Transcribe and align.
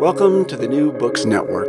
Welcome 0.00 0.46
to 0.46 0.56
the 0.56 0.66
New 0.66 0.92
Books 0.92 1.26
Network. 1.26 1.68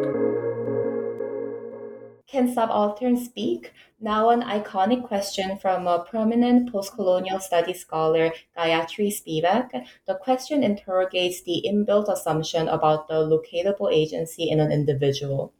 Can 2.27 2.47
subalterns 2.47 3.25
speak? 3.25 3.73
Now, 3.99 4.29
an 4.29 4.41
iconic 4.41 5.05
question 5.05 5.57
from 5.57 5.85
a 5.85 6.05
prominent 6.09 6.71
postcolonial 6.71 7.41
studies 7.41 7.81
scholar, 7.81 8.31
Gayatri 8.57 9.11
Spivak. 9.11 9.85
The 10.07 10.15
question 10.15 10.63
interrogates 10.63 11.41
the 11.41 11.61
inbuilt 11.67 12.07
assumption 12.07 12.69
about 12.69 13.09
the 13.09 13.15
locatable 13.15 13.91
agency 13.91 14.49
in 14.49 14.61
an 14.61 14.71
individual. 14.71 15.51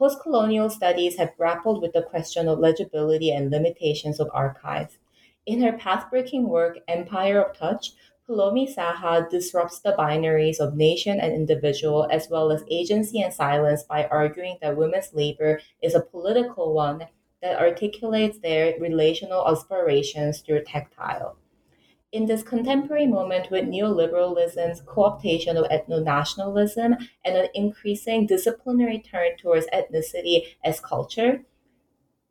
Postcolonial 0.00 0.70
studies 0.70 1.18
have 1.18 1.36
grappled 1.36 1.82
with 1.82 1.92
the 1.92 2.02
question 2.02 2.48
of 2.48 2.58
legibility 2.58 3.30
and 3.30 3.50
limitations 3.50 4.20
of 4.20 4.30
archives. 4.32 4.96
In 5.44 5.60
her 5.60 5.74
path-breaking 5.74 6.48
work, 6.48 6.78
Empire 6.88 7.42
of 7.42 7.54
Touch, 7.54 7.92
Poulomi 8.28 8.66
Saha 8.66 9.30
disrupts 9.30 9.78
the 9.78 9.92
binaries 9.92 10.58
of 10.58 10.74
nation 10.74 11.20
and 11.20 11.32
individual 11.32 12.08
as 12.10 12.28
well 12.28 12.50
as 12.50 12.64
agency 12.68 13.20
and 13.20 13.32
silence 13.32 13.84
by 13.84 14.06
arguing 14.06 14.58
that 14.60 14.76
women's 14.76 15.14
labor 15.14 15.60
is 15.80 15.94
a 15.94 16.00
political 16.00 16.74
one 16.74 17.06
that 17.40 17.56
articulates 17.56 18.38
their 18.38 18.74
relational 18.80 19.46
aspirations 19.46 20.40
through 20.40 20.64
tactile. 20.64 21.36
In 22.10 22.26
this 22.26 22.42
contemporary 22.42 23.06
moment 23.06 23.52
with 23.52 23.66
neoliberalism's 23.66 24.80
co-optation 24.80 25.54
of 25.54 25.70
ethno-nationalism 25.70 26.96
and 27.24 27.36
an 27.36 27.46
increasing 27.54 28.26
disciplinary 28.26 28.98
turn 28.98 29.36
towards 29.36 29.68
ethnicity 29.68 30.46
as 30.64 30.80
culture, 30.80 31.44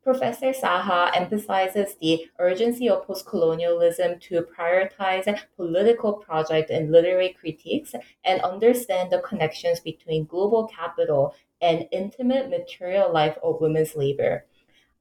Professor 0.06 0.52
Saha 0.52 1.10
emphasizes 1.16 1.96
the 1.96 2.30
urgency 2.38 2.88
of 2.88 3.08
postcolonialism 3.08 4.20
to 4.20 4.46
prioritize 4.56 5.26
political 5.56 6.12
projects 6.12 6.70
and 6.70 6.92
literary 6.92 7.30
critiques 7.40 7.92
and 8.24 8.40
understand 8.42 9.10
the 9.10 9.18
connections 9.18 9.80
between 9.80 10.24
global 10.26 10.68
capital 10.68 11.34
and 11.60 11.88
intimate 11.90 12.48
material 12.48 13.12
life 13.12 13.36
of 13.42 13.60
women's 13.60 13.96
labor. 13.96 14.44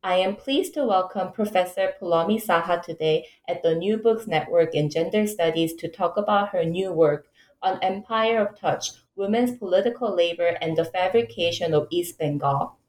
I 0.02 0.16
am 0.16 0.38
pleased 0.38 0.74
to 0.74 0.86
welcome 0.86 1.32
Professor 1.34 1.94
Poulomi 2.02 2.44
Saha 2.44 2.82
today 2.82 3.28
at 3.48 3.62
the 3.62 3.76
New 3.76 3.98
Books 3.98 4.26
Network 4.26 4.74
in 4.74 4.90
Gender 4.90 5.28
Studies 5.28 5.76
to 5.76 5.88
talk 5.88 6.18
about 6.18 6.50
her 6.50 6.66
new 6.66 6.92
work 6.92 7.28
on 7.62 7.78
Empire 7.84 8.40
of 8.40 8.60
Touch, 8.60 8.90
Women's 9.16 9.56
Political 9.56 10.16
Labor 10.16 10.58
and 10.60 10.76
the 10.76 10.86
Fabrication 10.86 11.76
of 11.76 11.88
East 11.92 12.18
Bengal. 12.18 12.80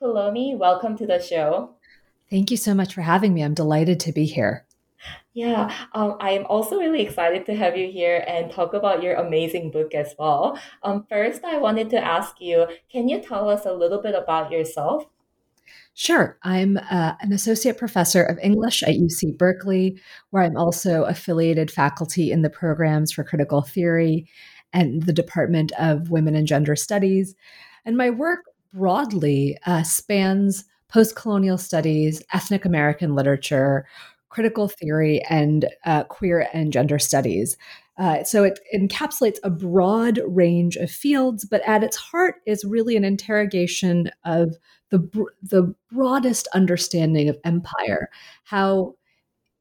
Poulomi, 0.00 0.56
welcome 0.56 0.96
to 0.96 1.06
the 1.06 1.20
show. 1.20 1.70
Thank 2.30 2.50
you 2.52 2.56
so 2.56 2.72
much 2.72 2.94
for 2.94 3.00
having 3.00 3.34
me. 3.34 3.42
I'm 3.42 3.54
delighted 3.54 3.98
to 4.00 4.12
be 4.12 4.26
here. 4.26 4.64
Yeah, 5.32 5.74
um, 5.92 6.16
I 6.20 6.30
am 6.32 6.46
also 6.46 6.76
really 6.76 7.02
excited 7.02 7.46
to 7.46 7.54
have 7.54 7.76
you 7.76 7.90
here 7.90 8.24
and 8.28 8.50
talk 8.50 8.74
about 8.74 9.02
your 9.02 9.16
amazing 9.16 9.70
book 9.70 9.94
as 9.94 10.14
well. 10.18 10.58
Um, 10.82 11.06
first, 11.08 11.44
I 11.44 11.58
wanted 11.58 11.90
to 11.90 12.04
ask 12.04 12.40
you 12.40 12.66
can 12.90 13.08
you 13.08 13.20
tell 13.20 13.48
us 13.48 13.66
a 13.66 13.72
little 13.72 14.00
bit 14.00 14.14
about 14.14 14.52
yourself? 14.52 15.04
Sure. 15.94 16.38
I'm 16.42 16.76
uh, 16.76 17.14
an 17.20 17.32
associate 17.32 17.76
professor 17.76 18.22
of 18.22 18.38
English 18.38 18.84
at 18.84 18.94
UC 18.94 19.36
Berkeley, 19.36 20.00
where 20.30 20.44
I'm 20.44 20.56
also 20.56 21.04
affiliated 21.04 21.72
faculty 21.72 22.30
in 22.30 22.42
the 22.42 22.50
programs 22.50 23.10
for 23.10 23.24
critical 23.24 23.62
theory 23.62 24.28
and 24.72 25.02
the 25.02 25.12
Department 25.12 25.72
of 25.72 26.10
Women 26.10 26.36
and 26.36 26.46
Gender 26.46 26.76
Studies. 26.76 27.34
And 27.84 27.96
my 27.96 28.10
work 28.10 28.44
broadly 28.72 29.58
uh, 29.66 29.82
spans 29.82 30.64
post 30.88 31.16
colonial 31.16 31.58
studies, 31.58 32.22
ethnic 32.32 32.64
American 32.64 33.14
literature, 33.14 33.86
critical 34.30 34.68
theory, 34.68 35.22
and 35.28 35.66
uh, 35.84 36.04
queer 36.04 36.48
and 36.52 36.72
gender 36.72 36.98
studies. 36.98 37.56
Uh, 37.98 38.22
so 38.22 38.44
it 38.44 38.60
encapsulates 38.74 39.38
a 39.42 39.50
broad 39.50 40.20
range 40.26 40.76
of 40.76 40.90
fields, 40.90 41.44
but 41.44 41.60
at 41.66 41.82
its 41.82 41.96
heart 41.96 42.36
is 42.46 42.64
really 42.64 42.96
an 42.96 43.04
interrogation 43.04 44.08
of 44.24 44.54
the, 44.90 44.98
the 45.42 45.74
broadest 45.92 46.46
understanding 46.54 47.28
of 47.28 47.36
empire, 47.44 48.08
how 48.44 48.94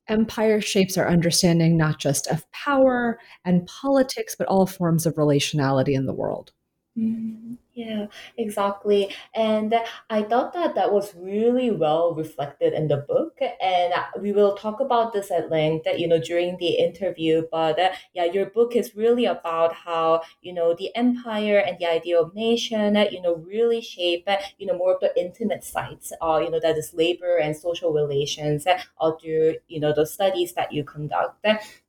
empire 0.07 0.61
shapes 0.61 0.97
our 0.97 1.09
understanding 1.09 1.75
not 1.75 1.99
just 1.99 2.27
of 2.27 2.49
power 2.51 3.19
and 3.43 3.65
politics, 3.65 4.35
but 4.37 4.47
all 4.47 4.65
forms 4.65 5.05
of 5.05 5.15
relationality 5.15 5.93
in 5.93 6.05
the 6.05 6.13
world. 6.13 6.51
Mm-hmm. 6.97 7.53
Yeah, 7.75 8.07
exactly. 8.37 9.13
And 9.35 9.75
I 10.09 10.23
thought 10.23 10.51
that 10.53 10.73
that 10.73 10.91
was 10.91 11.13
really 11.13 11.69
well 11.69 12.15
reflected 12.15 12.73
in 12.73 12.87
the 12.87 12.97
book. 12.97 13.37
And 13.61 13.93
we 14.19 14.31
will 14.31 14.55
talk 14.57 14.79
about 14.79 15.13
this 15.13 15.29
at 15.29 15.51
length, 15.51 15.85
you 15.95 16.07
know, 16.07 16.19
during 16.19 16.57
the 16.57 16.69
interview. 16.69 17.43
But 17.51 17.79
uh, 17.79 17.89
yeah, 18.15 18.23
your 18.25 18.47
book 18.47 18.75
is 18.75 18.95
really 18.95 19.25
about 19.25 19.75
how, 19.75 20.21
you 20.41 20.53
know, 20.53 20.73
the 20.73 20.89
empire 20.95 21.59
and 21.59 21.77
the 21.77 21.85
idea 21.85 22.19
of 22.19 22.33
nation, 22.33 22.95
you 23.11 23.21
know, 23.21 23.35
really 23.35 23.81
shape, 23.81 24.27
you 24.57 24.65
know, 24.65 24.75
more 24.75 24.95
of 24.95 24.99
the 24.99 25.13
intimate 25.19 25.63
sides, 25.63 26.11
uh, 26.19 26.39
you 26.43 26.49
know, 26.49 26.59
that 26.59 26.77
is 26.79 26.95
labor 26.95 27.37
and 27.37 27.55
social 27.55 27.93
relations 27.93 28.65
uh, 28.65 29.11
through, 29.21 29.53
you 29.67 29.79
know, 29.79 29.93
the 29.93 30.07
studies 30.07 30.53
that 30.53 30.73
you 30.73 30.83
conduct. 30.83 31.45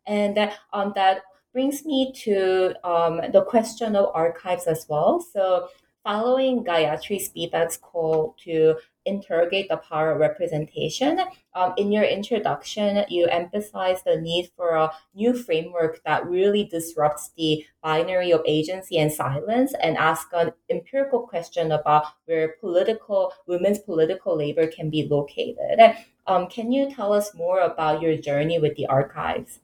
And 0.07 0.39
on 0.73 0.87
um, 0.89 0.93
that, 0.97 1.23
brings 1.53 1.85
me 1.85 2.13
to 2.13 2.75
um, 2.89 3.21
the 3.33 3.45
question 3.45 3.97
of 3.97 4.11
archives 4.15 4.67
as 4.67 4.87
well. 4.89 5.21
So, 5.21 5.69
following 6.05 6.65
Gayatri 6.65 7.21
Spivak's 7.21 7.77
call 7.77 8.35
to 8.45 8.77
interrogate 9.05 9.69
the 9.69 9.77
power 9.77 10.13
of 10.13 10.21
representation, 10.21 11.21
um, 11.55 11.75
in 11.77 11.91
your 11.91 12.05
introduction, 12.05 13.05
you 13.09 13.27
emphasize 13.27 14.03
the 14.05 14.21
need 14.21 14.51
for 14.57 14.77
a 14.77 14.91
new 15.15 15.35
framework 15.37 16.03
that 16.05 16.27
really 16.27 16.65
disrupts 16.65 17.31
the 17.37 17.65
binary 17.83 18.31
of 18.31 18.43
agency 18.47 18.99
and 18.99 19.13
silence 19.13 19.75
and 19.83 19.97
ask 19.97 20.29
an 20.33 20.53
empirical 20.71 21.27
question 21.27 21.73
about 21.73 22.05
where 22.27 22.55
political 22.61 23.33
women's 23.47 23.79
political 23.79 24.37
labor 24.37 24.67
can 24.67 24.89
be 24.91 25.09
located. 25.09 25.81
Um, 26.27 26.47
can 26.47 26.71
you 26.71 26.95
tell 26.95 27.13
us 27.13 27.35
more 27.35 27.61
about 27.61 28.03
your 28.03 28.17
journey 28.17 28.59
with 28.59 28.77
the 28.77 28.87
archives? 28.87 29.61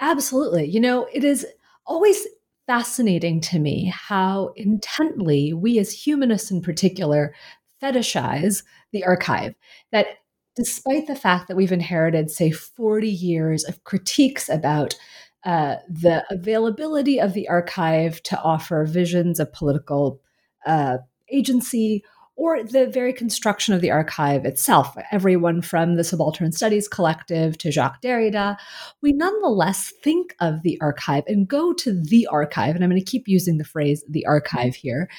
Absolutely. 0.00 0.66
You 0.66 0.80
know, 0.80 1.08
it 1.12 1.24
is 1.24 1.46
always 1.86 2.26
fascinating 2.66 3.40
to 3.40 3.58
me 3.58 3.92
how 3.94 4.52
intently 4.56 5.52
we 5.52 5.78
as 5.78 5.90
humanists 5.90 6.50
in 6.50 6.60
particular 6.60 7.34
fetishize 7.82 8.62
the 8.92 9.04
archive. 9.04 9.54
That 9.90 10.06
despite 10.54 11.06
the 11.06 11.16
fact 11.16 11.48
that 11.48 11.56
we've 11.56 11.72
inherited, 11.72 12.30
say, 12.30 12.50
40 12.50 13.08
years 13.08 13.64
of 13.64 13.84
critiques 13.84 14.48
about 14.48 14.94
uh, 15.44 15.76
the 15.88 16.24
availability 16.30 17.20
of 17.20 17.32
the 17.32 17.48
archive 17.48 18.22
to 18.24 18.40
offer 18.42 18.84
visions 18.84 19.38
of 19.38 19.52
political 19.52 20.20
uh, 20.66 20.98
agency 21.30 22.04
or 22.38 22.62
the 22.62 22.86
very 22.86 23.12
construction 23.12 23.74
of 23.74 23.80
the 23.80 23.90
archive 23.90 24.44
itself. 24.44 24.96
Everyone 25.10 25.60
from 25.60 25.96
the 25.96 26.04
Subaltern 26.04 26.52
Studies 26.52 26.86
Collective 26.86 27.58
to 27.58 27.72
Jacques 27.72 28.00
Derrida, 28.00 28.56
we 29.02 29.12
nonetheless 29.12 29.92
think 30.04 30.36
of 30.40 30.62
the 30.62 30.78
archive 30.80 31.24
and 31.26 31.48
go 31.48 31.72
to 31.72 31.92
the 31.92 32.28
archive, 32.28 32.76
and 32.76 32.84
I'm 32.84 32.90
going 32.90 33.04
to 33.04 33.10
keep 33.10 33.26
using 33.26 33.58
the 33.58 33.64
phrase 33.64 34.04
the 34.08 34.24
archive 34.24 34.76
here, 34.76 35.10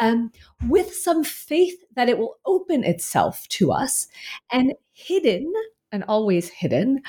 um, 0.00 0.32
with 0.66 0.94
some 0.94 1.22
faith 1.22 1.78
that 1.94 2.08
it 2.08 2.16
will 2.16 2.38
open 2.46 2.84
itself 2.84 3.46
to 3.48 3.70
us 3.70 4.08
and 4.50 4.72
hidden 4.92 5.52
and 5.92 6.02
always 6.04 6.48
hidden 6.48 7.02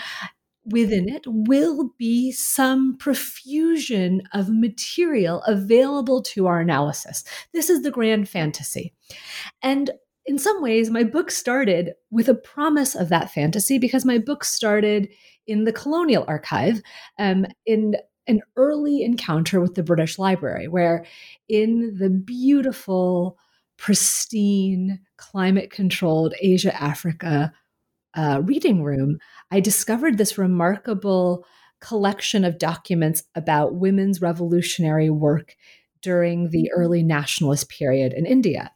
within 0.65 1.09
it 1.09 1.23
will 1.25 1.91
be 1.97 2.31
some 2.31 2.97
profusion 2.97 4.21
of 4.33 4.49
material 4.49 5.41
available 5.43 6.21
to 6.21 6.47
our 6.47 6.59
analysis. 6.59 7.23
This 7.53 7.69
is 7.69 7.81
the 7.81 7.91
grand 7.91 8.29
fantasy. 8.29 8.93
And 9.61 9.91
in 10.25 10.39
some 10.39 10.61
ways, 10.61 10.89
my 10.89 11.03
book 11.03 11.31
started 11.31 11.93
with 12.09 12.29
a 12.29 12.35
promise 12.35 12.95
of 12.95 13.09
that 13.09 13.31
fantasy 13.31 13.77
because 13.77 14.05
my 14.05 14.17
book 14.17 14.43
started 14.43 15.09
in 15.47 15.65
the 15.65 15.73
colonial 15.73 16.23
archive 16.27 16.81
um, 17.19 17.45
in 17.65 17.95
an 18.27 18.41
early 18.55 19.03
encounter 19.03 19.59
with 19.59 19.75
the 19.75 19.83
British 19.83 20.17
Library, 20.17 20.69
where 20.69 21.05
in 21.49 21.97
the 21.97 22.09
beautiful, 22.09 23.37
pristine, 23.77 24.99
climate 25.17 25.71
controlled 25.71 26.33
Asia 26.39 26.73
Africa 26.81 27.51
uh, 28.15 28.41
reading 28.43 28.83
room, 28.83 29.17
I 29.51 29.59
discovered 29.59 30.17
this 30.17 30.37
remarkable 30.37 31.45
collection 31.79 32.45
of 32.45 32.57
documents 32.57 33.23
about 33.35 33.75
women's 33.75 34.21
revolutionary 34.21 35.09
work 35.09 35.55
during 36.01 36.49
the 36.49 36.71
early 36.71 37.03
nationalist 37.03 37.69
period 37.69 38.13
in 38.13 38.25
India. 38.25 38.71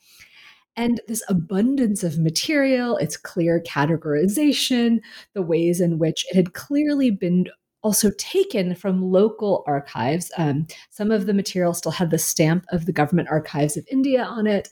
And 0.76 1.02
this 1.08 1.24
abundance 1.28 2.04
of 2.04 2.20
material, 2.20 2.98
its 2.98 3.18
clear 3.18 3.62
categorization, 3.62 5.00
the 5.34 5.42
ways 5.42 5.82
in 5.82 5.98
which 5.98 6.26
it 6.30 6.36
had 6.36 6.54
clearly 6.54 7.10
been 7.10 7.48
also 7.82 8.12
taken 8.18 8.76
from 8.76 9.02
local 9.02 9.64
archives. 9.66 10.32
Um, 10.38 10.68
some 10.90 11.10
of 11.10 11.26
the 11.26 11.34
material 11.34 11.74
still 11.74 11.92
had 11.92 12.12
the 12.12 12.20
stamp 12.20 12.66
of 12.72 12.86
the 12.86 12.94
Government 12.94 13.30
Archives 13.30 13.78
of 13.78 13.88
India 13.90 14.24
on 14.24 14.46
it. 14.46 14.70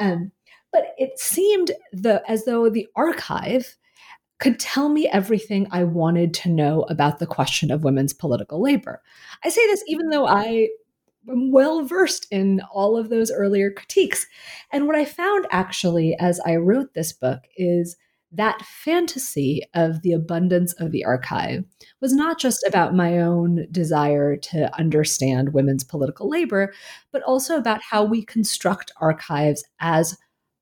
Um, 0.00 0.32
but 0.72 0.86
it 0.98 1.18
seemed 1.18 1.70
the, 1.92 2.22
as 2.28 2.46
though 2.46 2.68
the 2.68 2.88
archive 2.96 3.76
could 4.44 4.60
tell 4.60 4.90
me 4.90 5.08
everything 5.08 5.66
I 5.70 5.84
wanted 5.84 6.34
to 6.34 6.50
know 6.50 6.82
about 6.90 7.18
the 7.18 7.26
question 7.26 7.70
of 7.70 7.82
women's 7.82 8.12
political 8.12 8.60
labor. 8.60 9.00
I 9.42 9.48
say 9.48 9.66
this 9.68 9.82
even 9.86 10.10
though 10.10 10.26
I 10.26 10.68
am 11.30 11.50
well 11.50 11.82
versed 11.82 12.26
in 12.30 12.60
all 12.70 12.98
of 12.98 13.08
those 13.08 13.32
earlier 13.32 13.70
critiques. 13.70 14.26
And 14.70 14.86
what 14.86 14.96
I 14.96 15.06
found 15.06 15.46
actually 15.50 16.14
as 16.20 16.40
I 16.40 16.56
wrote 16.56 16.92
this 16.92 17.10
book 17.10 17.40
is 17.56 17.96
that 18.32 18.60
fantasy 18.66 19.62
of 19.72 20.02
the 20.02 20.12
abundance 20.12 20.74
of 20.74 20.92
the 20.92 21.06
archive 21.06 21.64
was 22.02 22.12
not 22.12 22.38
just 22.38 22.66
about 22.68 22.94
my 22.94 23.20
own 23.20 23.66
desire 23.70 24.36
to 24.36 24.76
understand 24.78 25.54
women's 25.54 25.84
political 25.84 26.28
labor, 26.28 26.74
but 27.12 27.22
also 27.22 27.56
about 27.56 27.80
how 27.80 28.04
we 28.04 28.22
construct 28.22 28.92
archives 29.00 29.64
as 29.80 30.18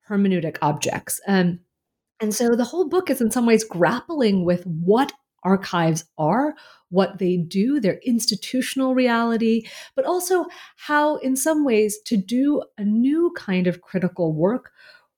hermeneutic 0.09 0.57
objects. 0.63 1.21
Um, 1.27 1.59
and 2.23 2.33
so 2.33 2.55
the 2.55 2.65
whole 2.65 2.89
book 2.89 3.11
is 3.11 3.21
in 3.21 3.33
some 3.33 3.47
ways 3.47 3.65
grappling 3.65 4.45
with 4.45 4.65
what 4.65 5.13
archives 5.43 6.05
are, 6.17 6.55
what 6.89 7.19
they 7.19 7.37
do, 7.37 7.81
their 7.81 7.99
institutional 8.05 8.95
reality, 8.95 9.67
but 9.97 10.05
also 10.05 10.47
how, 10.77 11.17
in 11.17 11.35
some 11.35 11.65
ways, 11.65 11.99
to 12.07 12.17
do 12.17 12.63
a 12.79 12.85
new 12.85 13.33
kind 13.37 13.67
of 13.67 13.81
critical 13.81 14.33
work, 14.33 14.71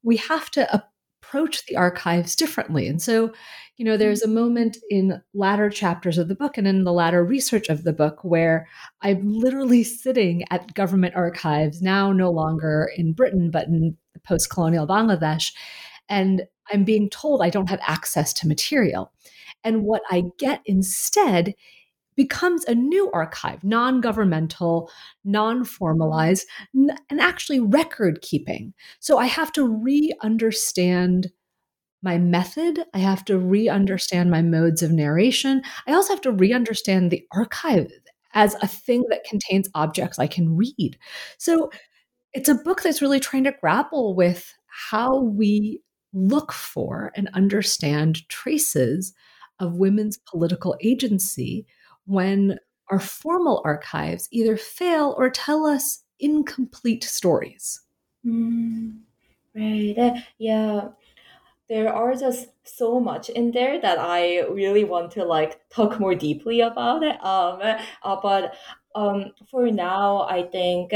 we 0.02 0.16
have 0.16 0.50
to 0.52 0.82
approach 1.22 1.66
the 1.66 1.76
archives 1.76 2.34
differently. 2.34 2.88
And 2.88 3.02
so, 3.02 3.34
you 3.76 3.84
know, 3.84 3.98
there's 3.98 4.22
a 4.22 4.28
moment 4.28 4.78
in 4.88 5.20
latter 5.34 5.68
chapters 5.68 6.16
of 6.16 6.28
the 6.28 6.34
book 6.34 6.56
and 6.56 6.66
in 6.66 6.84
the 6.84 6.92
latter 6.92 7.22
research 7.22 7.68
of 7.68 7.84
the 7.84 7.92
book 7.92 8.20
where 8.22 8.66
I'm 9.02 9.30
literally 9.30 9.84
sitting 9.84 10.44
at 10.50 10.72
government 10.72 11.16
archives, 11.16 11.82
now 11.82 12.12
no 12.12 12.30
longer 12.30 12.90
in 12.96 13.12
Britain, 13.12 13.50
but 13.50 13.66
in 13.66 13.98
post 14.26 14.48
colonial 14.48 14.86
Bangladesh. 14.86 15.52
And 16.08 16.42
I'm 16.72 16.84
being 16.84 17.10
told 17.10 17.42
I 17.42 17.50
don't 17.50 17.70
have 17.70 17.80
access 17.82 18.32
to 18.34 18.48
material. 18.48 19.12
And 19.62 19.84
what 19.84 20.02
I 20.10 20.24
get 20.38 20.60
instead 20.66 21.54
becomes 22.16 22.64
a 22.64 22.74
new 22.74 23.10
archive, 23.12 23.64
non 23.64 24.00
governmental, 24.00 24.90
non 25.24 25.64
formalized, 25.64 26.46
n- 26.74 26.96
and 27.10 27.20
actually 27.20 27.60
record 27.60 28.20
keeping. 28.22 28.72
So 29.00 29.18
I 29.18 29.26
have 29.26 29.52
to 29.52 29.66
re 29.66 30.12
understand 30.22 31.30
my 32.02 32.18
method. 32.18 32.84
I 32.94 32.98
have 32.98 33.24
to 33.26 33.38
re 33.38 33.68
understand 33.68 34.30
my 34.30 34.42
modes 34.42 34.82
of 34.82 34.92
narration. 34.92 35.62
I 35.86 35.94
also 35.94 36.12
have 36.12 36.20
to 36.22 36.32
re 36.32 36.52
understand 36.52 37.10
the 37.10 37.26
archive 37.32 37.90
as 38.34 38.56
a 38.62 38.66
thing 38.66 39.04
that 39.10 39.24
contains 39.24 39.68
objects 39.74 40.18
I 40.18 40.26
can 40.26 40.56
read. 40.56 40.98
So 41.38 41.70
it's 42.34 42.48
a 42.48 42.56
book 42.56 42.82
that's 42.82 43.02
really 43.02 43.20
trying 43.20 43.44
to 43.44 43.54
grapple 43.60 44.14
with 44.16 44.52
how 44.66 45.22
we 45.22 45.80
look 46.14 46.52
for 46.52 47.12
and 47.14 47.28
understand 47.34 48.26
traces 48.28 49.12
of 49.60 49.74
women's 49.74 50.16
political 50.18 50.76
agency 50.80 51.66
when 52.06 52.58
our 52.90 53.00
formal 53.00 53.62
archives 53.64 54.28
either 54.30 54.56
fail 54.56 55.14
or 55.18 55.30
tell 55.30 55.66
us 55.66 56.04
incomplete 56.20 57.04
stories. 57.04 57.80
Mm, 58.24 59.00
right. 59.54 59.94
Uh, 59.98 60.20
yeah. 60.38 60.88
There 61.68 61.92
are 61.92 62.14
just 62.14 62.48
so 62.64 63.00
much 63.00 63.30
in 63.30 63.50
there 63.52 63.80
that 63.80 63.98
I 63.98 64.40
really 64.42 64.84
want 64.84 65.12
to 65.12 65.24
like 65.24 65.68
talk 65.70 65.98
more 65.98 66.14
deeply 66.14 66.60
about 66.60 67.02
it. 67.02 67.22
Um, 67.24 67.60
uh, 68.02 68.16
but 68.22 68.54
um, 68.94 69.32
for 69.50 69.70
now, 69.70 70.22
I 70.28 70.42
think 70.42 70.92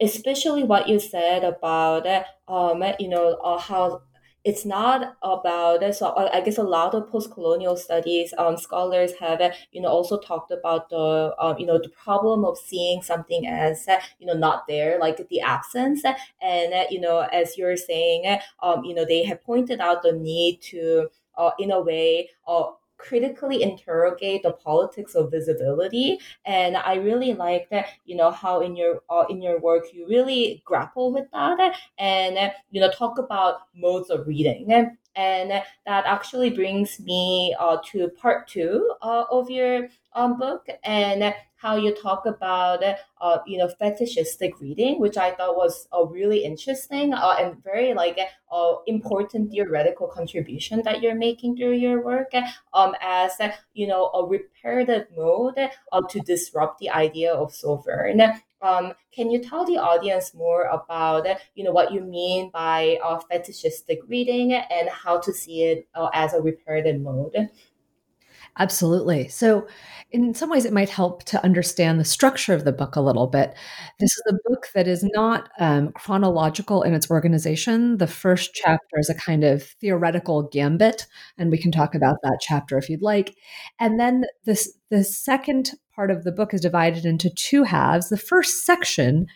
especially 0.00 0.64
what 0.64 0.88
you 0.88 0.98
said 0.98 1.44
about 1.44 2.06
um, 2.48 2.82
you 2.98 3.08
know 3.08 3.38
uh, 3.44 3.58
how 3.58 4.02
it's 4.44 4.64
not 4.64 5.16
about 5.22 5.82
so 5.94 6.08
uh, 6.08 6.30
I 6.32 6.40
guess 6.40 6.56
a 6.56 6.62
lot 6.62 6.94
of 6.94 7.10
post-colonial 7.10 7.76
studies 7.76 8.32
um, 8.38 8.56
scholars 8.56 9.12
have 9.20 9.40
you 9.72 9.82
know 9.82 9.88
also 9.88 10.18
talked 10.18 10.50
about 10.50 10.88
the 10.88 11.34
um, 11.38 11.58
you 11.58 11.66
know 11.66 11.78
the 11.78 11.90
problem 11.90 12.44
of 12.44 12.56
seeing 12.56 13.02
something 13.02 13.46
as 13.46 13.86
you 14.18 14.26
know 14.26 14.32
not 14.34 14.66
there 14.66 14.98
like 14.98 15.28
the 15.28 15.40
absence. 15.40 16.02
And 16.40 16.86
you 16.90 17.00
know 17.00 17.20
as 17.32 17.58
you're 17.58 17.76
saying 17.76 18.38
um, 18.62 18.84
you 18.84 18.94
know 18.94 19.04
they 19.04 19.24
have 19.24 19.42
pointed 19.42 19.80
out 19.80 20.02
the 20.02 20.12
need 20.12 20.62
to 20.72 21.08
uh, 21.36 21.50
in 21.58 21.70
a 21.70 21.80
way 21.80 22.30
uh, 22.46 22.64
critically 23.00 23.62
interrogate 23.62 24.42
the 24.42 24.52
politics 24.52 25.14
of 25.14 25.30
visibility 25.30 26.18
and 26.46 26.76
i 26.76 26.94
really 26.94 27.32
like 27.34 27.68
that 27.70 27.86
you 28.04 28.16
know 28.16 28.30
how 28.30 28.60
in 28.60 28.76
your 28.76 29.00
uh, 29.10 29.24
in 29.30 29.40
your 29.42 29.58
work 29.60 29.84
you 29.92 30.06
really 30.06 30.62
grapple 30.64 31.12
with 31.12 31.26
that 31.32 31.74
and 31.98 32.52
you 32.70 32.80
know 32.80 32.90
talk 32.90 33.18
about 33.18 33.62
modes 33.74 34.10
of 34.10 34.26
reading. 34.26 34.96
And 35.16 35.50
that 35.50 36.06
actually 36.06 36.50
brings 36.50 37.00
me 37.00 37.54
uh, 37.58 37.78
to 37.86 38.08
part 38.10 38.46
two 38.48 38.92
uh, 39.02 39.24
of 39.30 39.50
your 39.50 39.88
um, 40.14 40.38
book. 40.38 40.66
And 40.84 41.34
how 41.60 41.76
you 41.76 41.94
talk 41.94 42.24
about 42.26 42.82
uh, 43.20 43.38
you 43.46 43.58
know 43.58 43.68
fetishistic 43.68 44.58
reading, 44.60 44.98
which 44.98 45.16
I 45.16 45.32
thought 45.32 45.56
was 45.56 45.86
a 45.92 46.04
really 46.04 46.44
interesting 46.44 47.12
uh, 47.12 47.36
and 47.38 47.62
very 47.62 47.92
like 47.94 48.18
uh, 48.50 48.74
important 48.86 49.50
theoretical 49.50 50.08
contribution 50.08 50.82
that 50.84 51.02
you're 51.02 51.14
making 51.14 51.56
through 51.56 51.74
your 51.74 52.02
work 52.02 52.32
um, 52.72 52.94
as 53.00 53.32
you 53.74 53.86
know 53.86 54.06
a 54.14 54.26
reparative 54.26 55.06
mode 55.16 55.58
uh, 55.92 56.02
to 56.08 56.20
disrupt 56.20 56.78
the 56.78 56.90
idea 56.90 57.32
of 57.32 57.52
sovereign. 57.52 58.22
Um, 58.62 58.92
can 59.12 59.30
you 59.30 59.42
tell 59.42 59.64
the 59.64 59.78
audience 59.78 60.34
more 60.34 60.64
about 60.64 61.26
you 61.54 61.64
know 61.64 61.72
what 61.72 61.92
you 61.92 62.00
mean 62.00 62.50
by 62.52 62.98
uh, 63.02 63.18
fetishistic 63.30 64.00
reading 64.06 64.52
and 64.52 64.88
how 64.88 65.18
to 65.18 65.32
see 65.32 65.64
it 65.64 65.88
uh, 65.94 66.10
as 66.12 66.34
a 66.34 66.40
reparative 66.40 67.00
mode? 67.00 67.48
Absolutely. 68.60 69.26
So, 69.28 69.66
in 70.10 70.34
some 70.34 70.50
ways, 70.50 70.66
it 70.66 70.72
might 70.72 70.90
help 70.90 71.22
to 71.24 71.42
understand 71.42 71.98
the 71.98 72.04
structure 72.04 72.52
of 72.52 72.64
the 72.64 72.72
book 72.72 72.94
a 72.94 73.00
little 73.00 73.26
bit. 73.26 73.54
This 74.00 74.10
is 74.10 74.22
a 74.28 74.50
book 74.50 74.66
that 74.74 74.86
is 74.86 75.02
not 75.14 75.48
um, 75.58 75.92
chronological 75.92 76.82
in 76.82 76.92
its 76.92 77.10
organization. 77.10 77.96
The 77.96 78.06
first 78.06 78.52
chapter 78.52 78.98
is 78.98 79.08
a 79.08 79.14
kind 79.14 79.44
of 79.44 79.62
theoretical 79.62 80.42
gambit, 80.42 81.06
and 81.38 81.50
we 81.50 81.56
can 81.56 81.72
talk 81.72 81.94
about 81.94 82.16
that 82.22 82.38
chapter 82.42 82.76
if 82.76 82.90
you'd 82.90 83.00
like. 83.00 83.34
And 83.78 83.98
then 83.98 84.24
this, 84.44 84.76
the 84.90 85.04
second 85.04 85.70
part 85.94 86.10
of 86.10 86.24
the 86.24 86.32
book 86.32 86.52
is 86.52 86.60
divided 86.60 87.06
into 87.06 87.30
two 87.30 87.62
halves. 87.62 88.10
The 88.10 88.18
first 88.18 88.66
section 88.66 89.26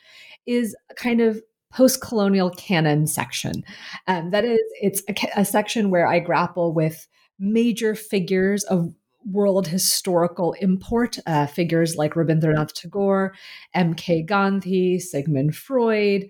is 0.45 0.77
a 0.91 0.95
kind 0.95 1.23
of 1.23 1.41
post-colonial 1.73 2.51
canon 2.51 3.07
section. 3.07 3.65
Um, 4.07 4.33
that 4.33 4.45
is, 4.45 4.61
it's 4.83 5.03
a, 5.09 5.41
a 5.41 5.45
section 5.47 5.89
where 5.91 6.07
I 6.07 6.19
grapple 6.19 6.75
with 6.75 7.07
major 7.39 7.95
figures 7.95 8.65
of 8.65 8.93
world 9.31 9.69
historical 9.69 10.55
import, 10.61 11.19
uh, 11.27 11.47
figures 11.47 11.97
like 11.97 12.15
Rabindranath 12.15 12.73
Tagore, 12.73 13.35
M.K. 13.73 14.23
Gandhi, 14.23 14.99
Sigmund 14.99 15.57
Freud. 15.57 16.29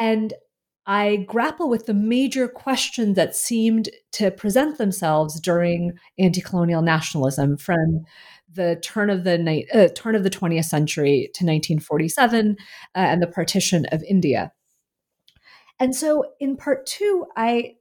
And 0.00 0.32
I 0.86 1.16
grapple 1.16 1.68
with 1.68 1.84
the 1.84 1.94
major 1.94 2.48
questions 2.48 3.14
that 3.16 3.36
seemed 3.36 3.90
to 4.12 4.30
present 4.30 4.78
themselves 4.78 5.38
during 5.38 5.92
anti-colonial 6.18 6.80
nationalism 6.80 7.58
from 7.58 8.06
the 8.50 8.80
turn 8.82 9.10
of 9.10 9.24
the 9.24 9.66
uh, 9.74 9.88
turn 9.94 10.14
of 10.14 10.22
the 10.22 10.30
20th 10.30 10.64
century 10.64 11.30
to 11.34 11.44
1947 11.44 12.56
uh, 12.58 12.98
and 12.98 13.22
the 13.22 13.26
partition 13.26 13.84
of 13.92 14.02
India. 14.04 14.52
And 15.78 15.94
so 15.94 16.24
in 16.40 16.56
part 16.56 16.86
two, 16.86 17.26
I 17.36 17.74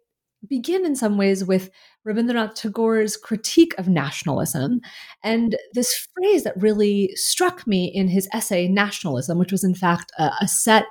begin 0.45 0.85
in 0.85 0.95
some 0.95 1.17
ways 1.17 1.45
with 1.45 1.69
Rabindranath 2.07 2.55
Tagore's 2.55 3.17
critique 3.17 3.73
of 3.77 3.87
nationalism 3.87 4.79
and 5.23 5.57
this 5.73 6.07
phrase 6.13 6.43
that 6.43 6.61
really 6.61 7.11
struck 7.15 7.67
me 7.67 7.85
in 7.85 8.07
his 8.07 8.29
essay 8.33 8.67
Nationalism, 8.67 9.37
which 9.37 9.51
was 9.51 9.63
in 9.63 9.75
fact 9.75 10.11
a, 10.17 10.31
a 10.41 10.47
set 10.47 10.85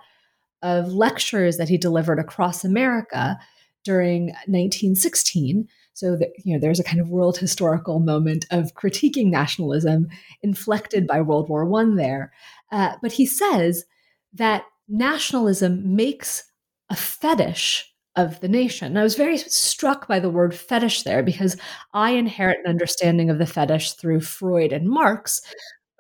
of 0.63 0.93
lectures 0.93 1.57
that 1.57 1.69
he 1.69 1.79
delivered 1.79 2.19
across 2.19 2.65
America 2.65 3.39
during 3.85 4.27
1916. 4.47 5.69
So 5.95 6.17
that, 6.17 6.29
you 6.45 6.53
know, 6.53 6.61
there's 6.61 6.81
a 6.81 6.85
kind 6.85 7.01
of 7.01 7.09
world 7.09 7.39
historical 7.39 8.01
moment 8.01 8.45
of 8.51 8.75
critiquing 8.75 9.31
nationalism 9.31 10.09
inflected 10.43 11.07
by 11.07 11.23
World 11.23 11.49
War 11.49 11.65
One 11.65 11.97
there. 11.97 12.33
Uh, 12.71 12.97
but 13.01 13.13
he 13.13 13.25
says 13.25 13.87
that 14.35 14.65
nationalism 14.89 15.97
makes 15.97 16.45
a 16.91 16.97
fetish 16.97 17.95
of 18.17 18.41
the 18.41 18.49
nation. 18.49 18.89
And 18.89 18.99
I 18.99 19.03
was 19.03 19.15
very 19.15 19.39
struck 19.39 20.09
by 20.09 20.19
the 20.19 20.31
word 20.31 20.55
fetish 20.55 21.03
there 21.03 21.23
because 21.23 21.57
I 21.93 22.13
inherit 22.13 22.59
an 22.65 22.71
understanding 22.71 23.31
of 23.31 23.39
the 23.39 23.47
fetish 23.47 23.93
through 23.93 24.21
Freud 24.21 24.73
and 24.73 24.89
Marx, 24.89 25.43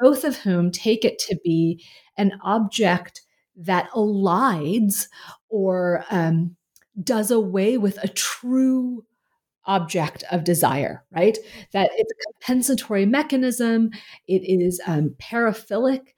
both 0.00 0.24
of 0.24 0.36
whom 0.36 0.70
take 0.70 1.04
it 1.04 1.18
to 1.20 1.38
be 1.44 1.84
an 2.16 2.32
object 2.42 3.22
that 3.56 3.90
elides 3.90 5.08
or 5.48 6.04
um, 6.10 6.56
does 7.02 7.30
away 7.30 7.78
with 7.78 8.02
a 8.02 8.08
true 8.08 9.04
object 9.66 10.24
of 10.30 10.44
desire, 10.44 11.04
right? 11.10 11.36
That 11.72 11.90
it's 11.96 12.12
a 12.12 12.32
compensatory 12.32 13.06
mechanism, 13.06 13.90
it 14.26 14.42
is 14.42 14.80
um, 14.86 15.14
paraphilic. 15.18 16.14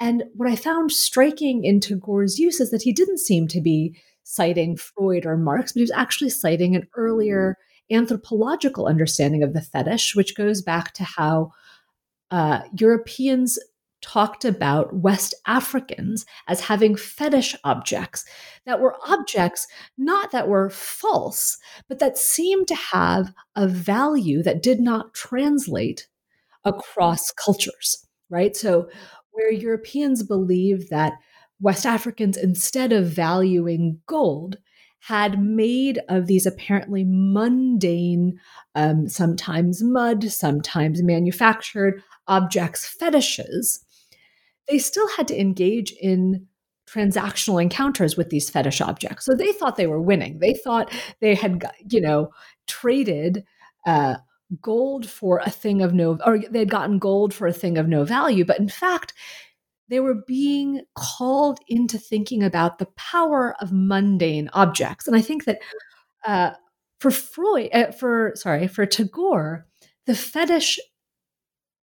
And 0.00 0.24
what 0.34 0.48
I 0.48 0.56
found 0.56 0.92
striking 0.92 1.64
in 1.64 1.80
Tagore's 1.80 2.38
use 2.38 2.60
is 2.60 2.70
that 2.70 2.82
he 2.82 2.92
didn't 2.92 3.18
seem 3.18 3.48
to 3.48 3.60
be 3.60 3.96
citing 4.28 4.76
Freud 4.76 5.24
or 5.24 5.38
Marx, 5.38 5.72
but 5.72 5.78
he 5.78 5.84
was 5.84 5.90
actually 5.90 6.28
citing 6.28 6.76
an 6.76 6.86
earlier 6.94 7.56
anthropological 7.90 8.86
understanding 8.86 9.42
of 9.42 9.54
the 9.54 9.62
fetish, 9.62 10.14
which 10.14 10.36
goes 10.36 10.60
back 10.60 10.92
to 10.92 11.02
how 11.02 11.50
uh, 12.30 12.60
Europeans 12.78 13.58
talked 14.02 14.44
about 14.44 14.94
West 14.94 15.34
Africans 15.46 16.26
as 16.46 16.60
having 16.60 16.94
fetish 16.94 17.56
objects 17.64 18.26
that 18.66 18.80
were 18.80 18.96
objects 19.08 19.66
not 19.96 20.30
that 20.30 20.46
were 20.46 20.68
false, 20.68 21.56
but 21.88 21.98
that 21.98 22.18
seemed 22.18 22.68
to 22.68 22.76
have 22.76 23.32
a 23.56 23.66
value 23.66 24.42
that 24.42 24.62
did 24.62 24.78
not 24.78 25.14
translate 25.14 26.06
across 26.66 27.30
cultures, 27.30 28.06
right? 28.28 28.54
So, 28.54 28.90
where 29.30 29.50
Europeans 29.50 30.22
believe 30.22 30.90
that 30.90 31.14
West 31.60 31.86
Africans, 31.86 32.36
instead 32.36 32.92
of 32.92 33.06
valuing 33.06 34.00
gold, 34.06 34.56
had 35.00 35.40
made 35.40 36.00
of 36.08 36.26
these 36.26 36.46
apparently 36.46 37.04
mundane, 37.06 38.38
um, 38.74 39.08
sometimes 39.08 39.82
mud, 39.82 40.24
sometimes 40.30 41.02
manufactured 41.02 42.02
objects 42.26 42.86
fetishes 42.86 43.84
they 44.68 44.78
still 44.78 45.08
had 45.16 45.26
to 45.28 45.40
engage 45.40 45.92
in 45.92 46.46
transactional 46.88 47.60
encounters 47.60 48.16
with 48.16 48.30
these 48.30 48.48
fetish 48.48 48.80
objects. 48.80 49.24
So 49.24 49.34
they 49.34 49.52
thought 49.52 49.76
they 49.76 49.86
were 49.86 50.00
winning. 50.00 50.38
They 50.38 50.54
thought 50.54 50.92
they 51.20 51.34
had, 51.34 51.64
you 51.90 52.00
know, 52.00 52.30
traded 52.66 53.44
uh, 53.86 54.16
gold 54.62 55.08
for 55.08 55.40
a 55.44 55.50
thing 55.50 55.82
of 55.82 55.92
no, 55.92 56.18
or 56.24 56.38
they 56.38 56.60
had 56.60 56.70
gotten 56.70 56.98
gold 56.98 57.34
for 57.34 57.46
a 57.46 57.52
thing 57.52 57.76
of 57.76 57.88
no 57.88 58.04
value. 58.04 58.44
But 58.44 58.58
in 58.58 58.68
fact, 58.68 59.12
they 59.88 60.00
were 60.00 60.22
being 60.26 60.82
called 60.94 61.58
into 61.68 61.98
thinking 61.98 62.42
about 62.42 62.78
the 62.78 62.88
power 62.96 63.54
of 63.60 63.72
mundane 63.72 64.50
objects. 64.52 65.06
And 65.06 65.16
I 65.16 65.20
think 65.20 65.44
that 65.44 65.58
uh, 66.26 66.50
for 67.00 67.10
Freud, 67.10 67.70
uh, 67.72 67.92
for 67.92 68.32
sorry, 68.34 68.68
for 68.68 68.86
Tagore, 68.86 69.66
the 70.06 70.14
fetish 70.14 70.78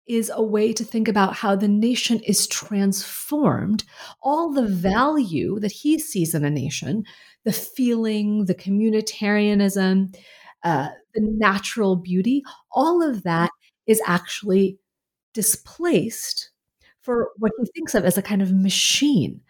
is 0.07 0.31
a 0.33 0.43
way 0.43 0.73
to 0.73 0.83
think 0.83 1.07
about 1.07 1.33
how 1.33 1.55
the 1.55 1.67
nation 1.67 2.19
is 2.21 2.47
transformed. 2.47 3.83
All 4.21 4.51
the 4.51 4.67
value 4.67 5.59
that 5.59 5.71
he 5.71 5.97
sees 5.97 6.35
in 6.35 6.43
a 6.43 6.49
nation, 6.49 7.05
the 7.45 7.53
feeling, 7.53 8.45
the 8.45 8.55
communitarianism, 8.55 10.15
uh, 10.63 10.89
the 11.13 11.21
natural 11.21 11.95
beauty, 11.95 12.43
all 12.71 13.01
of 13.01 13.23
that 13.23 13.49
is 13.87 14.01
actually 14.05 14.77
displaced 15.33 16.51
for 17.03 17.31
what 17.37 17.51
he 17.59 17.65
thinks 17.75 17.95
of 17.95 18.05
as 18.05 18.17
a 18.17 18.21
kind 18.23 18.41
of 18.41 18.53
machine. 18.53 19.41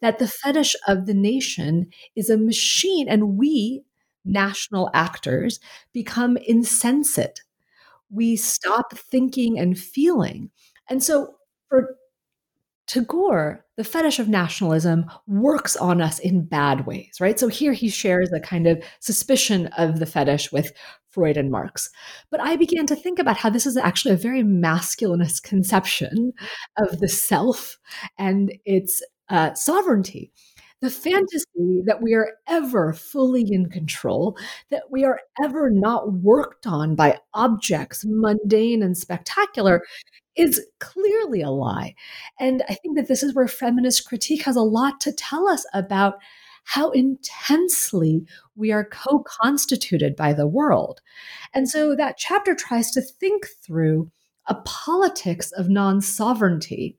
That 0.00 0.18
the 0.18 0.28
fetish 0.28 0.76
of 0.88 1.06
the 1.06 1.14
nation 1.14 1.88
is 2.16 2.30
a 2.30 2.36
machine, 2.38 3.08
and 3.08 3.38
we, 3.38 3.82
national 4.24 4.90
actors, 4.94 5.60
become 5.92 6.36
insensate 6.38 7.42
we 8.10 8.36
stop 8.36 8.96
thinking 8.96 9.58
and 9.58 9.78
feeling. 9.78 10.50
And 10.88 11.02
so 11.02 11.34
for 11.68 11.96
Tagore, 12.90 13.64
the 13.76 13.84
fetish 13.84 14.18
of 14.18 14.28
nationalism 14.28 15.08
works 15.28 15.76
on 15.76 16.00
us 16.00 16.18
in 16.18 16.44
bad 16.44 16.86
ways, 16.86 17.18
right? 17.20 17.38
So 17.38 17.46
here 17.46 17.72
he 17.72 17.88
shares 17.88 18.32
a 18.32 18.40
kind 18.40 18.66
of 18.66 18.82
suspicion 18.98 19.68
of 19.78 20.00
the 20.00 20.06
fetish 20.06 20.50
with 20.50 20.72
Freud 21.08 21.36
and 21.36 21.52
Marx. 21.52 21.88
But 22.32 22.40
I 22.40 22.56
began 22.56 22.86
to 22.86 22.96
think 22.96 23.20
about 23.20 23.36
how 23.36 23.48
this 23.48 23.64
is 23.64 23.76
actually 23.76 24.14
a 24.14 24.16
very 24.16 24.42
masculinist 24.42 25.44
conception 25.44 26.32
of 26.78 26.98
the 26.98 27.08
self 27.08 27.78
and 28.18 28.52
its 28.64 29.04
uh, 29.28 29.54
sovereignty 29.54 30.32
the 30.80 30.90
fantasy 30.90 31.82
that 31.84 32.00
we 32.00 32.14
are 32.14 32.32
ever 32.48 32.94
fully 32.94 33.44
in 33.52 33.68
control, 33.68 34.34
that 34.70 34.84
we 34.90 35.04
are 35.04 35.20
ever 35.44 35.68
not 35.70 36.10
worked 36.14 36.66
on 36.66 36.94
by 36.94 37.18
objects, 37.34 38.02
mundane 38.08 38.82
and 38.82 38.96
spectacular, 38.96 39.82
is 40.40 40.60
clearly 40.78 41.42
a 41.42 41.50
lie. 41.50 41.94
And 42.38 42.62
I 42.68 42.74
think 42.74 42.96
that 42.96 43.08
this 43.08 43.22
is 43.22 43.34
where 43.34 43.46
feminist 43.46 44.06
critique 44.06 44.42
has 44.44 44.56
a 44.56 44.62
lot 44.62 45.00
to 45.00 45.12
tell 45.12 45.48
us 45.48 45.66
about 45.74 46.14
how 46.64 46.90
intensely 46.90 48.24
we 48.56 48.72
are 48.72 48.84
co 48.84 49.24
constituted 49.26 50.16
by 50.16 50.32
the 50.32 50.46
world. 50.46 51.00
And 51.52 51.68
so 51.68 51.94
that 51.96 52.16
chapter 52.16 52.54
tries 52.54 52.90
to 52.92 53.02
think 53.02 53.46
through 53.62 54.10
a 54.46 54.54
politics 54.54 55.52
of 55.52 55.68
non 55.68 56.00
sovereignty 56.00 56.96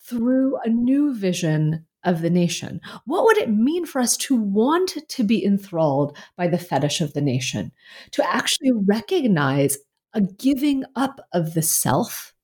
through 0.00 0.56
a 0.64 0.68
new 0.68 1.14
vision 1.14 1.84
of 2.04 2.22
the 2.22 2.30
nation. 2.30 2.80
What 3.04 3.24
would 3.24 3.38
it 3.38 3.50
mean 3.50 3.84
for 3.84 4.00
us 4.00 4.16
to 4.18 4.36
want 4.36 4.96
to 5.08 5.24
be 5.24 5.44
enthralled 5.44 6.16
by 6.36 6.46
the 6.46 6.58
fetish 6.58 7.00
of 7.00 7.12
the 7.12 7.20
nation? 7.20 7.72
To 8.12 8.26
actually 8.26 8.72
recognize 8.72 9.78
a 10.14 10.20
giving 10.20 10.84
up 10.96 11.20
of 11.32 11.54
the 11.54 11.62
self 11.62 12.34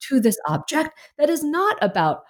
to 0.00 0.20
this 0.20 0.38
object 0.46 0.90
that 1.18 1.30
is 1.30 1.42
not 1.42 1.76
about 1.82 2.22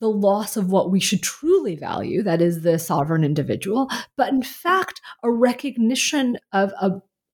the 0.00 0.10
loss 0.10 0.56
of 0.56 0.70
what 0.70 0.90
we 0.90 1.00
should 1.00 1.22
truly 1.22 1.74
value, 1.74 2.22
that 2.22 2.42
is 2.42 2.62
the 2.62 2.78
sovereign 2.78 3.24
individual, 3.24 3.88
but 4.16 4.28
in 4.28 4.42
fact, 4.42 5.00
a 5.22 5.30
recognition 5.30 6.36
of 6.52 6.72
a, 6.80 6.90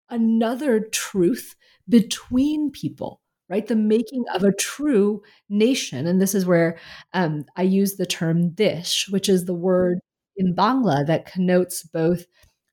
another 0.08 0.80
truth 0.80 1.56
between 1.88 2.70
people 2.70 3.20
right? 3.52 3.66
The 3.66 3.76
making 3.76 4.25
of 4.34 4.44
a 4.44 4.52
true 4.52 5.20
nation. 5.50 6.06
And 6.06 6.22
this 6.22 6.34
is 6.34 6.46
where 6.46 6.78
um, 7.12 7.44
I 7.54 7.62
use 7.62 7.96
the 7.96 8.06
term 8.06 8.49
desh, 8.54 9.08
which 9.11 9.28
is 9.28 9.44
the 9.44 9.52
word 9.52 9.99
in 10.38 10.54
Bangla 10.54 11.06
that 11.06 11.26
connotes 11.26 11.82
both 11.82 12.25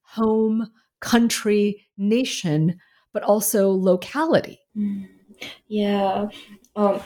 home, 0.03 0.69
country, 1.01 1.85
nation, 1.97 2.79
but 3.11 3.23
also 3.23 3.71
locality. 3.71 4.59
Mm. 4.77 5.09
Yeah. 5.67 6.27
Um, 6.79 7.01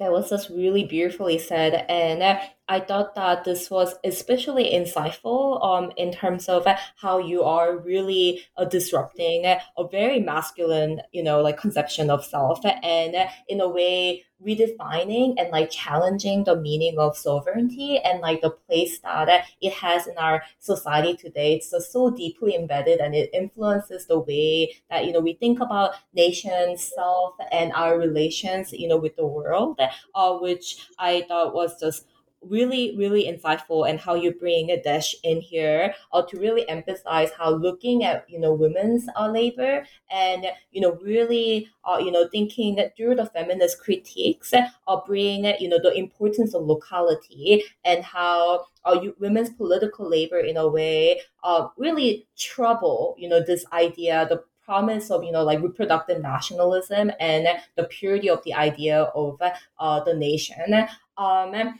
that 0.00 0.10
was 0.10 0.30
just 0.30 0.50
really 0.50 0.84
beautifully 0.84 1.38
said. 1.38 1.86
And 1.88 2.24
uh, 2.24 2.40
I 2.68 2.80
thought 2.80 3.14
that 3.14 3.44
this 3.44 3.70
was 3.70 3.94
especially 4.02 4.72
insightful 4.72 5.62
um, 5.64 5.92
in 5.96 6.12
terms 6.12 6.48
of 6.48 6.66
how 6.96 7.18
you 7.18 7.44
are 7.44 7.78
really 7.78 8.42
uh, 8.56 8.64
disrupting 8.64 9.44
a 9.46 9.88
very 9.88 10.18
masculine, 10.18 11.00
you 11.12 11.22
know, 11.22 11.40
like 11.40 11.58
conception 11.58 12.10
of 12.10 12.24
self 12.24 12.60
and 12.64 13.14
in 13.48 13.60
a 13.60 13.68
way 13.68 14.24
redefining 14.44 15.34
and 15.38 15.50
like 15.50 15.70
challenging 15.70 16.44
the 16.44 16.56
meaning 16.56 16.98
of 16.98 17.16
sovereignty 17.16 17.98
and 17.98 18.20
like 18.20 18.42
the 18.42 18.50
place 18.50 18.98
that 18.98 19.46
it 19.62 19.72
has 19.72 20.06
in 20.06 20.18
our 20.18 20.42
society 20.58 21.16
today. 21.16 21.54
It's 21.54 21.70
just 21.70 21.92
so 21.92 22.10
deeply 22.10 22.54
embedded 22.54 22.98
and 22.98 23.14
it 23.14 23.30
influences 23.32 24.06
the 24.06 24.18
way 24.18 24.74
that, 24.90 25.06
you 25.06 25.12
know, 25.12 25.20
we 25.20 25.34
think 25.34 25.60
about 25.60 25.92
nation, 26.14 26.76
self, 26.76 27.34
and 27.50 27.72
our 27.72 27.98
relations, 27.98 28.72
you 28.72 28.88
know, 28.88 28.98
with 28.98 29.16
the 29.16 29.26
world, 29.26 29.80
uh, 30.14 30.32
which 30.34 30.86
I 30.98 31.24
thought 31.28 31.54
was 31.54 31.80
just 31.80 32.06
really, 32.48 32.94
really 32.96 33.24
insightful 33.24 33.88
and 33.88 33.98
how 33.98 34.14
you 34.14 34.32
bring 34.32 34.70
a 34.70 34.82
desh 34.82 35.14
in 35.22 35.40
here 35.40 35.94
uh, 36.12 36.22
to 36.22 36.38
really 36.38 36.68
emphasize 36.68 37.30
how 37.36 37.50
looking 37.50 38.04
at, 38.04 38.24
you 38.28 38.38
know, 38.38 38.52
women's 38.52 39.06
uh, 39.16 39.28
labor 39.28 39.84
and, 40.10 40.46
you 40.70 40.80
know, 40.80 40.98
really, 41.02 41.68
uh, 41.84 41.98
you 41.98 42.10
know, 42.10 42.28
thinking 42.28 42.78
through 42.96 43.14
the 43.14 43.26
feminist 43.26 43.80
critiques 43.80 44.52
uh, 44.52 45.00
bring, 45.06 45.44
you 45.60 45.68
know, 45.68 45.78
the 45.82 45.92
importance 45.94 46.54
of 46.54 46.64
locality 46.64 47.64
and 47.84 48.04
how 48.04 48.66
uh, 48.84 48.98
you, 49.02 49.14
women's 49.18 49.50
political 49.50 50.08
labor 50.08 50.38
in 50.38 50.56
a 50.56 50.68
way 50.68 51.20
uh, 51.44 51.68
really 51.76 52.26
trouble, 52.38 53.14
you 53.18 53.28
know, 53.28 53.42
this 53.42 53.64
idea, 53.72 54.26
the 54.28 54.42
promise 54.66 55.12
of 55.12 55.22
you 55.22 55.30
know 55.30 55.44
like 55.44 55.62
reproductive 55.62 56.20
nationalism 56.20 57.10
and 57.20 57.46
the 57.76 57.84
purity 57.84 58.28
of 58.28 58.42
the 58.44 58.52
idea 58.52 59.02
of 59.14 59.40
uh, 59.78 60.00
the 60.04 60.12
nation. 60.12 60.88
Um, 61.16 61.78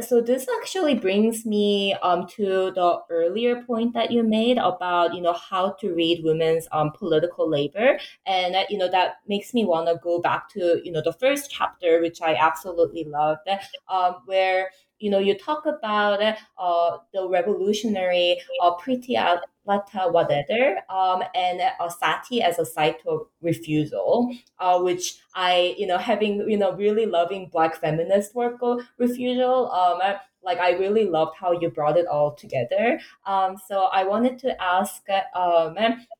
so 0.00 0.20
this 0.20 0.46
actually 0.60 0.94
brings 0.94 1.46
me 1.46 1.94
um, 2.02 2.26
to 2.26 2.70
the 2.74 3.00
earlier 3.08 3.62
point 3.62 3.94
that 3.94 4.10
you 4.10 4.22
made 4.22 4.58
about 4.58 5.14
you 5.14 5.22
know 5.22 5.32
how 5.32 5.70
to 5.80 5.94
read 5.94 6.22
women's 6.22 6.68
um, 6.72 6.92
political 6.92 7.48
labor. 7.48 7.98
And 8.26 8.54
uh, 8.54 8.64
you 8.68 8.76
know 8.76 8.90
that 8.90 9.16
makes 9.26 9.54
me 9.54 9.64
want 9.64 9.88
to 9.88 9.98
go 10.02 10.20
back 10.20 10.48
to 10.50 10.80
you 10.84 10.92
know 10.92 11.00
the 11.02 11.12
first 11.14 11.50
chapter 11.50 12.00
which 12.00 12.20
i 12.20 12.34
absolutely 12.34 13.04
loved 13.04 13.48
um, 13.88 14.16
where 14.26 14.70
you 14.98 15.10
know 15.10 15.18
you 15.18 15.36
talk 15.36 15.64
about 15.66 16.20
uh, 16.58 16.98
the 17.12 17.28
revolutionary 17.28 18.38
uh, 18.62 18.72
pretty 18.74 19.16
Waddedar 19.66 20.76
um, 20.88 21.22
and 21.34 21.60
uh, 21.60 21.88
Sati 21.88 22.42
as 22.42 22.58
a 22.58 22.64
site 22.64 22.98
of 23.06 23.26
refusal, 23.42 24.30
uh, 24.58 24.80
which 24.80 25.18
I, 25.34 25.74
you 25.78 25.86
know, 25.86 25.98
having, 25.98 26.48
you 26.48 26.56
know, 26.56 26.72
really 26.72 27.06
loving 27.06 27.48
Black 27.48 27.76
feminist 27.76 28.34
work 28.34 28.58
of 28.62 28.80
refusal, 28.98 29.70
um, 29.70 30.00
like 30.42 30.58
I 30.58 30.70
really 30.72 31.04
loved 31.04 31.36
how 31.36 31.52
you 31.52 31.68
brought 31.70 31.98
it 31.98 32.06
all 32.06 32.34
together. 32.34 33.00
Um, 33.26 33.56
so 33.68 33.88
I 33.92 34.04
wanted 34.04 34.38
to 34.40 34.62
ask, 34.62 35.02
um, 35.34 35.74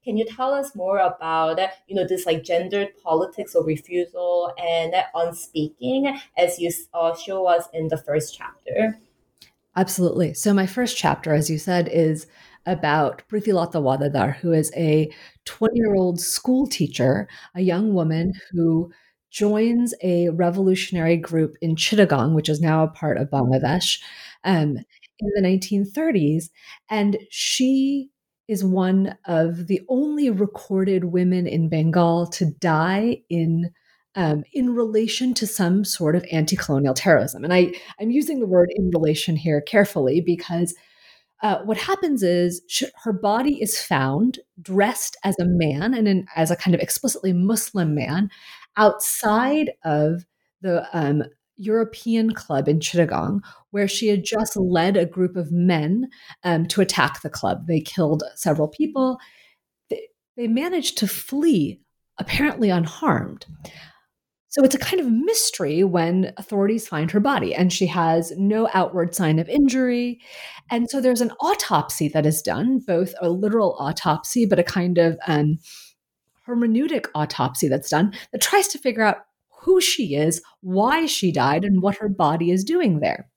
can 0.04 0.16
you 0.16 0.24
tell 0.24 0.52
us 0.52 0.74
more 0.74 0.98
about, 0.98 1.60
you 1.86 1.94
know, 1.94 2.06
this 2.06 2.26
like 2.26 2.42
gendered 2.42 2.88
politics 3.02 3.54
of 3.54 3.66
refusal 3.66 4.52
and 4.58 4.94
unspeaking 5.14 6.18
as 6.36 6.58
you 6.58 6.72
uh, 6.92 7.14
show 7.14 7.46
us 7.46 7.68
in 7.72 7.88
the 7.88 7.96
first 7.96 8.36
chapter? 8.36 8.98
Absolutely. 9.76 10.34
So 10.34 10.52
my 10.52 10.66
first 10.66 10.96
chapter, 10.96 11.32
as 11.32 11.48
you 11.48 11.58
said, 11.58 11.88
is 11.92 12.26
about 12.66 13.22
Pritilata 13.28 13.80
Waddedar, 13.80 14.36
who 14.36 14.52
is 14.52 14.72
a 14.76 15.10
20 15.44 15.78
year 15.78 15.94
old 15.94 16.20
school 16.20 16.66
teacher, 16.66 17.28
a 17.54 17.60
young 17.62 17.94
woman 17.94 18.32
who 18.52 18.90
joins 19.30 19.94
a 20.02 20.30
revolutionary 20.30 21.16
group 21.16 21.56
in 21.60 21.76
Chittagong, 21.76 22.34
which 22.34 22.48
is 22.48 22.60
now 22.60 22.82
a 22.82 22.88
part 22.88 23.18
of 23.18 23.30
Bangladesh, 23.30 24.00
um, 24.44 24.78
in 25.18 25.30
the 25.34 25.42
1930s. 25.42 26.50
And 26.90 27.18
she 27.30 28.10
is 28.48 28.64
one 28.64 29.16
of 29.26 29.66
the 29.66 29.80
only 29.88 30.30
recorded 30.30 31.04
women 31.04 31.46
in 31.46 31.68
Bengal 31.68 32.26
to 32.28 32.46
die 32.60 33.22
in 33.28 33.70
um, 34.14 34.44
in 34.54 34.74
relation 34.74 35.34
to 35.34 35.46
some 35.46 35.84
sort 35.84 36.16
of 36.16 36.24
anti-colonial 36.32 36.94
terrorism. 36.94 37.44
And 37.44 37.52
I, 37.52 37.74
I'm 38.00 38.10
using 38.10 38.40
the 38.40 38.46
word 38.46 38.70
in 38.74 38.90
relation 38.94 39.36
here 39.36 39.60
carefully 39.60 40.22
because 40.22 40.74
uh, 41.42 41.58
what 41.64 41.76
happens 41.76 42.22
is 42.22 42.62
she, 42.66 42.86
her 43.04 43.12
body 43.12 43.60
is 43.60 43.80
found 43.80 44.38
dressed 44.60 45.16
as 45.22 45.38
a 45.38 45.44
man 45.44 45.92
and 45.92 46.08
in, 46.08 46.26
as 46.34 46.50
a 46.50 46.56
kind 46.56 46.74
of 46.74 46.80
explicitly 46.80 47.32
Muslim 47.32 47.94
man 47.94 48.30
outside 48.76 49.72
of 49.84 50.24
the 50.62 50.86
um, 50.92 51.22
European 51.56 52.32
club 52.32 52.68
in 52.68 52.78
Chittagong, 52.78 53.40
where 53.70 53.88
she 53.88 54.08
had 54.08 54.24
just 54.24 54.56
led 54.56 54.96
a 54.96 55.06
group 55.06 55.36
of 55.36 55.52
men 55.52 56.08
um, 56.44 56.66
to 56.66 56.80
attack 56.80 57.22
the 57.22 57.30
club. 57.30 57.66
They 57.66 57.80
killed 57.80 58.22
several 58.34 58.68
people. 58.68 59.18
They, 59.90 60.08
they 60.36 60.48
managed 60.48 60.98
to 60.98 61.08
flee, 61.08 61.80
apparently 62.18 62.70
unharmed. 62.70 63.46
So 64.56 64.64
it's 64.64 64.74
a 64.74 64.78
kind 64.78 65.00
of 65.00 65.12
mystery 65.12 65.84
when 65.84 66.32
authorities 66.38 66.88
find 66.88 67.10
her 67.10 67.20
body 67.20 67.54
and 67.54 67.70
she 67.70 67.86
has 67.88 68.32
no 68.38 68.70
outward 68.72 69.14
sign 69.14 69.38
of 69.38 69.50
injury. 69.50 70.18
And 70.70 70.88
so 70.88 70.98
there's 70.98 71.20
an 71.20 71.32
autopsy 71.40 72.08
that 72.08 72.24
is 72.24 72.40
done, 72.40 72.78
both 72.78 73.12
a 73.20 73.28
literal 73.28 73.76
autopsy, 73.78 74.46
but 74.46 74.58
a 74.58 74.64
kind 74.64 74.96
of 74.96 75.18
um, 75.26 75.58
hermeneutic 76.48 77.04
autopsy 77.14 77.68
that's 77.68 77.90
done 77.90 78.14
that 78.32 78.40
tries 78.40 78.68
to 78.68 78.78
figure 78.78 79.02
out 79.02 79.26
who 79.60 79.78
she 79.78 80.14
is, 80.14 80.40
why 80.62 81.04
she 81.04 81.30
died, 81.30 81.62
and 81.62 81.82
what 81.82 81.98
her 81.98 82.08
body 82.08 82.50
is 82.50 82.64
doing 82.64 83.00
there. 83.00 83.28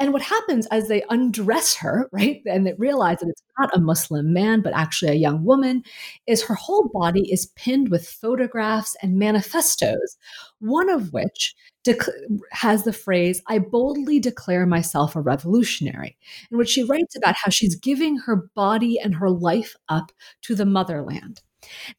And 0.00 0.12
what 0.12 0.22
happens 0.22 0.66
as 0.66 0.88
they 0.88 1.02
undress 1.10 1.76
her, 1.76 2.08
right, 2.12 2.40
and 2.46 2.66
they 2.66 2.74
realize 2.74 3.18
that 3.18 3.28
it's 3.28 3.42
not 3.58 3.76
a 3.76 3.80
Muslim 3.80 4.32
man, 4.32 4.60
but 4.60 4.72
actually 4.74 5.10
a 5.10 5.14
young 5.14 5.44
woman, 5.44 5.82
is 6.26 6.42
her 6.44 6.54
whole 6.54 6.88
body 6.92 7.32
is 7.32 7.46
pinned 7.56 7.90
with 7.90 8.08
photographs 8.08 8.96
and 9.02 9.18
manifestos, 9.18 10.16
one 10.60 10.88
of 10.88 11.12
which 11.12 11.54
dec- 11.84 12.08
has 12.52 12.84
the 12.84 12.92
phrase, 12.92 13.42
I 13.48 13.58
boldly 13.58 14.20
declare 14.20 14.66
myself 14.66 15.16
a 15.16 15.20
revolutionary, 15.20 16.16
in 16.50 16.58
which 16.58 16.70
she 16.70 16.84
writes 16.84 17.16
about 17.16 17.34
how 17.36 17.50
she's 17.50 17.74
giving 17.74 18.18
her 18.18 18.48
body 18.54 18.98
and 18.98 19.14
her 19.16 19.30
life 19.30 19.74
up 19.88 20.12
to 20.42 20.54
the 20.54 20.66
motherland. 20.66 21.42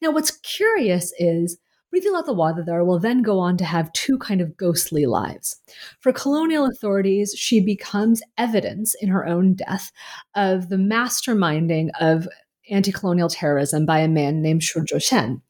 Now, 0.00 0.10
what's 0.10 0.30
curious 0.30 1.12
is 1.18 1.58
Pritilata 1.92 2.28
Waddedar 2.28 2.86
will 2.86 3.00
then 3.00 3.20
go 3.20 3.40
on 3.40 3.56
to 3.56 3.64
have 3.64 3.92
two 3.92 4.16
kind 4.18 4.40
of 4.40 4.56
ghostly 4.56 5.06
lives. 5.06 5.60
For 6.00 6.12
colonial 6.12 6.66
authorities, 6.66 7.34
she 7.36 7.60
becomes 7.60 8.22
evidence 8.38 8.94
in 8.94 9.08
her 9.08 9.26
own 9.26 9.54
death 9.54 9.90
of 10.36 10.68
the 10.68 10.76
masterminding 10.76 11.90
of 12.00 12.28
anti 12.70 12.92
colonial 12.92 13.28
terrorism 13.28 13.86
by 13.86 13.98
a 13.98 14.08
man 14.08 14.40
named 14.40 14.62
Shurjo 14.62 15.02
Sen. 15.02 15.42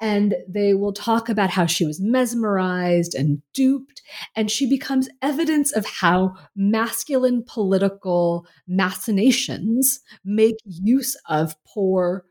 And 0.00 0.36
they 0.48 0.74
will 0.74 0.92
talk 0.92 1.28
about 1.28 1.50
how 1.50 1.66
she 1.66 1.84
was 1.84 2.00
mesmerized 2.00 3.14
and 3.14 3.42
duped, 3.52 4.00
and 4.36 4.50
she 4.50 4.68
becomes 4.68 5.08
evidence 5.22 5.72
of 5.72 5.86
how 5.86 6.34
masculine 6.54 7.44
political 7.46 8.46
machinations 8.68 10.00
make 10.24 10.56
use 10.64 11.16
of 11.28 11.56
poor, 11.64 12.24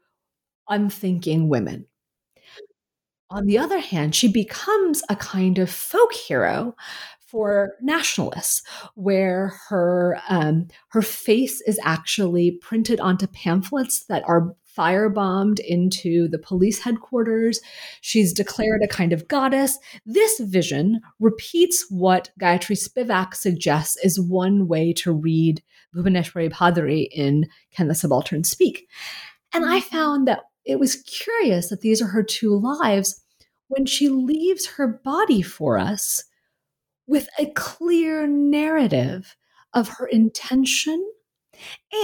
unthinking 0.69 1.49
women. 1.49 1.87
On 3.29 3.45
the 3.45 3.57
other 3.57 3.79
hand, 3.79 4.15
she 4.15 4.31
becomes 4.31 5.03
a 5.09 5.15
kind 5.15 5.57
of 5.57 5.69
folk 5.69 6.13
hero 6.13 6.75
for 7.19 7.73
nationalists, 7.81 8.63
where 8.95 9.53
her 9.67 10.17
um, 10.29 10.67
her 10.89 11.01
face 11.01 11.59
is 11.61 11.77
actually 11.83 12.51
printed 12.61 13.01
onto 13.01 13.27
pamphlets 13.27 14.05
that 14.05 14.23
are 14.27 14.55
firebombed 14.77 15.59
into 15.59 16.27
the 16.29 16.37
police 16.37 16.79
headquarters. 16.79 17.59
She's 18.01 18.31
declared 18.31 18.81
a 18.83 18.87
kind 18.87 19.11
of 19.11 19.27
goddess. 19.27 19.77
This 20.05 20.39
vision 20.39 21.01
repeats 21.19 21.85
what 21.89 22.29
Gayatri 22.39 22.77
Spivak 22.77 23.33
suggests 23.33 23.97
is 24.03 24.21
one 24.21 24.67
way 24.67 24.93
to 24.93 25.11
read 25.11 25.61
Bhubaneshwari 25.95 26.51
Bhaduri 26.51 27.07
in 27.11 27.47
Can 27.71 27.87
the 27.87 27.95
Subaltern 27.95 28.43
Speak? 28.43 28.87
And 29.53 29.65
I 29.65 29.79
found 29.79 30.27
that 30.27 30.41
it 30.67 30.79
was 30.79 30.97
curious 30.97 31.69
that 31.69 31.81
these 31.81 32.01
are 32.01 32.07
her 32.07 32.23
two 32.23 32.55
lives 32.55 33.23
when 33.69 33.85
she 33.85 34.09
leaves 34.09 34.65
her 34.65 34.87
body 34.87 35.41
for 35.41 35.77
us 35.77 36.23
with 37.07 37.29
a 37.39 37.47
clear 37.51 38.27
narrative 38.27 39.35
of 39.73 39.87
her 39.87 40.07
intention 40.07 41.09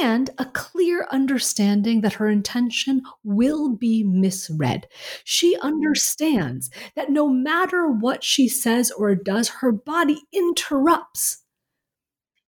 and 0.01 0.29
a 0.37 0.45
clear 0.45 1.05
understanding 1.11 2.01
that 2.01 2.13
her 2.13 2.29
intention 2.29 3.01
will 3.23 3.75
be 3.75 4.03
misread. 4.03 4.87
She 5.23 5.57
understands 5.61 6.71
that 6.95 7.11
no 7.11 7.27
matter 7.29 7.87
what 7.87 8.23
she 8.23 8.47
says 8.47 8.91
or 8.91 9.13
does, 9.13 9.49
her 9.49 9.71
body 9.71 10.21
interrupts 10.31 11.43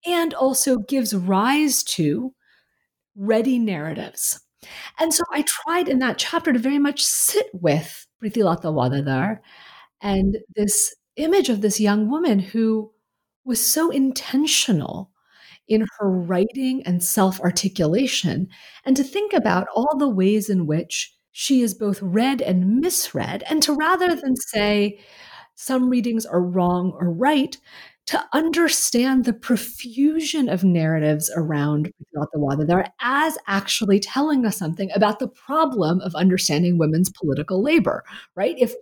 and 0.05 0.35
also 0.35 0.79
gives 0.79 1.15
rise 1.15 1.83
to 1.85 2.35
ready 3.17 3.59
narratives. 3.59 4.41
And 4.99 5.13
so 5.13 5.25
I 5.33 5.43
tried 5.43 5.89
in 5.89 5.99
that 6.01 6.19
chapter 6.19 6.53
to 6.53 6.59
very 6.59 6.79
much 6.79 7.05
sit 7.05 7.47
with 7.53 8.07
Pritilata 8.23 8.73
Waddedar 8.73 9.39
and 10.01 10.39
this 10.55 10.95
image 11.17 11.49
of 11.49 11.61
this 11.61 11.81
young 11.81 12.09
woman 12.11 12.39
who 12.39 12.93
was 13.45 13.65
so 13.65 13.91
intentional 13.91 15.11
in 15.69 15.87
her 15.99 16.11
writing 16.11 16.83
and 16.85 17.03
self 17.03 17.41
articulation, 17.41 18.49
and 18.85 18.97
to 18.97 19.05
think 19.05 19.33
about 19.33 19.69
all 19.75 19.97
the 19.99 20.09
ways 20.09 20.51
in 20.51 20.67
which 20.67 21.15
she 21.33 21.63
is 21.63 21.75
both 21.75 22.03
read 22.03 22.43
and 22.43 22.81
misread, 22.81 23.45
and 23.49 23.63
to 23.63 23.73
rather 23.73 24.17
than 24.17 24.35
say 24.37 24.99
some 25.55 25.89
readings 25.89 26.27
are 26.27 26.43
wrong 26.43 26.93
or 26.99 27.11
right, 27.13 27.57
to 28.11 28.21
understand 28.33 29.25
the 29.25 29.33
profusion 29.33 30.49
of 30.49 30.65
narratives 30.65 31.31
around 31.37 31.93
Waddedar 32.35 32.67
that 32.67 32.77
are 32.77 32.93
as 33.01 33.39
actually 33.47 34.01
telling 34.01 34.45
us 34.45 34.57
something 34.57 34.91
about 34.97 35.21
the 35.21 35.29
problem 35.29 36.01
of 36.01 36.13
understanding 36.17 36.77
women's 36.77 37.09
political 37.11 37.63
labor, 37.63 38.03
right? 38.35 38.57
If 38.59 38.75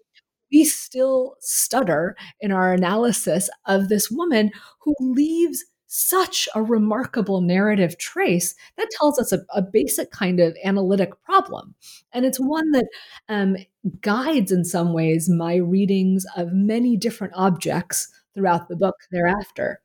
we 0.50 0.64
still 0.64 1.36
stutter 1.40 2.16
in 2.40 2.52
our 2.52 2.72
analysis 2.72 3.50
of 3.66 3.90
this 3.90 4.10
woman 4.10 4.50
who 4.80 4.94
leaves 4.98 5.62
such 5.88 6.48
a 6.54 6.62
remarkable 6.62 7.42
narrative 7.42 7.98
trace 7.98 8.54
that 8.78 8.88
tells 8.98 9.18
us 9.18 9.30
a, 9.30 9.40
a 9.54 9.60
basic 9.60 10.10
kind 10.10 10.40
of 10.40 10.56
analytic 10.64 11.10
problem. 11.22 11.74
And 12.14 12.24
it's 12.24 12.40
one 12.40 12.70
that 12.70 12.86
um, 13.28 13.58
guides, 14.00 14.52
in 14.52 14.64
some 14.64 14.94
ways, 14.94 15.28
my 15.28 15.56
readings 15.56 16.24
of 16.34 16.54
many 16.54 16.96
different 16.96 17.34
objects 17.36 18.08
throughout 18.38 18.68
the 18.68 18.76
book 18.76 18.96
thereafter. 19.10 19.80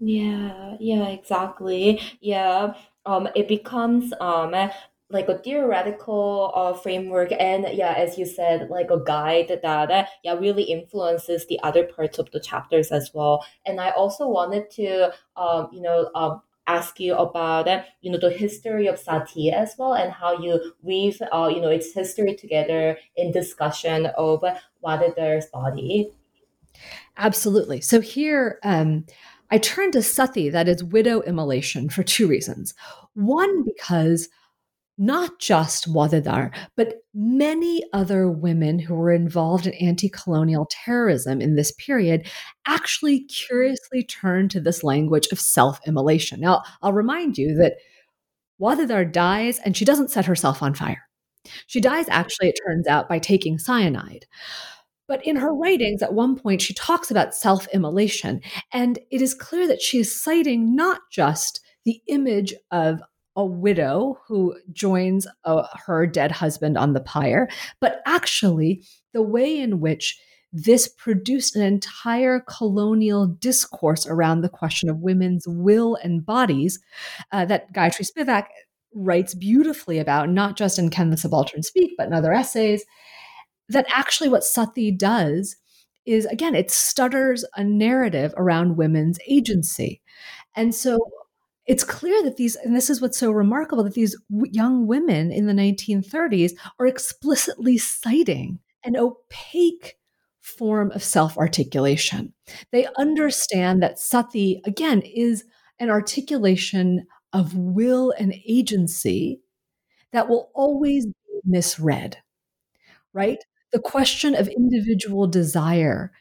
Yeah, 0.00 0.76
yeah, 0.80 1.08
exactly. 1.08 2.00
Yeah, 2.20 2.74
um, 3.06 3.28
it 3.36 3.48
becomes 3.48 4.12
um 4.20 4.54
like 5.10 5.28
a 5.28 5.38
theoretical 5.38 6.50
uh, 6.54 6.72
framework 6.72 7.32
and 7.38 7.66
yeah 7.74 7.92
as 7.92 8.16
you 8.16 8.24
said 8.24 8.70
like 8.70 8.90
a 8.90 8.98
guide 9.04 9.60
that 9.62 9.90
uh, 9.90 10.06
yeah 10.24 10.32
really 10.32 10.62
influences 10.62 11.46
the 11.48 11.60
other 11.62 11.84
parts 11.84 12.18
of 12.18 12.30
the 12.30 12.40
chapters 12.40 12.90
as 12.90 13.10
well 13.12 13.44
and 13.66 13.78
i 13.78 13.90
also 13.90 14.26
wanted 14.26 14.70
to 14.70 15.12
um, 15.36 15.68
you 15.70 15.82
know 15.82 16.10
um, 16.14 16.40
ask 16.66 16.98
you 16.98 17.14
about 17.14 17.68
you 18.00 18.10
know 18.10 18.18
the 18.18 18.30
history 18.30 18.86
of 18.86 18.98
sati 18.98 19.50
as 19.50 19.74
well 19.78 19.92
and 19.92 20.12
how 20.12 20.32
you 20.40 20.72
weave 20.82 21.20
uh, 21.30 21.50
you 21.52 21.60
know 21.60 21.68
its 21.68 21.92
history 21.92 22.34
together 22.34 22.96
in 23.16 23.30
discussion 23.32 24.06
of 24.16 24.42
Waddedar's 24.82 25.46
body 25.52 26.10
absolutely 27.16 27.80
so 27.80 28.00
here 28.00 28.58
um, 28.62 29.04
I 29.52 29.58
turn 29.58 29.90
to 29.92 30.00
Sati, 30.02 30.48
that 30.48 30.66
is 30.66 30.82
widow 30.82 31.20
immolation, 31.20 31.90
for 31.90 32.02
two 32.02 32.26
reasons. 32.26 32.72
One, 33.12 33.64
because 33.64 34.30
not 34.96 35.38
just 35.38 35.92
Waddedar, 35.92 36.54
but 36.74 37.02
many 37.12 37.82
other 37.92 38.30
women 38.30 38.78
who 38.78 38.94
were 38.94 39.12
involved 39.12 39.66
in 39.66 39.74
anti 39.74 40.08
colonial 40.08 40.66
terrorism 40.70 41.42
in 41.42 41.54
this 41.54 41.70
period 41.72 42.26
actually 42.66 43.24
curiously 43.24 44.04
turned 44.04 44.50
to 44.52 44.60
this 44.60 44.82
language 44.82 45.28
of 45.32 45.38
self 45.38 45.78
immolation. 45.86 46.40
Now, 46.40 46.62
I'll 46.80 46.94
remind 46.94 47.36
you 47.36 47.54
that 47.56 47.74
Waddedar 48.58 49.12
dies 49.12 49.58
and 49.58 49.76
she 49.76 49.84
doesn't 49.84 50.10
set 50.10 50.24
herself 50.24 50.62
on 50.62 50.72
fire. 50.72 51.08
She 51.66 51.80
dies, 51.80 52.06
actually, 52.08 52.48
it 52.48 52.58
turns 52.66 52.86
out, 52.86 53.06
by 53.06 53.18
taking 53.18 53.58
cyanide. 53.58 54.24
But 55.08 55.24
in 55.26 55.36
her 55.36 55.54
writings, 55.54 56.02
at 56.02 56.14
one 56.14 56.36
point, 56.36 56.62
she 56.62 56.74
talks 56.74 57.10
about 57.10 57.34
self 57.34 57.66
immolation. 57.68 58.40
And 58.72 58.98
it 59.10 59.20
is 59.20 59.34
clear 59.34 59.66
that 59.68 59.82
she 59.82 59.98
is 59.98 60.20
citing 60.20 60.74
not 60.74 61.00
just 61.10 61.60
the 61.84 62.00
image 62.06 62.54
of 62.70 63.00
a 63.34 63.44
widow 63.44 64.18
who 64.26 64.54
joins 64.72 65.26
uh, 65.44 65.66
her 65.86 66.06
dead 66.06 66.30
husband 66.30 66.76
on 66.76 66.92
the 66.92 67.00
pyre, 67.00 67.48
but 67.80 68.02
actually 68.06 68.84
the 69.14 69.22
way 69.22 69.58
in 69.58 69.80
which 69.80 70.18
this 70.52 70.86
produced 70.86 71.56
an 71.56 71.62
entire 71.62 72.40
colonial 72.40 73.26
discourse 73.26 74.06
around 74.06 74.42
the 74.42 74.50
question 74.50 74.90
of 74.90 74.98
women's 74.98 75.48
will 75.48 75.96
and 76.04 76.26
bodies 76.26 76.78
uh, 77.32 77.44
that 77.46 77.72
Gayatri 77.72 78.06
Spivak 78.10 78.46
writes 78.94 79.32
beautifully 79.34 79.98
about, 79.98 80.28
not 80.28 80.56
just 80.58 80.78
in 80.78 80.90
Can 80.90 81.08
the 81.08 81.16
Subaltern 81.16 81.62
Speak, 81.62 81.92
but 81.96 82.06
in 82.06 82.12
other 82.12 82.34
essays. 82.34 82.84
That 83.72 83.86
actually, 83.92 84.28
what 84.28 84.44
Sati 84.44 84.90
does 84.90 85.56
is, 86.06 86.26
again, 86.26 86.54
it 86.54 86.70
stutters 86.70 87.44
a 87.56 87.64
narrative 87.64 88.34
around 88.36 88.76
women's 88.76 89.18
agency. 89.28 90.02
And 90.56 90.74
so 90.74 90.98
it's 91.66 91.84
clear 91.84 92.22
that 92.24 92.36
these, 92.36 92.56
and 92.56 92.74
this 92.74 92.90
is 92.90 93.00
what's 93.00 93.18
so 93.18 93.30
remarkable, 93.30 93.84
that 93.84 93.94
these 93.94 94.16
w- 94.30 94.50
young 94.52 94.86
women 94.86 95.30
in 95.30 95.46
the 95.46 95.52
1930s 95.52 96.52
are 96.80 96.86
explicitly 96.86 97.78
citing 97.78 98.58
an 98.84 98.96
opaque 98.96 99.96
form 100.40 100.90
of 100.90 101.04
self 101.04 101.38
articulation. 101.38 102.32
They 102.72 102.88
understand 102.98 103.82
that 103.82 103.98
sati, 103.98 104.60
again, 104.64 105.02
is 105.02 105.44
an 105.78 105.88
articulation 105.88 107.06
of 107.32 107.56
will 107.56 108.12
and 108.18 108.34
agency 108.46 109.40
that 110.12 110.28
will 110.28 110.50
always 110.54 111.06
be 111.06 111.12
misread, 111.44 112.18
right? 113.12 113.38
The 113.72 113.80
question 113.80 114.34
of 114.34 114.48
individual 114.48 115.26
desire 115.26 116.12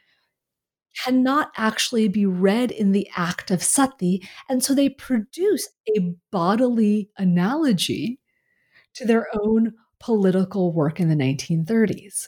cannot 1.04 1.52
actually 1.58 2.08
be 2.08 2.26
read 2.26 2.72
in 2.72 2.92
the 2.92 3.10
act 3.16 3.52
of 3.52 3.64
sati. 3.64 4.28
And 4.50 4.64
so 4.64 4.74
they 4.74 4.90
produce 4.90 5.70
a 5.96 6.14
bodily 6.32 7.10
analogy 7.18 8.20
to 8.96 9.06
their 9.06 9.28
own 9.34 9.74
political 10.00 10.74
work 10.74 11.00
in 11.00 11.10
the 11.10 11.16
1930s. 11.16 12.28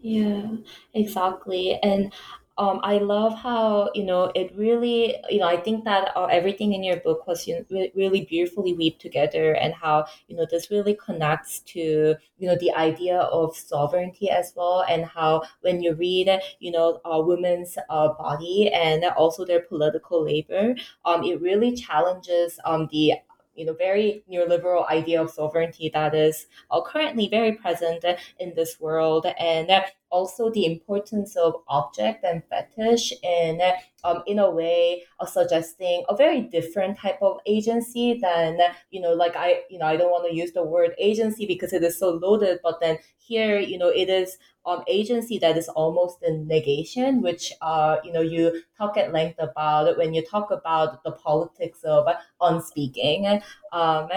Yeah, 0.00 0.48
exactly. 0.94 1.78
And 1.82 2.12
um, 2.58 2.80
I 2.82 2.98
love 2.98 3.34
how 3.34 3.90
you 3.94 4.04
know 4.04 4.30
it 4.34 4.54
really 4.56 5.16
you 5.30 5.38
know 5.38 5.46
I 5.46 5.56
think 5.56 5.84
that 5.84 6.12
uh, 6.16 6.26
everything 6.26 6.74
in 6.74 6.84
your 6.84 6.98
book 6.98 7.26
was 7.26 7.46
you 7.46 7.56
know, 7.56 7.64
re- 7.70 7.92
really 7.94 8.22
beautifully 8.22 8.74
weaved 8.74 9.00
together 9.00 9.54
and 9.54 9.72
how 9.74 10.04
you 10.28 10.36
know 10.36 10.46
this 10.50 10.70
really 10.70 10.94
connects 10.94 11.60
to 11.72 12.14
you 12.38 12.48
know 12.48 12.56
the 12.60 12.72
idea 12.72 13.18
of 13.20 13.56
sovereignty 13.56 14.28
as 14.30 14.52
well 14.54 14.84
and 14.88 15.04
how 15.04 15.42
when 15.62 15.82
you 15.82 15.94
read 15.94 16.28
you 16.60 16.70
know 16.70 17.00
a 17.04 17.20
women's 17.20 17.78
uh, 17.88 18.08
body 18.14 18.70
and 18.72 19.04
also 19.16 19.44
their 19.44 19.60
political 19.60 20.22
labor 20.24 20.74
um, 21.04 21.24
it 21.24 21.40
really 21.40 21.74
challenges 21.74 22.58
um, 22.64 22.88
the 22.92 23.14
you 23.54 23.66
know 23.66 23.74
very 23.74 24.24
neoliberal 24.30 24.88
idea 24.88 25.20
of 25.20 25.30
sovereignty 25.30 25.90
that 25.92 26.14
is 26.14 26.46
uh, 26.70 26.80
currently 26.82 27.28
very 27.28 27.52
present 27.52 28.04
in 28.38 28.54
this 28.54 28.80
world 28.80 29.26
and 29.38 29.70
also 30.12 30.50
the 30.50 30.66
importance 30.66 31.34
of 31.36 31.54
object 31.68 32.22
and 32.22 32.42
fetish 32.48 33.12
in 33.24 33.60
um, 34.04 34.22
in 34.26 34.38
a 34.38 34.50
way 34.50 35.02
of 35.18 35.28
suggesting 35.28 36.04
a 36.08 36.16
very 36.16 36.42
different 36.42 36.98
type 36.98 37.18
of 37.22 37.38
agency 37.46 38.18
than 38.20 38.58
you 38.90 39.00
know 39.00 39.12
like 39.12 39.34
i 39.36 39.62
you 39.70 39.78
know 39.78 39.86
i 39.86 39.96
don't 39.96 40.10
want 40.10 40.28
to 40.28 40.36
use 40.36 40.52
the 40.52 40.62
word 40.62 40.92
agency 40.98 41.46
because 41.46 41.72
it 41.72 41.82
is 41.82 41.98
so 41.98 42.10
loaded 42.10 42.58
but 42.62 42.78
then 42.80 42.98
here 43.18 43.58
you 43.58 43.78
know 43.78 43.88
it 43.88 44.08
is 44.08 44.36
um, 44.64 44.82
agency 44.86 45.38
that 45.38 45.56
is 45.56 45.68
almost 45.68 46.22
in 46.22 46.46
negation, 46.46 47.20
which 47.20 47.52
uh, 47.62 47.96
you 48.04 48.12
know 48.12 48.20
you 48.20 48.62
talk 48.78 48.96
at 48.96 49.12
length 49.12 49.38
about 49.40 49.96
when 49.96 50.14
you 50.14 50.22
talk 50.24 50.50
about 50.50 51.02
the 51.04 51.12
politics 51.12 51.80
of 51.84 52.06
unspeaking. 52.40 53.42
Um, 53.72 54.08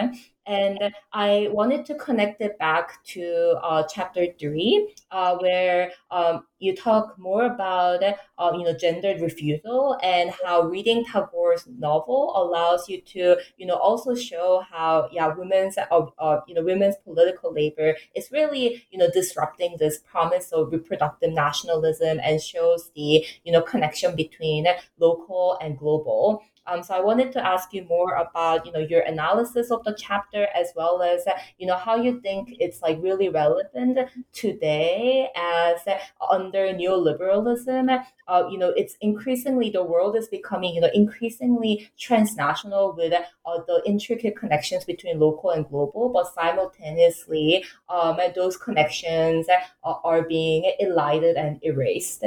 and 0.47 0.79
I 1.13 1.49
wanted 1.51 1.85
to 1.87 1.95
connect 1.95 2.41
it 2.41 2.57
back 2.59 3.03
to 3.05 3.59
uh, 3.63 3.83
chapter 3.91 4.27
three, 4.39 4.93
uh, 5.11 5.37
where 5.37 5.91
um, 6.11 6.45
you 6.59 6.75
talk 6.75 7.17
more 7.17 7.45
about 7.45 8.03
uh, 8.03 8.51
you 8.57 8.63
know 8.63 8.73
gendered 8.77 9.21
refusal 9.21 9.97
and 10.03 10.31
how 10.43 10.63
reading 10.63 11.03
Tagore's 11.05 11.65
novel 11.67 12.33
allows 12.35 12.87
you 12.89 13.01
to 13.01 13.37
you 13.57 13.65
know 13.65 13.75
also 13.75 14.15
show 14.15 14.63
how 14.69 15.09
yeah 15.11 15.33
women's 15.35 15.77
uh, 15.77 15.83
uh, 16.19 16.41
you 16.47 16.53
know 16.55 16.63
women's 16.63 16.95
political 17.03 17.51
labor 17.53 17.95
is 18.15 18.31
really 18.31 18.83
you 18.91 18.97
know 18.99 19.09
disrupting 19.11 19.75
this 19.79 19.99
promise 19.99 20.51
of 20.51 20.71
reproductive 20.71 21.31
nationalism 21.31 22.19
and 22.23 22.41
shows 22.41 22.91
the 22.95 23.25
you 23.43 23.51
know 23.51 23.61
connection 23.61 24.15
between 24.15 24.65
local 24.99 25.57
and 25.61 25.77
global. 25.77 26.43
Um, 26.67 26.83
so 26.83 26.95
I 26.95 27.01
wanted 27.01 27.31
to 27.33 27.45
ask 27.45 27.73
you 27.73 27.83
more 27.85 28.15
about, 28.15 28.65
you 28.65 28.71
know, 28.71 28.79
your 28.79 29.01
analysis 29.01 29.71
of 29.71 29.83
the 29.83 29.95
chapter 29.97 30.47
as 30.55 30.71
well 30.75 31.01
as, 31.01 31.27
uh, 31.27 31.33
you 31.57 31.67
know, 31.67 31.77
how 31.77 31.95
you 31.95 32.19
think 32.21 32.55
it's 32.59 32.81
like 32.81 32.97
really 33.01 33.29
relevant 33.29 33.99
today 34.33 35.29
as 35.35 35.79
uh, 35.87 35.97
under 36.29 36.73
neoliberalism. 36.73 38.03
Uh, 38.27 38.43
you 38.49 38.57
know, 38.57 38.69
it's 38.75 38.95
increasingly 39.01 39.69
the 39.69 39.83
world 39.83 40.15
is 40.15 40.27
becoming, 40.27 40.73
you 40.73 40.81
know, 40.81 40.89
increasingly 40.93 41.89
transnational 41.97 42.93
with 42.97 43.13
uh, 43.13 43.59
the 43.67 43.81
intricate 43.85 44.35
connections 44.35 44.83
between 44.83 45.19
local 45.19 45.51
and 45.51 45.67
global, 45.69 46.09
but 46.09 46.33
simultaneously, 46.33 47.63
um, 47.89 48.17
those 48.35 48.57
connections 48.57 49.47
are 49.83 50.23
being 50.23 50.73
elided 50.79 51.35
and 51.35 51.59
erased. 51.63 52.23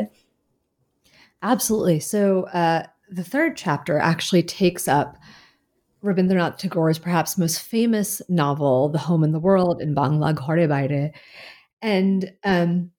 Absolutely. 1.42 2.01
So, 2.01 2.44
uh, 2.44 2.87
the 3.11 3.25
third 3.25 3.57
chapter 3.57 3.99
actually 3.99 4.42
takes 4.42 4.88
up 4.88 5.16
Rabindranath 6.03 6.59
Tagore's 6.59 6.99
perhaps 6.99 7.38
most 7.38 7.61
famous 7.61 8.23
novel, 8.29 8.88
The 8.88 8.99
Home 8.99 9.25
in 9.25 9.33
the 9.33 9.40
World, 9.40 9.81
in 9.81 9.94
Bangla 9.94 10.35
Ghore 10.35 10.68
Baire. 10.68 11.12
And 11.83 12.33
um, 12.44 12.90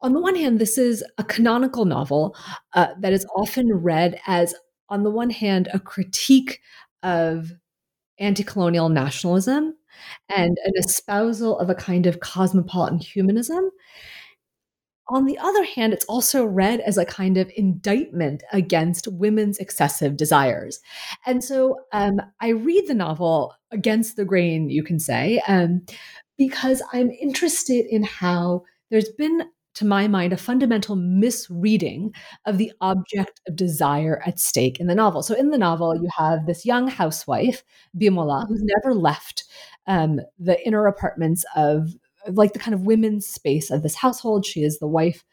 on 0.00 0.12
the 0.12 0.20
one 0.20 0.34
hand, 0.34 0.58
this 0.58 0.78
is 0.78 1.04
a 1.18 1.24
canonical 1.24 1.84
novel 1.84 2.36
uh, 2.74 2.88
that 3.00 3.12
is 3.12 3.26
often 3.36 3.72
read 3.72 4.18
as, 4.26 4.54
on 4.88 5.04
the 5.04 5.10
one 5.10 5.30
hand, 5.30 5.68
a 5.72 5.78
critique 5.78 6.60
of 7.02 7.52
anti 8.18 8.42
colonial 8.42 8.88
nationalism 8.88 9.74
and 10.28 10.58
an 10.64 10.72
espousal 10.76 11.58
of 11.58 11.70
a 11.70 11.74
kind 11.74 12.06
of 12.06 12.20
cosmopolitan 12.20 12.98
humanism. 12.98 13.70
On 15.10 15.24
the 15.24 15.38
other 15.38 15.64
hand, 15.64 15.92
it's 15.92 16.04
also 16.04 16.44
read 16.44 16.78
as 16.80 16.96
a 16.96 17.04
kind 17.04 17.36
of 17.36 17.50
indictment 17.56 18.44
against 18.52 19.08
women's 19.08 19.58
excessive 19.58 20.16
desires. 20.16 20.78
And 21.26 21.42
so 21.42 21.80
um, 21.92 22.22
I 22.40 22.50
read 22.50 22.86
the 22.86 22.94
novel 22.94 23.52
against 23.72 24.14
the 24.14 24.24
grain, 24.24 24.70
you 24.70 24.84
can 24.84 25.00
say, 25.00 25.42
um, 25.48 25.84
because 26.38 26.80
I'm 26.92 27.10
interested 27.10 27.86
in 27.86 28.04
how 28.04 28.62
there's 28.90 29.08
been 29.08 29.48
to 29.74 29.84
my 29.84 30.08
mind, 30.08 30.32
a 30.32 30.36
fundamental 30.36 30.96
misreading 30.96 32.12
of 32.44 32.58
the 32.58 32.72
object 32.80 33.40
of 33.48 33.56
desire 33.56 34.22
at 34.26 34.38
stake 34.38 34.80
in 34.80 34.88
the 34.88 34.94
novel. 34.94 35.22
So, 35.22 35.34
in 35.34 35.50
the 35.50 35.58
novel, 35.58 35.94
you 35.94 36.08
have 36.16 36.46
this 36.46 36.66
young 36.66 36.88
housewife, 36.88 37.62
Bimala, 37.96 38.46
who's 38.48 38.62
never 38.62 38.94
left 38.94 39.44
um, 39.86 40.20
the 40.38 40.64
inner 40.66 40.86
apartments 40.86 41.44
of 41.54 41.94
like 42.28 42.52
the 42.52 42.58
kind 42.58 42.74
of 42.74 42.82
women's 42.82 43.26
space 43.26 43.70
of 43.70 43.82
this 43.82 43.94
household. 43.94 44.44
She 44.46 44.62
is 44.62 44.78
the 44.78 44.86
wife 44.88 45.24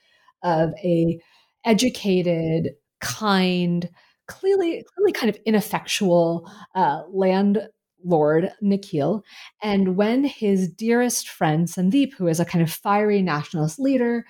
of 0.43 0.71
a 0.84 1.19
educated, 1.65 2.69
kind, 3.02 3.89
clearly, 4.28 4.84
clearly 4.95 5.12
kind 5.12 5.30
of 5.30 5.39
ineffectual 5.45 6.50
uh, 6.76 7.04
landlord, 7.10 8.52
Nikhil. 8.62 9.23
And 9.62 9.97
when 9.97 10.23
his 10.23 10.69
dearest 10.69 11.30
friend, 11.30 11.67
Sandeep, 11.67 12.13
who 12.13 12.28
is 12.28 12.39
a 12.39 12.45
kind 12.45 12.63
of 12.63 12.71
fiery 12.71 13.21
nationalist 13.21 13.80
leader, 13.80 14.26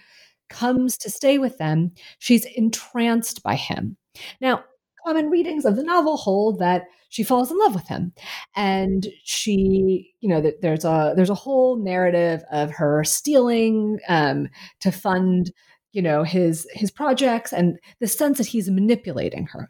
comes 0.50 0.98
to 0.98 1.10
stay 1.10 1.38
with 1.38 1.58
them, 1.58 1.92
she's 2.20 2.46
entranced 2.46 3.44
by 3.44 3.56
him. 3.56 3.98
Now, 4.40 4.64
common 5.08 5.30
readings 5.30 5.64
of 5.64 5.78
the 5.78 5.84
novel 5.84 6.18
hold 6.18 6.60
that 6.60 6.84
she 7.10 7.24
falls 7.24 7.50
in 7.50 7.58
love 7.58 7.74
with 7.74 7.88
him. 7.88 8.12
And 8.56 9.08
she 9.24 10.14
you 10.20 10.28
know 10.28 10.52
there's 10.62 10.84
a 10.84 11.14
there's 11.16 11.30
a 11.30 11.36
whole 11.36 11.78
narrative 11.78 12.44
of 12.52 12.72
her 12.72 13.04
stealing 13.06 14.00
um, 14.10 14.50
to 14.82 14.92
fund 14.92 15.52
you 15.94 16.02
know 16.02 16.24
his 16.24 16.68
his 16.74 16.92
projects 16.92 17.54
and 17.54 17.80
the 18.00 18.08
sense 18.08 18.38
that 18.38 18.48
he's 18.48 18.70
manipulating 18.70 19.48
her. 19.48 19.70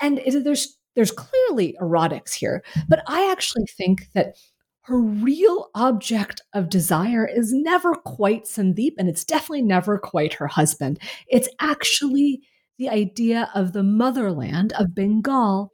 And 0.00 0.18
it, 0.18 0.42
there's 0.42 0.76
there's 0.96 1.10
clearly 1.10 1.76
erotics 1.82 2.32
here 2.34 2.62
but 2.88 3.02
i 3.08 3.28
actually 3.28 3.66
think 3.66 4.06
that 4.14 4.36
her 4.82 4.98
real 4.98 5.70
object 5.74 6.42
of 6.52 6.68
desire 6.68 7.26
is 7.26 7.52
never 7.52 7.94
quite 7.94 8.44
sandeep 8.44 8.92
and 8.98 9.08
it's 9.08 9.24
definitely 9.24 9.62
never 9.62 9.98
quite 9.98 10.34
her 10.34 10.46
husband. 10.46 10.98
It's 11.26 11.48
actually 11.58 12.42
the 12.78 12.88
idea 12.88 13.50
of 13.54 13.72
the 13.72 13.82
motherland 13.82 14.72
of 14.72 14.94
bengal 14.94 15.72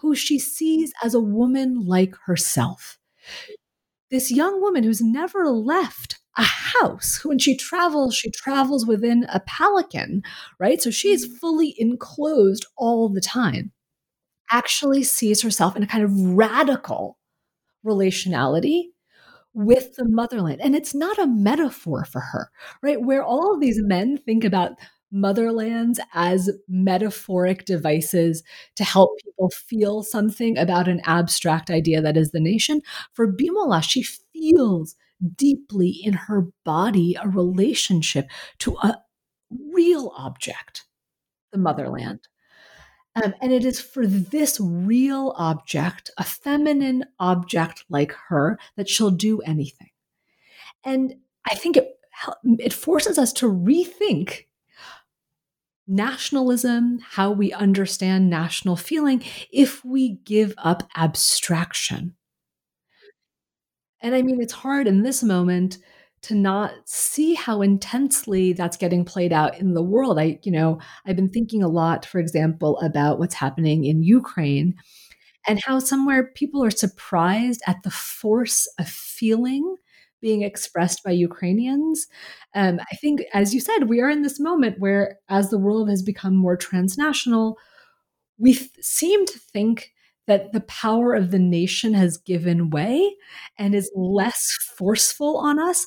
who 0.00 0.14
she 0.14 0.38
sees 0.38 0.92
as 1.02 1.14
a 1.14 1.20
woman 1.20 1.86
like 1.86 2.14
herself 2.26 2.98
this 4.10 4.30
young 4.30 4.60
woman 4.60 4.84
who's 4.84 5.00
never 5.00 5.50
left 5.50 6.18
a 6.36 6.42
house. 6.42 7.24
When 7.24 7.38
she 7.38 7.56
travels, 7.56 8.14
she 8.14 8.30
travels 8.30 8.86
within 8.86 9.26
a 9.32 9.40
palanquin, 9.40 10.22
right? 10.58 10.80
So 10.80 10.90
she's 10.90 11.26
mm-hmm. 11.26 11.36
fully 11.36 11.74
enclosed 11.78 12.66
all 12.76 13.08
the 13.08 13.20
time. 13.20 13.72
Actually 14.50 15.02
sees 15.02 15.42
herself 15.42 15.76
in 15.76 15.82
a 15.82 15.86
kind 15.86 16.04
of 16.04 16.12
radical 16.12 17.18
relationality 17.84 18.84
with 19.52 19.96
the 19.96 20.08
motherland. 20.08 20.60
And 20.62 20.74
it's 20.74 20.94
not 20.94 21.18
a 21.18 21.26
metaphor 21.26 22.04
for 22.04 22.20
her, 22.20 22.50
right? 22.82 23.00
Where 23.02 23.22
all 23.22 23.54
of 23.54 23.60
these 23.60 23.80
men 23.82 24.16
think 24.16 24.44
about 24.44 24.72
motherlands 25.12 25.98
as 26.14 26.50
metaphoric 26.68 27.64
devices 27.64 28.42
to 28.76 28.84
help 28.84 29.10
people 29.24 29.50
feel 29.50 30.02
something 30.02 30.58
about 30.58 30.88
an 30.88 31.00
abstract 31.04 31.70
idea 31.70 32.00
that 32.00 32.16
is 32.16 32.30
the 32.30 32.40
nation. 32.40 32.82
For 33.12 33.32
Bimala, 33.32 33.82
she 33.82 34.02
feels 34.02 34.94
deeply 35.34 35.88
in 35.88 36.12
her 36.12 36.46
body 36.64 37.16
a 37.20 37.28
relationship 37.28 38.30
to 38.58 38.76
a 38.82 38.98
real 39.50 40.12
object, 40.16 40.84
the 41.52 41.58
motherland. 41.58 42.28
Um, 43.14 43.34
and 43.40 43.52
it 43.52 43.64
is 43.64 43.80
for 43.80 44.06
this 44.06 44.60
real 44.60 45.34
object, 45.36 46.10
a 46.18 46.24
feminine 46.24 47.04
object 47.18 47.84
like 47.88 48.12
her, 48.28 48.58
that 48.76 48.88
she'll 48.88 49.10
do 49.10 49.40
anything. 49.40 49.90
And 50.84 51.16
I 51.44 51.54
think 51.54 51.76
it, 51.76 51.98
it 52.44 52.72
forces 52.72 53.18
us 53.18 53.32
to 53.34 53.50
rethink 53.50 54.44
nationalism, 55.88 57.00
how 57.02 57.30
we 57.30 57.52
understand 57.52 58.28
national 58.30 58.76
feeling, 58.76 59.22
if 59.50 59.84
we 59.84 60.18
give 60.24 60.54
up 60.58 60.88
abstraction. 60.94 62.14
And 64.00 64.14
I 64.14 64.22
mean, 64.22 64.40
it's 64.40 64.52
hard 64.52 64.86
in 64.86 65.02
this 65.02 65.22
moment 65.22 65.78
to 66.22 66.34
not 66.34 66.72
see 66.84 67.34
how 67.34 67.62
intensely 67.62 68.52
that's 68.52 68.76
getting 68.76 69.04
played 69.04 69.32
out 69.32 69.58
in 69.58 69.74
the 69.74 69.82
world. 69.82 70.18
I, 70.18 70.38
you 70.42 70.52
know, 70.52 70.78
I've 71.06 71.16
been 71.16 71.28
thinking 71.28 71.62
a 71.62 71.68
lot, 71.68 72.04
for 72.04 72.18
example, 72.18 72.78
about 72.80 73.18
what's 73.18 73.34
happening 73.34 73.84
in 73.84 74.02
Ukraine 74.02 74.74
and 75.46 75.60
how 75.64 75.78
somewhere 75.78 76.32
people 76.34 76.62
are 76.64 76.70
surprised 76.70 77.62
at 77.66 77.82
the 77.82 77.90
force 77.90 78.66
of 78.78 78.88
feeling 78.88 79.76
being 80.20 80.42
expressed 80.42 81.02
by 81.04 81.10
Ukrainians. 81.10 82.06
Um, 82.54 82.80
I 82.92 82.96
think, 82.96 83.22
as 83.32 83.54
you 83.54 83.60
said, 83.60 83.88
we 83.88 84.00
are 84.00 84.10
in 84.10 84.22
this 84.22 84.40
moment 84.40 84.78
where, 84.78 85.18
as 85.28 85.50
the 85.50 85.58
world 85.58 85.88
has 85.88 86.02
become 86.02 86.36
more 86.36 86.56
transnational, 86.56 87.58
we 88.38 88.54
th- 88.54 88.70
seem 88.80 89.26
to 89.26 89.38
think 89.38 89.92
that 90.26 90.52
the 90.52 90.60
power 90.62 91.14
of 91.14 91.30
the 91.30 91.38
nation 91.38 91.94
has 91.94 92.18
given 92.18 92.70
way 92.70 93.14
and 93.58 93.74
is 93.74 93.90
less 93.94 94.56
forceful 94.76 95.38
on 95.38 95.58
us. 95.58 95.86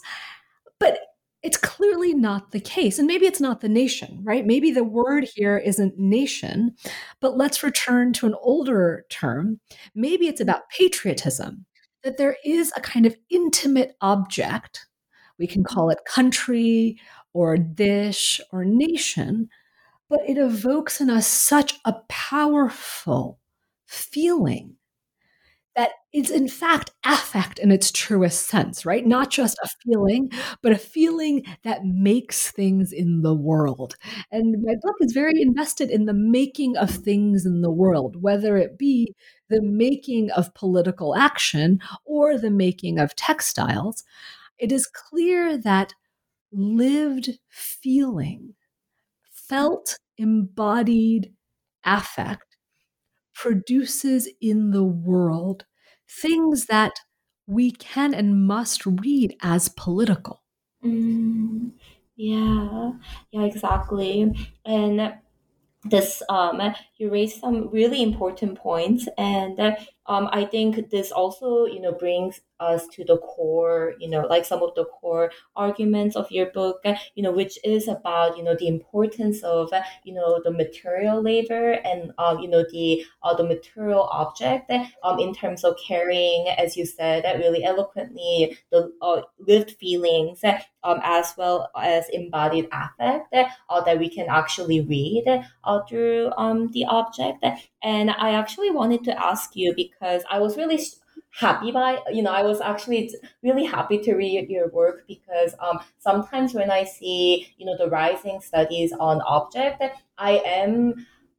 But 0.80 1.00
it's 1.44 1.58
clearly 1.58 2.14
not 2.14 2.52
the 2.52 2.60
case. 2.60 3.00
And 3.00 3.08
maybe 3.08 3.26
it's 3.26 3.42
not 3.42 3.62
the 3.62 3.70
nation, 3.70 4.20
right? 4.24 4.46
Maybe 4.46 4.72
the 4.72 4.84
word 4.84 5.28
here 5.36 5.58
isn't 5.58 5.98
nation, 5.98 6.76
but 7.20 7.38
let's 7.38 7.64
return 7.64 8.14
to 8.14 8.28
an 8.28 8.36
older 8.42 9.06
term. 9.10 9.60
Maybe 9.96 10.28
it's 10.28 10.42
about 10.42 10.70
patriotism, 10.70 11.66
that 12.04 12.18
there 12.18 12.38
is 12.44 12.72
a 12.76 12.82
kind 12.82 13.06
of 13.06 13.16
intimate 13.30 13.96
object. 14.02 14.88
We 15.38 15.48
can 15.48 15.64
call 15.64 15.90
it 15.90 16.00
country 16.06 17.00
or 17.34 17.58
desh 17.58 18.42
or 18.52 18.66
nation, 18.66 19.50
but 20.10 20.20
it 20.28 20.38
evokes 20.38 21.02
in 21.02 21.10
us 21.10 21.28
such 21.28 21.80
a 21.86 21.94
powerful 22.10 23.40
feeling 23.86 24.76
that 25.76 25.92
is 26.14 26.30
in 26.30 26.48
fact 26.48 26.92
affect 27.06 27.60
in 27.60 27.72
its 27.72 27.92
truest 27.92 28.48
sense, 28.48 28.86
right? 28.86 29.06
Not 29.06 29.30
just 29.30 29.58
a 29.64 29.70
feeling, 29.86 30.30
but 30.62 30.74
a 30.74 30.78
feeling 30.78 31.44
that 31.64 31.86
makes 31.86 32.52
things 32.52 32.92
in 32.92 33.22
the 33.22 33.34
world. 33.34 33.96
And 34.32 34.62
my 34.62 34.76
book 34.82 34.96
is 35.00 35.14
very 35.14 35.42
invested 35.42 35.90
in 35.90 36.06
the 36.06 36.14
making 36.14 36.76
of 36.78 36.90
things 36.90 37.46
in 37.46 37.62
the 37.62 37.72
world, 37.72 38.22
whether 38.22 38.58
it 38.58 38.78
be 38.78 39.14
the 39.50 39.62
making 39.62 40.32
of 40.32 40.54
political 40.54 41.16
action 41.16 41.80
or 42.06 42.38
the 42.38 42.52
making 42.52 43.00
of 43.00 43.16
textiles. 43.16 44.04
It 44.60 44.72
is 44.72 44.88
clear 44.88 45.58
that 45.58 45.94
lived 46.52 47.32
feeling, 47.50 48.56
felt 49.32 50.00
embodied 50.18 51.34
affect 51.84 52.51
produces 53.34 54.30
in 54.42 54.72
the 54.72 54.84
world 54.84 55.66
things 56.10 56.66
that 56.68 56.94
we 57.48 57.72
can 57.72 58.14
and 58.14 58.46
must 58.46 58.86
read 58.86 59.36
as 59.42 59.70
political. 59.70 60.44
Mm, 60.84 61.74
yeah, 62.16 62.94
yeah, 63.32 63.42
exactly. 63.44 64.34
And 64.66 65.16
this 65.86 66.24
um 66.30 66.62
you 67.02 67.10
raised 67.12 67.40
some 67.42 67.70
really 67.70 68.02
important 68.02 68.58
points 68.58 69.08
and 69.18 69.60
um 70.08 70.30
i 70.32 70.46
think 70.46 70.90
this 70.90 71.12
also 71.12 71.66
you 71.66 71.82
know 71.82 71.92
brings 71.92 72.42
us 72.60 72.88
to 72.88 73.04
the 73.06 73.18
core 73.18 73.94
you 74.00 74.08
know 74.10 74.22
like 74.30 74.46
some 74.46 74.62
of 74.62 74.74
the 74.76 74.86
core 74.86 75.32
arguments 75.56 76.16
of 76.16 76.30
your 76.32 76.46
book 76.52 76.82
you 77.16 77.24
know 77.24 77.32
which 77.32 77.58
is 77.64 77.88
about 77.88 78.38
you 78.38 78.44
know 78.44 78.56
the 78.60 78.68
importance 78.68 79.42
of 79.44 79.70
you 80.04 80.14
know 80.14 80.40
the 80.44 80.52
material 80.52 81.22
labor 81.22 81.74
and 81.84 82.12
um 82.18 82.40
you 82.40 82.48
know 82.48 82.64
the 82.72 83.04
uh, 83.24 83.34
the 83.36 83.44
material 83.44 84.04
object 84.12 84.72
um 85.04 85.20
in 85.20 85.34
terms 85.34 85.64
of 85.64 85.76
carrying 85.86 86.48
as 86.50 86.78
you 86.78 86.86
said 86.86 87.24
really 87.40 87.64
eloquently 87.64 88.58
the 88.72 88.92
uh, 89.02 89.22
lived 89.40 89.72
feelings 89.72 90.42
um 90.84 91.00
as 91.04 91.34
well 91.38 91.70
as 91.78 92.10
embodied 92.10 92.68
affect 92.72 93.34
uh, 93.34 93.82
that 93.82 94.00
we 94.00 94.10
can 94.10 94.28
actually 94.30 94.82
read 94.82 95.26
uh, 95.64 95.82
through 95.88 96.32
um 96.38 96.70
the 96.72 96.86
object 96.92 97.46
and 97.84 98.12
i 98.12 98.32
actually 98.32 98.70
wanted 98.70 99.04
to 99.04 99.26
ask 99.26 99.56
you 99.56 99.74
because 99.76 100.24
i 100.30 100.40
was 100.40 100.58
really 100.58 100.80
happy 101.32 101.72
by 101.72 101.98
you 102.12 102.22
know 102.22 102.32
i 102.32 102.44
was 102.44 102.60
actually 102.60 103.10
really 103.42 103.64
happy 103.64 103.98
to 103.98 104.16
read 104.16 104.50
your 104.50 104.68
work 104.70 105.04
because 105.08 105.56
um, 105.60 105.80
sometimes 106.00 106.54
when 106.54 106.70
i 106.70 106.84
see 106.84 107.48
you 107.58 107.66
know 107.66 107.78
the 107.78 107.90
rising 107.90 108.42
studies 108.42 108.92
on 109.00 109.22
object 109.22 109.82
i 110.18 110.42
am 110.46 110.94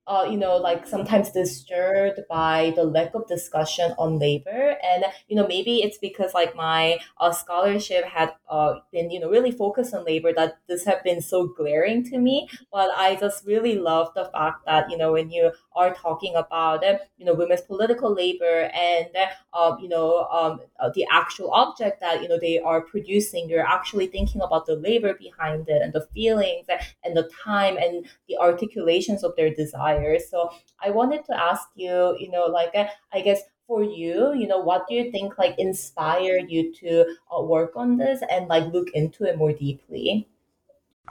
uh, 0.06 0.26
you 0.28 0.36
know, 0.36 0.56
like 0.56 0.86
sometimes 0.86 1.30
disturbed 1.30 2.20
by 2.28 2.72
the 2.74 2.82
lack 2.82 3.14
of 3.14 3.26
discussion 3.28 3.94
on 3.98 4.18
labor. 4.18 4.76
And, 4.82 5.04
you 5.28 5.36
know, 5.36 5.46
maybe 5.46 5.82
it's 5.82 5.98
because 5.98 6.34
like 6.34 6.56
my 6.56 6.98
uh, 7.20 7.30
scholarship 7.32 8.04
had 8.04 8.32
uh, 8.50 8.80
been, 8.92 9.10
you 9.10 9.20
know, 9.20 9.30
really 9.30 9.52
focused 9.52 9.94
on 9.94 10.04
labor 10.04 10.32
that 10.34 10.58
this 10.68 10.84
have 10.84 11.04
been 11.04 11.20
so 11.22 11.46
glaring 11.46 12.02
to 12.10 12.18
me. 12.18 12.48
But 12.72 12.90
I 12.96 13.14
just 13.14 13.46
really 13.46 13.76
love 13.76 14.08
the 14.14 14.24
fact 14.32 14.66
that, 14.66 14.90
you 14.90 14.96
know, 14.96 15.12
when 15.12 15.30
you 15.30 15.52
are 15.76 15.94
talking 15.94 16.34
about, 16.34 16.82
you 17.16 17.24
know, 17.24 17.34
women's 17.34 17.60
political 17.60 18.12
labor 18.12 18.70
and, 18.74 19.08
um, 19.52 19.78
you 19.80 19.88
know, 19.88 20.24
um, 20.32 20.60
uh, 20.80 20.90
the 20.94 21.06
actual 21.12 21.52
object 21.52 22.00
that, 22.00 22.22
you 22.22 22.28
know, 22.28 22.40
they 22.40 22.58
are 22.58 22.80
producing, 22.80 23.48
you're 23.48 23.66
actually 23.66 24.08
thinking 24.08 24.40
about 24.40 24.66
the 24.66 24.74
labor 24.74 25.14
behind 25.14 25.68
it 25.68 25.80
and 25.80 25.92
the 25.92 26.06
feelings 26.12 26.66
and 27.04 27.16
the 27.16 27.30
time 27.44 27.76
and 27.76 28.06
the 28.28 28.36
articulations 28.38 29.22
of 29.22 29.36
their 29.36 29.54
desire 29.54 29.91
So 30.30 30.50
I 30.80 30.90
wanted 30.90 31.24
to 31.26 31.34
ask 31.38 31.68
you, 31.74 32.16
you 32.18 32.30
know, 32.30 32.44
like 32.46 32.74
uh, 32.74 32.86
I 33.12 33.20
guess 33.20 33.42
for 33.66 33.82
you, 33.82 34.32
you 34.34 34.46
know, 34.46 34.58
what 34.58 34.86
do 34.88 34.94
you 34.94 35.10
think 35.10 35.38
like 35.38 35.58
inspired 35.58 36.50
you 36.50 36.72
to 36.74 37.16
uh, 37.36 37.42
work 37.42 37.72
on 37.76 37.96
this 37.96 38.22
and 38.30 38.48
like 38.48 38.72
look 38.72 38.88
into 38.94 39.24
it 39.24 39.36
more 39.38 39.52
deeply? 39.52 40.28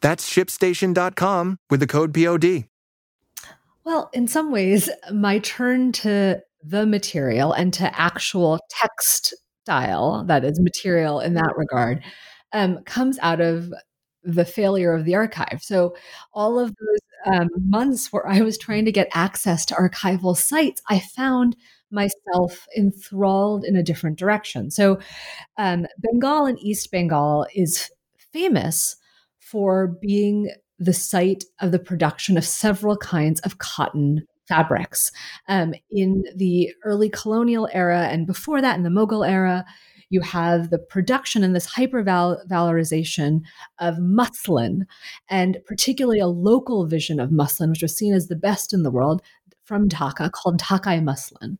That's 0.00 0.28
shipstation.com 0.28 1.58
with 1.70 1.80
the 1.80 1.86
code 1.86 2.14
POD. 2.14 2.64
Well, 3.84 4.10
in 4.12 4.26
some 4.26 4.50
ways, 4.50 4.90
my 5.12 5.38
turn 5.38 5.92
to 5.92 6.42
the 6.62 6.86
material 6.86 7.52
and 7.52 7.72
to 7.74 8.00
actual 8.00 8.58
text 8.68 9.34
style, 9.62 10.24
that 10.26 10.44
is 10.44 10.60
material 10.60 11.20
in 11.20 11.34
that 11.34 11.54
regard, 11.56 12.02
um, 12.52 12.82
comes 12.84 13.18
out 13.20 13.40
of 13.40 13.72
the 14.24 14.44
failure 14.44 14.92
of 14.92 15.04
the 15.04 15.14
archive. 15.14 15.60
So, 15.62 15.96
all 16.32 16.58
of 16.58 16.74
those 16.74 17.34
um, 17.34 17.48
months 17.56 18.12
where 18.12 18.26
I 18.26 18.40
was 18.40 18.58
trying 18.58 18.84
to 18.86 18.92
get 18.92 19.08
access 19.14 19.64
to 19.66 19.74
archival 19.74 20.36
sites, 20.36 20.82
I 20.90 20.98
found 20.98 21.56
myself 21.90 22.66
enthralled 22.76 23.64
in 23.64 23.76
a 23.76 23.82
different 23.82 24.18
direction. 24.18 24.70
So, 24.70 24.98
um, 25.56 25.86
Bengal 25.98 26.46
and 26.46 26.58
East 26.58 26.90
Bengal 26.90 27.46
is 27.54 27.90
famous 28.32 28.96
for 29.56 29.86
being 30.02 30.50
the 30.78 30.92
site 30.92 31.44
of 31.62 31.72
the 31.72 31.78
production 31.78 32.36
of 32.36 32.44
several 32.44 32.94
kinds 32.94 33.40
of 33.40 33.56
cotton 33.56 34.22
fabrics. 34.46 35.10
Um, 35.48 35.72
in 35.90 36.24
the 36.36 36.74
early 36.84 37.08
colonial 37.08 37.66
era 37.72 38.02
and 38.08 38.26
before 38.26 38.60
that, 38.60 38.76
in 38.76 38.82
the 38.82 38.90
Mughal 38.90 39.26
era, 39.26 39.64
you 40.10 40.20
have 40.20 40.68
the 40.68 40.78
production 40.78 41.42
and 41.42 41.56
this 41.56 41.72
hypervalorization 41.72 43.40
of 43.78 43.98
muslin, 43.98 44.84
and 45.30 45.56
particularly 45.64 46.20
a 46.20 46.26
local 46.26 46.86
vision 46.86 47.18
of 47.18 47.32
muslin, 47.32 47.70
which 47.70 47.80
was 47.80 47.96
seen 47.96 48.12
as 48.12 48.28
the 48.28 48.36
best 48.36 48.74
in 48.74 48.82
the 48.82 48.90
world 48.90 49.22
from 49.64 49.88
Dhaka, 49.88 50.30
called 50.32 50.60
Dhakai 50.60 51.02
muslin. 51.02 51.56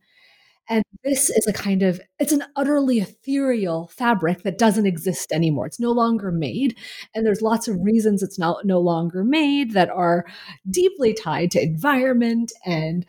And 0.69 0.83
this 1.03 1.29
is 1.29 1.47
a 1.47 1.53
kind 1.53 1.81
of, 1.81 2.01
it's 2.19 2.33
an 2.33 2.43
utterly 2.55 2.99
ethereal 2.99 3.89
fabric 3.95 4.43
that 4.43 4.57
doesn't 4.57 4.85
exist 4.85 5.31
anymore. 5.31 5.65
It's 5.65 5.79
no 5.79 5.91
longer 5.91 6.31
made. 6.31 6.77
And 7.15 7.25
there's 7.25 7.41
lots 7.41 7.67
of 7.67 7.81
reasons 7.81 8.21
it's 8.21 8.39
not 8.39 8.65
no 8.65 8.79
longer 8.79 9.23
made 9.23 9.71
that 9.71 9.89
are 9.89 10.25
deeply 10.69 11.13
tied 11.13 11.51
to 11.51 11.61
environment 11.61 12.51
and 12.65 13.05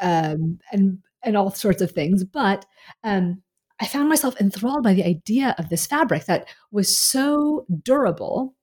um, 0.00 0.58
and 0.72 0.98
and 1.22 1.36
all 1.36 1.50
sorts 1.50 1.82
of 1.82 1.92
things. 1.92 2.24
But 2.24 2.64
um, 3.04 3.42
I 3.80 3.86
found 3.86 4.08
myself 4.08 4.40
enthralled 4.40 4.82
by 4.82 4.94
the 4.94 5.04
idea 5.04 5.54
of 5.58 5.68
this 5.68 5.86
fabric 5.86 6.24
that 6.26 6.48
was 6.70 6.96
so 6.96 7.66
durable 7.82 8.54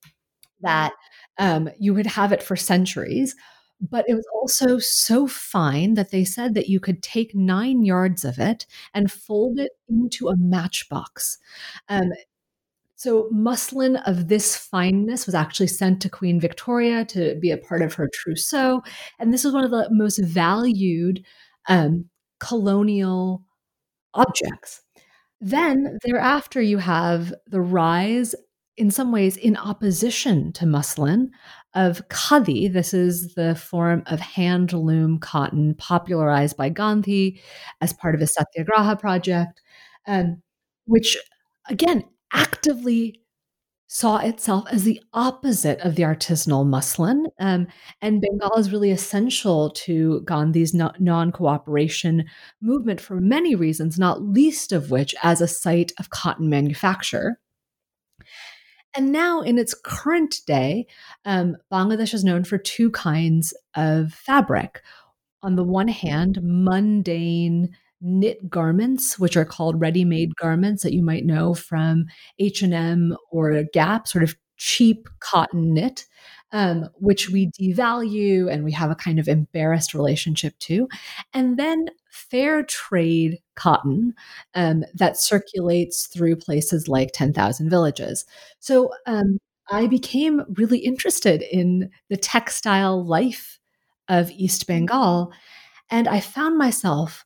that 0.61 0.93
um, 1.37 1.69
you 1.79 1.93
would 1.93 2.07
have 2.07 2.31
it 2.31 2.43
for 2.43 2.55
centuries 2.55 3.35
but 3.81 4.05
it 4.07 4.15
was 4.15 4.25
also 4.33 4.77
so 4.77 5.27
fine 5.27 5.93
that 5.93 6.11
they 6.11 6.25
said 6.25 6.53
that 6.53 6.69
you 6.69 6.79
could 6.79 7.01
take 7.01 7.33
nine 7.33 7.83
yards 7.83 8.25
of 8.25 8.39
it 8.39 8.65
and 8.93 9.11
fold 9.11 9.59
it 9.59 9.71
into 9.87 10.27
a 10.27 10.37
matchbox. 10.37 11.37
Um, 11.87 12.11
so, 12.95 13.29
muslin 13.31 13.95
of 13.95 14.27
this 14.27 14.57
fineness 14.57 15.25
was 15.25 15.33
actually 15.33 15.67
sent 15.67 16.01
to 16.01 16.09
Queen 16.09 16.37
Victoria 16.37 17.05
to 17.05 17.35
be 17.35 17.49
a 17.51 17.57
part 17.57 17.81
of 17.81 17.93
her 17.93 18.09
trousseau. 18.13 18.83
And 19.19 19.33
this 19.33 19.45
is 19.45 19.53
one 19.53 19.63
of 19.63 19.71
the 19.71 19.87
most 19.89 20.17
valued 20.17 21.23
um, 21.69 22.09
colonial 22.41 23.45
objects. 24.13 24.81
Then, 25.39 25.97
thereafter, 26.03 26.61
you 26.61 26.79
have 26.79 27.33
the 27.47 27.61
rise, 27.61 28.35
in 28.75 28.91
some 28.91 29.13
ways, 29.13 29.37
in 29.37 29.55
opposition 29.55 30.51
to 30.53 30.65
muslin, 30.65 31.31
of 31.73 32.07
khadi. 32.09 32.71
This 32.71 32.93
is 32.93 33.35
the 33.35 33.55
form 33.55 34.03
of 34.07 34.19
hand 34.19 34.73
loom 34.73 35.19
cotton 35.19 35.75
popularized 35.75 36.57
by 36.57 36.69
Gandhi 36.69 37.41
as 37.81 37.93
part 37.93 38.15
of 38.15 38.21
his 38.21 38.33
Satyagraha 38.33 38.99
project, 38.99 39.61
um, 40.07 40.41
which 40.85 41.17
again 41.69 42.03
actively 42.33 43.21
saw 43.91 44.17
itself 44.19 44.65
as 44.71 44.83
the 44.83 45.01
opposite 45.13 45.79
of 45.79 45.95
the 45.95 46.03
artisanal 46.03 46.65
muslin. 46.65 47.25
Um, 47.39 47.67
and 48.01 48.21
Bengal 48.21 48.55
is 48.55 48.71
really 48.71 48.91
essential 48.91 49.71
to 49.71 50.21
Gandhi's 50.21 50.75
non 50.75 51.31
cooperation 51.31 52.25
movement 52.61 53.01
for 53.01 53.19
many 53.19 53.55
reasons, 53.55 53.97
not 53.97 54.21
least 54.21 54.71
of 54.71 54.91
which 54.91 55.15
as 55.23 55.41
a 55.41 55.47
site 55.47 55.91
of 55.97 56.11
cotton 56.11 56.49
manufacture. 56.49 57.39
And 58.95 59.11
now, 59.11 59.41
in 59.41 59.57
its 59.59 59.73
current 59.73 60.41
day, 60.47 60.87
um, 61.25 61.57
Bangladesh 61.71 62.13
is 62.13 62.23
known 62.23 62.43
for 62.43 62.57
two 62.57 62.89
kinds 62.91 63.53
of 63.75 64.13
fabric. 64.13 64.81
On 65.43 65.55
the 65.55 65.63
one 65.63 65.87
hand, 65.87 66.39
mundane 66.41 67.69
knit 68.01 68.49
garments, 68.49 69.19
which 69.19 69.37
are 69.37 69.45
called 69.45 69.79
ready-made 69.79 70.35
garments 70.35 70.83
that 70.83 70.93
you 70.93 71.03
might 71.03 71.25
know 71.25 71.53
from 71.53 72.05
H&M 72.39 73.15
or 73.31 73.63
Gap, 73.73 74.07
sort 74.07 74.23
of 74.23 74.35
cheap 74.57 75.07
cotton 75.19 75.73
knit, 75.73 76.05
um, 76.51 76.89
which 76.95 77.29
we 77.29 77.51
devalue 77.51 78.51
and 78.51 78.63
we 78.63 78.71
have 78.71 78.91
a 78.91 78.95
kind 78.95 79.19
of 79.19 79.27
embarrassed 79.27 79.93
relationship 79.93 80.57
to. 80.59 80.87
And 81.33 81.57
then 81.57 81.89
fair 82.11 82.63
trade 82.63 83.39
cotton 83.55 84.13
um, 84.55 84.83
that 84.93 85.17
circulates 85.17 86.07
through 86.07 86.35
places 86.35 86.87
like 86.87 87.11
10,000 87.13 87.69
villages. 87.69 88.25
So 88.59 88.91
um, 89.05 89.37
I 89.69 89.87
became 89.87 90.43
really 90.57 90.79
interested 90.79 91.41
in 91.41 91.91
the 92.09 92.17
textile 92.17 93.05
life 93.05 93.59
of 94.07 94.31
East 94.31 94.65
Bengal. 94.65 95.31
And 95.91 96.07
I 96.07 96.19
found 96.19 96.57
myself 96.57 97.25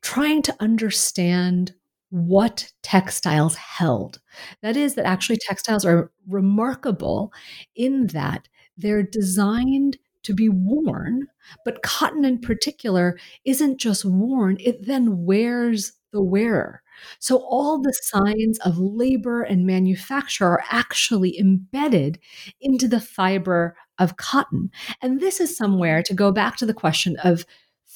trying 0.00 0.42
to 0.42 0.56
understand 0.60 1.74
what 2.10 2.72
textiles 2.82 3.56
held. 3.56 4.20
That 4.62 4.76
is, 4.76 4.94
that 4.94 5.06
actually 5.06 5.38
textiles 5.38 5.84
are 5.84 6.10
remarkable 6.28 7.32
in 7.74 8.08
that 8.08 8.48
they're 8.76 9.02
designed 9.02 9.98
to 10.22 10.34
be 10.34 10.48
worn, 10.48 11.28
but 11.64 11.82
cotton 11.82 12.24
in 12.24 12.40
particular 12.40 13.18
isn't 13.44 13.78
just 13.78 14.04
worn, 14.04 14.56
it 14.60 14.86
then 14.86 15.24
wears 15.24 15.92
the 16.12 16.22
wearer. 16.22 16.82
So 17.18 17.38
all 17.38 17.80
the 17.80 17.94
signs 18.02 18.58
of 18.60 18.78
labor 18.78 19.42
and 19.42 19.66
manufacture 19.66 20.46
are 20.46 20.64
actually 20.70 21.38
embedded 21.38 22.18
into 22.60 22.88
the 22.88 23.00
fiber 23.00 23.76
of 23.98 24.16
cotton. 24.16 24.70
And 25.02 25.20
this 25.20 25.40
is 25.40 25.56
somewhere 25.56 26.02
to 26.02 26.14
go 26.14 26.32
back 26.32 26.56
to 26.56 26.66
the 26.66 26.74
question 26.74 27.16
of 27.22 27.44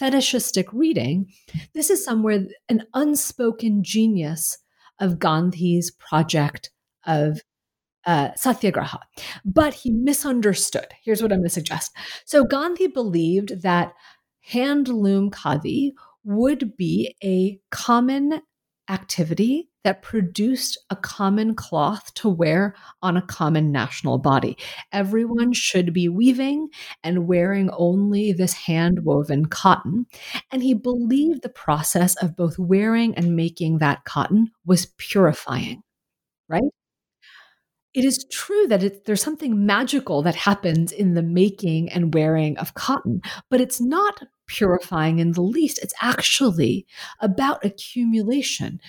fetishistic 0.01 0.73
reading, 0.73 1.31
this 1.75 1.91
is 1.91 2.03
somewhere 2.03 2.47
an 2.71 2.87
unspoken 2.95 3.85
genius 3.85 4.57
of 4.99 5.19
Gandhi's 5.19 5.91
project 5.91 6.71
of 7.07 7.43
uh, 8.07 8.31
satyagraha. 8.35 9.01
But 9.45 9.75
he 9.75 9.91
misunderstood. 9.91 10.87
Here's 11.05 11.23
what 11.23 11.33
I'm 11.33 11.41
going 11.41 11.49
to 11.49 11.55
suggest. 11.55 11.95
So 12.25 12.45
Gandhi 12.45 12.87
believed 12.87 13.61
that 13.63 13.93
handloom 14.51 15.31
khadi 15.31 15.93
would 16.25 16.77
be 16.79 17.15
a 17.23 17.61
common 17.71 18.41
activity 18.89 19.70
that 19.85 20.03
produced 20.03 20.79
a 20.91 20.97
common 20.97 21.55
cloth 21.55 22.13
to 22.15 22.29
wear 22.29 22.75
on 23.03 23.17
a 23.17 23.23
common 23.23 23.73
national 23.73 24.19
body. 24.19 24.57
Everyone 24.93 25.53
should 25.53 25.93
be 25.93 26.09
weaving 26.09 26.69
and 27.03 27.27
wearing 27.27 27.71
only 27.73 28.33
this 28.33 28.53
hand 28.53 29.05
woven 29.05 29.47
cotton. 29.47 30.07
And 30.51 30.63
he 30.63 30.75
believed 30.75 31.43
the 31.43 31.49
process 31.49 32.15
of 32.17 32.37
both 32.37 32.59
wearing 32.59 33.15
and 33.15 33.37
making 33.37 33.79
that 33.79 34.05
cotton 34.05 34.51
was 34.67 34.87
purifying, 34.99 35.83
right? 36.49 36.63
It 37.93 38.05
is 38.05 38.25
true 38.31 38.69
that 38.69 38.85
it, 38.85 39.05
there's 39.05 39.23
something 39.23 39.67
magical 39.67 40.23
that 40.23 40.37
happens 40.37 40.93
in 40.93 41.15
the 41.15 41.25
making 41.25 41.91
and 41.91 42.15
wearing 42.15 42.57
of 42.59 42.75
cotton, 42.75 43.21
but 43.49 43.61
it's 43.61 43.81
not 43.81 44.23
purifying 44.47 45.19
in 45.19 45.33
the 45.33 45.43
least. 45.43 45.81
It's 45.83 45.95
actually 46.01 46.87
about 47.21 47.65
accumulation 47.65 48.81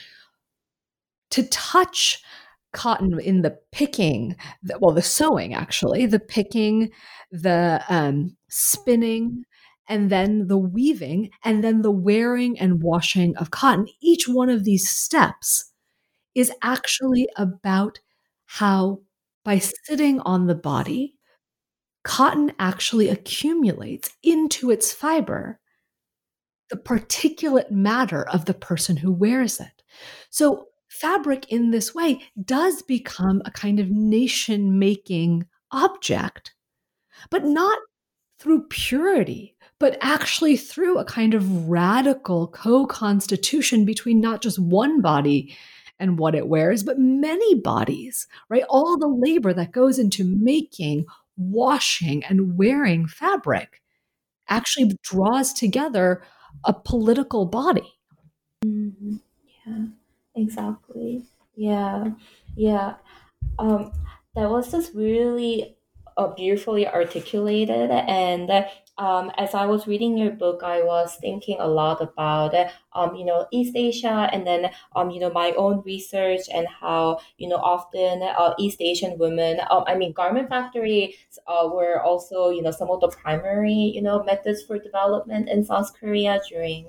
to 1.31 1.43
touch 1.47 2.23
cotton 2.73 3.19
in 3.19 3.41
the 3.41 3.57
picking, 3.71 4.35
well, 4.79 4.93
the 4.93 5.01
sewing 5.01 5.53
actually, 5.53 6.05
the 6.05 6.19
picking, 6.19 6.91
the 7.31 7.83
um, 7.89 8.35
spinning, 8.49 9.43
and 9.89 10.09
then 10.09 10.47
the 10.47 10.57
weaving, 10.57 11.29
and 11.43 11.63
then 11.63 11.81
the 11.81 11.91
wearing 11.91 12.57
and 12.59 12.81
washing 12.81 13.35
of 13.37 13.51
cotton. 13.51 13.87
Each 14.01 14.27
one 14.27 14.49
of 14.49 14.63
these 14.63 14.89
steps 14.89 15.71
is 16.33 16.51
actually 16.61 17.27
about 17.35 17.99
how, 18.45 19.01
by 19.43 19.59
sitting 19.59 20.21
on 20.21 20.47
the 20.47 20.55
body, 20.55 21.15
cotton 22.03 22.53
actually 22.57 23.09
accumulates 23.09 24.11
into 24.23 24.71
its 24.71 24.93
fiber 24.93 25.59
the 26.69 26.77
particulate 26.77 27.69
matter 27.69 28.23
of 28.29 28.45
the 28.45 28.53
person 28.53 28.97
who 28.97 29.11
wears 29.11 29.59
it. 29.59 29.83
So, 30.29 30.67
fabric 30.91 31.49
in 31.49 31.71
this 31.71 31.95
way 31.95 32.21
does 32.43 32.81
become 32.81 33.41
a 33.45 33.51
kind 33.51 33.79
of 33.79 33.89
nation 33.89 34.77
making 34.77 35.47
object, 35.71 36.53
but 37.29 37.45
not 37.45 37.79
through 38.39 38.67
purity, 38.67 39.55
but 39.79 39.97
actually 40.01 40.57
through 40.57 40.97
a 40.97 41.05
kind 41.05 41.33
of 41.33 41.69
radical 41.69 42.47
co 42.47 42.85
constitution 42.85 43.85
between 43.85 44.19
not 44.19 44.41
just 44.41 44.59
one 44.59 44.99
body 44.99 45.55
and 45.97 46.19
what 46.19 46.35
it 46.35 46.47
wears, 46.47 46.83
but 46.83 46.99
many 46.99 47.55
bodies, 47.55 48.27
right? 48.49 48.65
All 48.67 48.97
the 48.97 49.07
labor 49.07 49.53
that 49.53 49.71
goes 49.71 49.97
into 49.97 50.25
making, 50.25 51.05
washing, 51.37 52.23
and 52.25 52.57
wearing 52.57 53.07
fabric 53.07 53.81
actually 54.49 54.91
draws 55.03 55.53
together 55.53 56.21
a 56.65 56.73
political 56.73 57.45
body. 57.45 57.93
Mm-hmm. 58.65 59.15
Yeah. 59.65 59.85
Exactly. 60.35 61.25
Yeah. 61.55 62.11
Yeah. 62.55 62.95
Um, 63.59 63.91
that 64.35 64.49
was 64.49 64.71
just 64.71 64.95
really 64.95 65.77
uh, 66.17 66.27
beautifully 66.35 66.87
articulated 66.87 67.91
and 67.91 68.51
um, 68.97 69.31
as 69.37 69.55
I 69.55 69.65
was 69.65 69.87
reading 69.87 70.17
your 70.17 70.31
book, 70.31 70.61
I 70.63 70.83
was 70.83 71.15
thinking 71.21 71.57
a 71.59 71.67
lot 71.67 72.01
about, 72.01 72.53
um, 72.93 73.15
you 73.15 73.25
know, 73.25 73.47
East 73.51 73.73
Asia 73.75 74.29
and 74.31 74.45
then, 74.45 74.71
um, 74.95 75.11
you 75.11 75.19
know, 75.19 75.31
my 75.31 75.51
own 75.53 75.81
research 75.85 76.41
and 76.53 76.67
how, 76.67 77.19
you 77.37 77.47
know, 77.49 77.57
often 77.57 78.23
uh, 78.23 78.53
East 78.59 78.81
Asian 78.81 79.17
women, 79.17 79.59
um, 79.71 79.83
I 79.87 79.95
mean, 79.95 80.13
garment 80.13 80.49
factories 80.49 81.15
uh, 81.47 81.69
were 81.73 82.01
also, 82.03 82.49
you 82.51 82.61
know, 82.61 82.71
some 82.71 82.91
of 82.91 83.01
the 83.01 83.09
primary, 83.09 83.73
you 83.73 84.01
know, 84.01 84.23
methods 84.23 84.63
for 84.63 84.77
development 84.77 85.49
in 85.49 85.63
South 85.65 85.93
Korea 85.99 86.41
during 86.49 86.87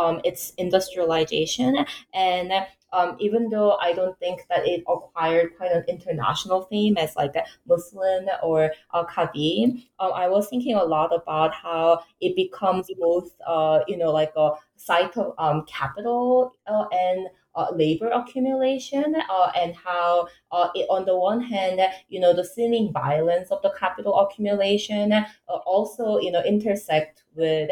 um, 0.00 0.20
its 0.24 0.52
industrialization. 0.56 1.84
And 2.14 2.52
um, 2.92 3.16
even 3.20 3.48
though 3.48 3.76
I 3.80 3.92
don't 3.92 4.18
think 4.18 4.46
that 4.48 4.66
it 4.66 4.82
acquired 4.88 5.56
quite 5.56 5.70
an 5.72 5.84
international 5.88 6.62
fame 6.62 6.96
as 6.96 7.14
like 7.14 7.36
a 7.36 7.44
Muslin 7.68 8.28
or 8.42 8.72
uh, 8.92 9.04
Khadi, 9.04 9.86
um, 10.00 10.12
I 10.12 10.28
was 10.28 10.48
thinking 10.48 10.74
a 10.74 10.84
lot 10.84 11.14
about 11.14 11.54
how 11.54 12.00
it 12.20 12.34
becomes 12.34 12.90
both, 12.98 13.30
uh, 13.46 13.80
you 13.86 13.96
know, 13.96 14.10
like 14.10 14.32
a 14.36 14.50
site 14.76 15.16
of 15.16 15.34
um, 15.38 15.64
capital 15.66 16.54
uh, 16.66 16.86
and 16.92 17.28
uh, 17.54 17.66
labor 17.74 18.08
accumulation 18.10 19.14
uh, 19.28 19.50
and 19.56 19.74
how 19.74 20.26
uh, 20.52 20.68
it, 20.74 20.86
on 20.88 21.04
the 21.04 21.16
one 21.16 21.40
hand 21.42 21.80
you 22.08 22.20
know 22.20 22.32
the 22.32 22.44
seeming 22.44 22.92
violence 22.92 23.50
of 23.50 23.60
the 23.62 23.72
capital 23.76 24.16
accumulation 24.20 25.12
uh, 25.12 25.24
also 25.66 26.18
you 26.18 26.30
know 26.30 26.42
intersect 26.44 27.24
with 27.34 27.68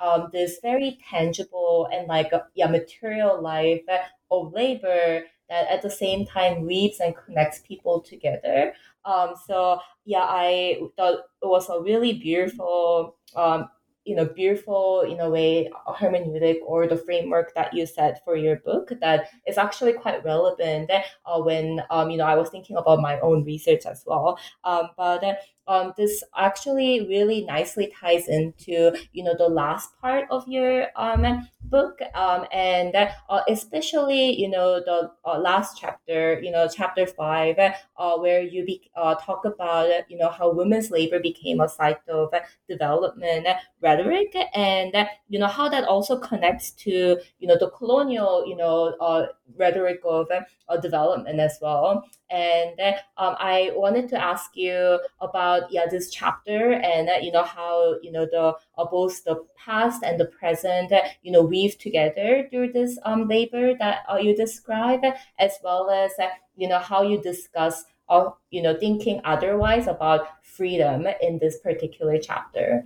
um, 0.00 0.28
this 0.32 0.58
very 0.62 0.98
tangible 1.08 1.88
and 1.92 2.06
like 2.08 2.32
yeah 2.54 2.66
material 2.68 3.40
life 3.40 3.82
of 4.30 4.52
labor 4.52 5.22
that 5.48 5.68
at 5.68 5.82
the 5.82 5.90
same 5.90 6.26
time 6.26 6.66
weaves 6.66 7.00
and 7.00 7.14
connects 7.16 7.60
people 7.60 8.00
together. 8.00 8.74
Um, 9.04 9.34
so 9.46 9.80
yeah, 10.04 10.26
I 10.28 10.80
thought 10.96 11.20
it 11.42 11.46
was 11.46 11.68
a 11.70 11.80
really 11.80 12.14
beautiful 12.14 13.16
um, 13.34 13.68
you 14.04 14.16
know 14.16 14.24
beautiful 14.24 15.02
in 15.02 15.20
a 15.20 15.28
way 15.28 15.70
hermeneutic 15.86 16.58
or 16.64 16.86
the 16.86 16.96
framework 16.96 17.54
that 17.54 17.74
you 17.74 17.84
set 17.84 18.24
for 18.24 18.36
your 18.36 18.56
book 18.56 18.90
that 19.02 19.28
is 19.46 19.58
actually 19.58 19.92
quite 19.92 20.24
relevant 20.24 20.90
uh, 20.90 21.40
when 21.40 21.82
um, 21.90 22.10
you 22.10 22.16
know 22.16 22.24
I 22.24 22.34
was 22.34 22.48
thinking 22.48 22.76
about 22.76 23.00
my 23.00 23.20
own 23.20 23.44
research 23.44 23.84
as 23.86 24.02
well. 24.06 24.38
Um, 24.64 24.88
but 24.96 25.22
um, 25.68 25.92
this 25.96 26.24
actually 26.36 27.06
really 27.06 27.44
nicely 27.44 27.92
ties 28.00 28.26
into 28.28 28.96
you 29.12 29.22
know 29.22 29.34
the 29.38 29.48
last 29.48 29.90
part 30.00 30.24
of 30.30 30.48
your 30.48 30.88
um, 30.96 31.46
book 31.64 31.98
um, 32.14 32.46
and 32.52 32.96
uh, 32.96 33.40
especially 33.48 34.34
you 34.40 34.48
know 34.48 34.80
the 34.80 35.10
uh, 35.24 35.38
last 35.38 35.78
chapter 35.78 36.40
you 36.40 36.50
know 36.50 36.66
chapter 36.74 37.06
five 37.06 37.56
uh, 37.58 38.16
where 38.16 38.42
you 38.42 38.64
be, 38.64 38.90
uh, 38.96 39.14
talk 39.16 39.44
about 39.44 39.88
you 40.10 40.16
know 40.18 40.30
how 40.30 40.50
women's 40.52 40.90
labor 40.90 41.20
became 41.20 41.60
a 41.60 41.68
site 41.68 41.98
of 42.08 42.32
development 42.68 43.46
rhetoric 43.80 44.34
and 44.54 44.94
you 45.28 45.38
know 45.38 45.46
how 45.46 45.68
that 45.68 45.84
also 45.84 46.18
connects 46.18 46.70
to 46.72 47.18
you 47.38 47.48
know 47.48 47.56
the 47.58 47.70
colonial 47.70 48.44
you 48.46 48.56
know 48.56 48.94
uh, 49.00 49.26
rhetoric 49.56 50.00
of 50.04 50.28
uh, 50.30 50.76
development 50.76 51.40
as 51.40 51.58
well 51.60 52.04
and 52.30 52.78
um, 53.16 53.36
I 53.38 53.72
wanted 53.74 54.08
to 54.10 54.22
ask 54.22 54.50
you 54.54 55.00
about 55.20 55.72
yeah 55.72 55.86
this 55.90 56.10
chapter 56.10 56.72
and 56.74 57.08
uh, 57.08 57.14
you 57.22 57.32
know 57.32 57.42
how 57.42 57.96
you 58.02 58.12
know 58.12 58.26
the 58.30 58.54
uh, 58.76 58.84
both 58.84 59.24
the 59.24 59.44
past 59.56 60.02
and 60.02 60.20
the 60.20 60.26
present 60.26 60.92
you 61.22 61.32
know 61.32 61.42
weave 61.42 61.78
together 61.78 62.46
through 62.50 62.72
this 62.72 62.98
um, 63.04 63.28
labor 63.28 63.74
that 63.78 64.00
uh, 64.10 64.16
you 64.16 64.36
describe 64.36 65.00
as 65.38 65.52
well 65.62 65.90
as 65.90 66.12
uh, 66.20 66.28
you 66.56 66.68
know 66.68 66.78
how 66.78 67.02
you 67.02 67.20
discuss 67.20 67.84
uh, 68.08 68.28
you 68.50 68.62
know 68.62 68.76
thinking 68.78 69.20
otherwise 69.24 69.86
about 69.86 70.28
freedom 70.42 71.06
in 71.22 71.38
this 71.38 71.58
particular 71.60 72.18
chapter. 72.18 72.84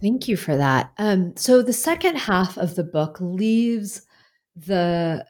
Thank 0.00 0.28
you 0.28 0.38
for 0.38 0.56
that. 0.56 0.92
Um, 0.96 1.36
so 1.36 1.60
the 1.60 1.74
second 1.74 2.16
half 2.16 2.56
of 2.56 2.74
the 2.74 2.84
book 2.84 3.18
leaves 3.20 4.06
the 4.56 5.24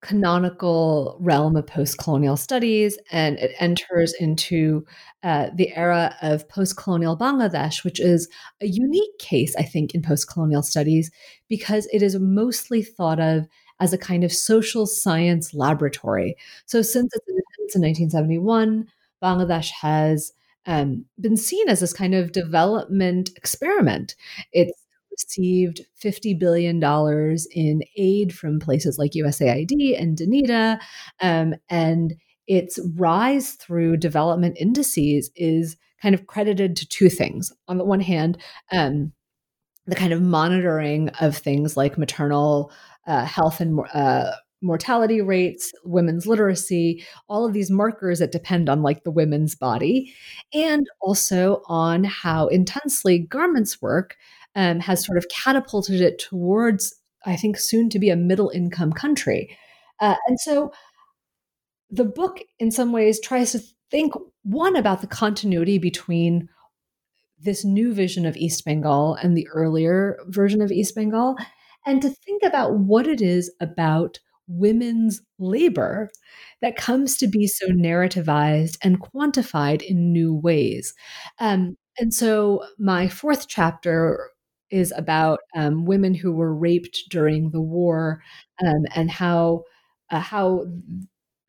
canonical 0.00 1.16
realm 1.20 1.56
of 1.56 1.66
post-colonial 1.66 2.36
studies 2.36 2.96
and 3.10 3.36
it 3.38 3.50
enters 3.58 4.14
into 4.20 4.86
uh, 5.24 5.48
the 5.56 5.74
era 5.74 6.14
of 6.22 6.48
post-colonial 6.48 7.16
bangladesh 7.16 7.82
which 7.82 7.98
is 7.98 8.28
a 8.60 8.66
unique 8.68 9.18
case 9.18 9.56
i 9.56 9.62
think 9.64 9.96
in 9.96 10.00
post-colonial 10.00 10.62
studies 10.62 11.10
because 11.48 11.88
it 11.92 12.00
is 12.00 12.16
mostly 12.16 12.80
thought 12.80 13.18
of 13.18 13.48
as 13.80 13.92
a 13.92 13.98
kind 13.98 14.24
of 14.24 14.32
social 14.32 14.86
science 14.86 15.54
laboratory. 15.54 16.36
So 16.66 16.82
since 16.82 17.14
its 17.14 17.28
independence 17.28 17.74
in 17.74 17.82
1971 17.82 18.88
bangladesh 19.22 19.70
has 19.70 20.32
um, 20.66 21.06
been 21.20 21.36
seen 21.36 21.68
as 21.68 21.80
this 21.80 21.92
kind 21.92 22.14
of 22.14 22.32
development 22.32 23.30
experiment. 23.36 24.14
It's 24.52 24.72
received 25.18 25.80
$50 26.02 26.38
billion 26.38 26.82
in 27.52 27.82
aid 27.96 28.34
from 28.34 28.60
places 28.60 28.98
like 28.98 29.12
USAID 29.12 30.00
and 30.00 30.16
Danida. 30.16 30.78
Um, 31.20 31.54
and 31.68 32.14
its 32.46 32.78
rise 32.96 33.52
through 33.52 33.96
development 33.98 34.56
indices 34.58 35.30
is 35.36 35.76
kind 36.00 36.14
of 36.14 36.26
credited 36.26 36.76
to 36.76 36.88
two 36.88 37.08
things. 37.08 37.52
On 37.68 37.78
the 37.78 37.84
one 37.84 38.00
hand, 38.00 38.38
um, 38.72 39.12
the 39.86 39.96
kind 39.96 40.12
of 40.12 40.22
monitoring 40.22 41.08
of 41.20 41.36
things 41.36 41.76
like 41.76 41.98
maternal 41.98 42.70
uh, 43.06 43.24
health 43.24 43.60
and 43.60 43.80
uh, 43.94 44.32
mortality 44.60 45.20
rates, 45.20 45.72
women's 45.84 46.26
literacy, 46.26 47.04
all 47.28 47.46
of 47.46 47.52
these 47.52 47.70
markers 47.70 48.18
that 48.18 48.32
depend 48.32 48.68
on 48.68 48.82
like 48.82 49.04
the 49.04 49.10
women's 49.10 49.54
body, 49.54 50.12
and 50.52 50.86
also 51.00 51.62
on 51.66 52.04
how 52.04 52.48
intensely 52.48 53.18
garments 53.18 53.80
work 53.80 54.16
um, 54.54 54.80
has 54.80 55.04
sort 55.04 55.18
of 55.18 55.26
catapulted 55.28 56.00
it 56.00 56.18
towards, 56.18 56.94
I 57.24 57.36
think, 57.36 57.58
soon 57.58 57.88
to 57.90 57.98
be 57.98 58.10
a 58.10 58.16
middle 58.16 58.50
income 58.50 58.92
country. 58.92 59.56
Uh, 60.00 60.16
and 60.26 60.38
so 60.40 60.72
the 61.90 62.04
book, 62.04 62.40
in 62.58 62.70
some 62.70 62.92
ways, 62.92 63.20
tries 63.20 63.52
to 63.52 63.60
think 63.90 64.12
one 64.42 64.76
about 64.76 65.00
the 65.00 65.06
continuity 65.06 65.78
between 65.78 66.48
this 67.40 67.64
new 67.64 67.94
vision 67.94 68.26
of 68.26 68.36
East 68.36 68.64
Bengal 68.64 69.14
and 69.14 69.36
the 69.36 69.48
earlier 69.48 70.18
version 70.26 70.60
of 70.60 70.72
East 70.72 70.94
Bengal, 70.94 71.36
and 71.86 72.02
to 72.02 72.10
think 72.10 72.42
about 72.42 72.78
what 72.78 73.06
it 73.06 73.22
is 73.22 73.52
about 73.60 74.18
women's 74.48 75.20
labor 75.38 76.10
that 76.62 76.76
comes 76.76 77.16
to 77.18 77.26
be 77.26 77.46
so 77.46 77.68
narrativized 77.68 78.78
and 78.82 79.00
quantified 79.00 79.82
in 79.82 80.12
new 80.12 80.34
ways. 80.34 80.94
Um, 81.38 81.76
and 81.98 82.12
so 82.12 82.64
my 82.78 83.08
fourth 83.08 83.46
chapter 83.48 84.30
is 84.70 84.92
about 84.96 85.40
um, 85.56 85.84
women 85.84 86.14
who 86.14 86.32
were 86.32 86.54
raped 86.54 87.04
during 87.08 87.50
the 87.50 87.60
war 87.60 88.22
um, 88.64 88.84
and 88.94 89.10
how 89.10 89.64
uh, 90.10 90.20
how 90.20 90.64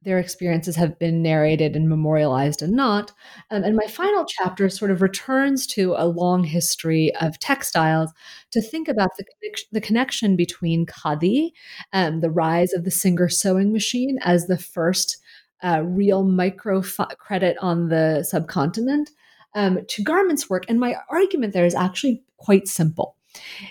their 0.02 0.18
experiences 0.18 0.76
have 0.78 0.98
been 0.98 1.22
narrated 1.22 1.76
and 1.76 1.90
memorialized 1.90 2.62
and 2.62 2.74
not. 2.74 3.12
Um, 3.52 3.64
and 3.64 3.76
my 3.76 3.86
final 3.88 4.26
chapter 4.26 4.70
sort 4.70 4.92
of 4.92 5.02
returns 5.02 5.68
to 5.68 5.94
a 5.98 6.08
long 6.08 6.44
history 6.44 7.14
of 7.20 7.38
textiles 7.40 8.12
to 8.52 8.62
think 8.62 8.88
about 8.88 9.10
the, 9.18 9.26
the 9.72 9.82
connection 9.82 10.38
between 10.38 10.86
khadi, 10.86 11.52
um, 11.92 12.22
the 12.22 12.30
rise 12.30 12.74
of 12.74 12.86
the 12.86 12.92
Singer 12.92 13.28
sewing 13.28 13.74
machine 13.74 14.20
as 14.22 14.48
the 14.48 14.58
first 14.58 15.18
uh, 15.64 15.82
real 15.84 16.24
micro 16.24 16.82
credit 17.20 17.58
on 17.60 17.90
the 17.90 18.24
subcontinent, 18.24 19.12
um, 19.54 19.80
to 19.90 20.02
garments 20.02 20.50
work. 20.50 20.64
And 20.70 20.80
my 20.80 20.96
argument 21.10 21.54
there 21.54 21.66
is 21.66 21.76
actually 21.76 22.24
quite 22.40 22.68
simple. 22.68 23.16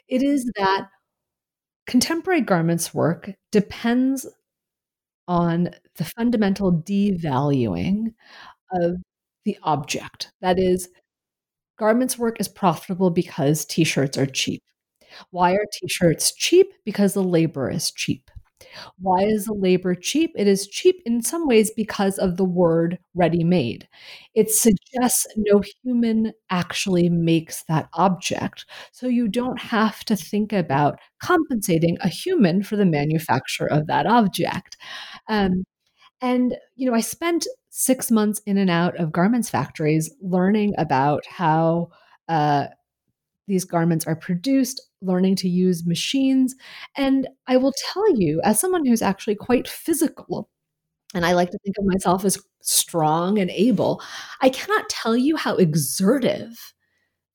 It 0.08 0.22
is 0.22 0.50
that 0.56 0.88
contemporary 1.86 2.40
garments 2.42 2.94
work 2.94 3.30
depends 3.52 4.26
on 5.26 5.70
the 5.96 6.04
fundamental 6.04 6.72
devaluing 6.72 8.14
of 8.72 8.96
the 9.44 9.58
object. 9.64 10.32
That 10.42 10.58
is, 10.58 10.88
garments 11.78 12.18
work 12.18 12.40
is 12.40 12.48
profitable 12.48 13.10
because 13.10 13.64
t 13.66 13.84
shirts 13.84 14.18
are 14.18 14.26
cheap. 14.26 14.62
Why 15.30 15.52
are 15.54 15.66
t 15.72 15.88
shirts 15.88 16.32
cheap? 16.34 16.68
Because 16.84 17.14
the 17.14 17.22
labor 17.24 17.70
is 17.70 17.90
cheap. 17.92 18.30
Why 18.98 19.22
is 19.24 19.44
the 19.46 19.54
labor 19.54 19.94
cheap? 19.94 20.32
It 20.36 20.46
is 20.46 20.66
cheap 20.66 21.02
in 21.06 21.22
some 21.22 21.46
ways 21.46 21.70
because 21.70 22.18
of 22.18 22.36
the 22.36 22.44
word 22.44 22.98
ready 23.14 23.44
made. 23.44 23.88
It 24.34 24.50
suggests 24.50 25.26
no 25.36 25.62
human 25.82 26.32
actually 26.50 27.08
makes 27.08 27.64
that 27.64 27.88
object. 27.94 28.66
So 28.92 29.06
you 29.06 29.28
don't 29.28 29.60
have 29.60 30.04
to 30.04 30.16
think 30.16 30.52
about 30.52 30.98
compensating 31.22 31.98
a 32.00 32.08
human 32.08 32.62
for 32.62 32.76
the 32.76 32.86
manufacture 32.86 33.66
of 33.66 33.86
that 33.86 34.06
object. 34.06 34.76
Um, 35.28 35.64
and, 36.20 36.56
you 36.76 36.90
know, 36.90 36.96
I 36.96 37.00
spent 37.00 37.46
six 37.70 38.10
months 38.10 38.40
in 38.46 38.58
and 38.58 38.70
out 38.70 38.96
of 38.98 39.12
garments 39.12 39.50
factories 39.50 40.12
learning 40.20 40.74
about 40.78 41.24
how 41.26 41.90
uh, 42.28 42.66
these 43.48 43.64
garments 43.64 44.06
are 44.06 44.14
produced, 44.14 44.80
learning 45.02 45.36
to 45.36 45.48
use 45.48 45.86
machines. 45.86 46.54
And 46.96 47.26
I 47.46 47.56
will 47.56 47.72
tell 47.92 48.16
you, 48.16 48.40
as 48.44 48.60
someone 48.60 48.86
who's 48.86 49.02
actually 49.02 49.34
quite 49.34 49.66
physical, 49.66 50.48
and 51.14 51.24
I 51.24 51.32
like 51.32 51.50
to 51.50 51.58
think 51.64 51.76
of 51.78 51.86
myself 51.86 52.24
as 52.24 52.38
strong 52.62 53.38
and 53.38 53.50
able, 53.50 54.02
I 54.42 54.50
cannot 54.50 54.88
tell 54.88 55.16
you 55.16 55.36
how 55.36 55.56
exertive 55.56 56.74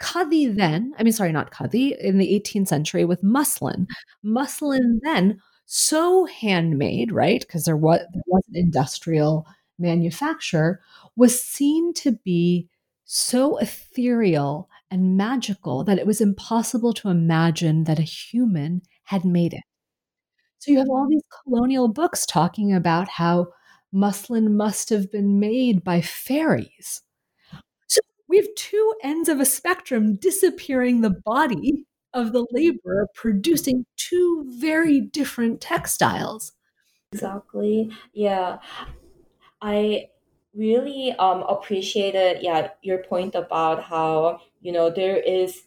Khadi 0.02 0.54
then, 0.54 0.92
I 0.98 1.04
mean, 1.04 1.12
sorry, 1.12 1.32
not 1.32 1.52
khadi, 1.52 1.96
in 1.98 2.18
the 2.18 2.34
18th 2.34 2.68
century 2.68 3.04
with 3.04 3.22
muslin. 3.22 3.86
Muslin 4.22 5.00
then, 5.04 5.40
so 5.66 6.24
handmade, 6.26 7.12
right? 7.12 7.40
Because 7.40 7.64
there 7.64 7.76
was, 7.76 8.00
there 8.12 8.22
was 8.26 8.42
an 8.48 8.56
industrial 8.56 9.46
manufacture, 9.78 10.80
was 11.16 11.40
seen 11.42 11.94
to 11.94 12.12
be 12.24 12.68
so 13.04 13.58
ethereal 13.58 14.68
and 14.90 15.16
magical 15.16 15.84
that 15.84 15.98
it 15.98 16.06
was 16.06 16.20
impossible 16.20 16.92
to 16.94 17.08
imagine 17.08 17.84
that 17.84 17.98
a 17.98 18.02
human 18.02 18.82
had 19.04 19.24
made 19.24 19.54
it. 19.54 19.62
So 20.58 20.72
you 20.72 20.78
have 20.78 20.88
all 20.90 21.06
these 21.08 21.22
colonial 21.44 21.88
books 21.88 22.26
talking 22.26 22.72
about 22.72 23.08
how 23.08 23.48
muslin 23.92 24.56
must 24.56 24.90
have 24.90 25.10
been 25.12 25.38
made 25.38 25.84
by 25.84 26.00
fairies. 26.00 27.02
We 28.32 28.38
have 28.38 28.54
two 28.54 28.94
ends 29.02 29.28
of 29.28 29.40
a 29.40 29.44
spectrum 29.44 30.16
disappearing 30.16 31.02
the 31.02 31.10
body 31.10 31.84
of 32.14 32.32
the 32.32 32.46
laborer 32.50 33.06
producing 33.14 33.84
two 33.98 34.46
very 34.56 35.02
different 35.02 35.60
textiles. 35.60 36.52
Exactly. 37.12 37.90
Yeah. 38.14 38.56
I 39.60 40.08
really 40.54 41.12
um 41.18 41.42
appreciated 41.42 42.42
yeah 42.42 42.68
your 42.80 43.02
point 43.04 43.34
about 43.34 43.82
how 43.82 44.40
you 44.62 44.72
know 44.72 44.88
there 44.88 45.18
is 45.18 45.64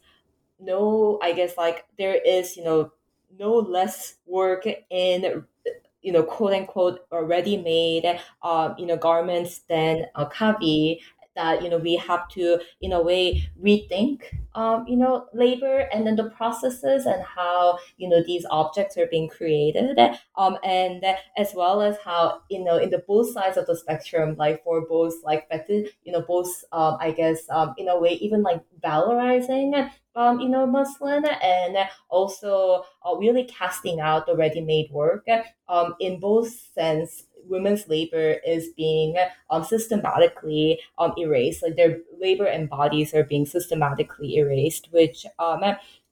no 0.60 1.20
I 1.22 1.34
guess 1.34 1.58
like 1.58 1.86
there 2.00 2.16
is 2.16 2.58
you 2.58 2.64
know 2.64 2.92
no 3.38 3.54
less 3.54 4.16
work 4.26 4.66
in 4.90 5.46
you 6.06 6.12
know 6.12 6.22
quote 6.22 6.54
unquote 6.54 7.00
ready 7.12 7.58
made 7.58 8.20
um, 8.44 8.76
you 8.78 8.86
know 8.86 8.96
garments 8.96 9.62
than 9.68 10.06
a 10.14 10.26
khadi 10.28 11.00
that 11.36 11.62
you 11.62 11.70
know 11.70 11.78
we 11.78 11.96
have 11.96 12.28
to 12.30 12.60
in 12.82 12.92
a 12.94 13.02
way 13.02 13.48
rethink 13.62 14.24
um, 14.56 14.86
you 14.88 14.96
know 14.96 15.28
labor 15.34 15.88
and 15.94 16.06
then 16.08 16.16
the 16.16 16.30
processes 16.32 17.06
and 17.06 17.22
how 17.24 17.78
you 17.98 18.08
know 18.08 18.24
these 18.26 18.46
objects 18.50 18.98
are 18.98 19.08
being 19.08 19.28
created 19.28 19.98
um, 20.38 20.58
and 20.64 21.04
as 21.38 21.54
well 21.54 21.82
as 21.82 21.98
how 22.04 22.42
you 22.50 22.64
know 22.64 22.78
in 22.78 22.90
the 22.90 23.04
both 23.08 23.32
sides 23.34 23.58
of 23.58 23.66
the 23.68 23.76
spectrum 23.76 24.36
like 24.38 24.64
for 24.64 24.86
both 24.88 25.14
like 25.24 25.48
you 25.70 26.12
know 26.12 26.22
both 26.22 26.64
um, 26.72 26.98
I 27.00 27.12
guess 27.12 27.42
um, 27.50 27.74
in 27.78 27.88
a 27.88 28.00
way 28.00 28.14
even 28.14 28.42
like 28.44 28.62
valorizing 28.84 29.90
um, 30.16 30.40
you 30.40 30.48
know, 30.48 30.66
muslin 30.66 31.26
and 31.26 31.78
also 32.10 32.84
uh, 33.06 33.16
really 33.16 33.44
casting 33.44 34.00
out 34.00 34.26
the 34.26 34.36
ready-made 34.36 34.90
work 34.92 35.28
um, 35.68 35.96
in 36.00 36.20
both 36.20 36.50
sense 36.74 37.24
women's 37.48 37.88
labor 37.88 38.38
is 38.46 38.70
being 38.76 39.16
um, 39.50 39.64
systematically 39.64 40.80
um, 40.98 41.14
erased. 41.18 41.64
Like 41.64 41.76
their 41.76 42.00
labor 42.20 42.46
and 42.46 42.70
bodies 42.70 43.14
are 43.14 43.24
being 43.24 43.46
systematically 43.46 44.38
erased, 44.38 44.92
which 44.92 45.26
um, 45.40 45.64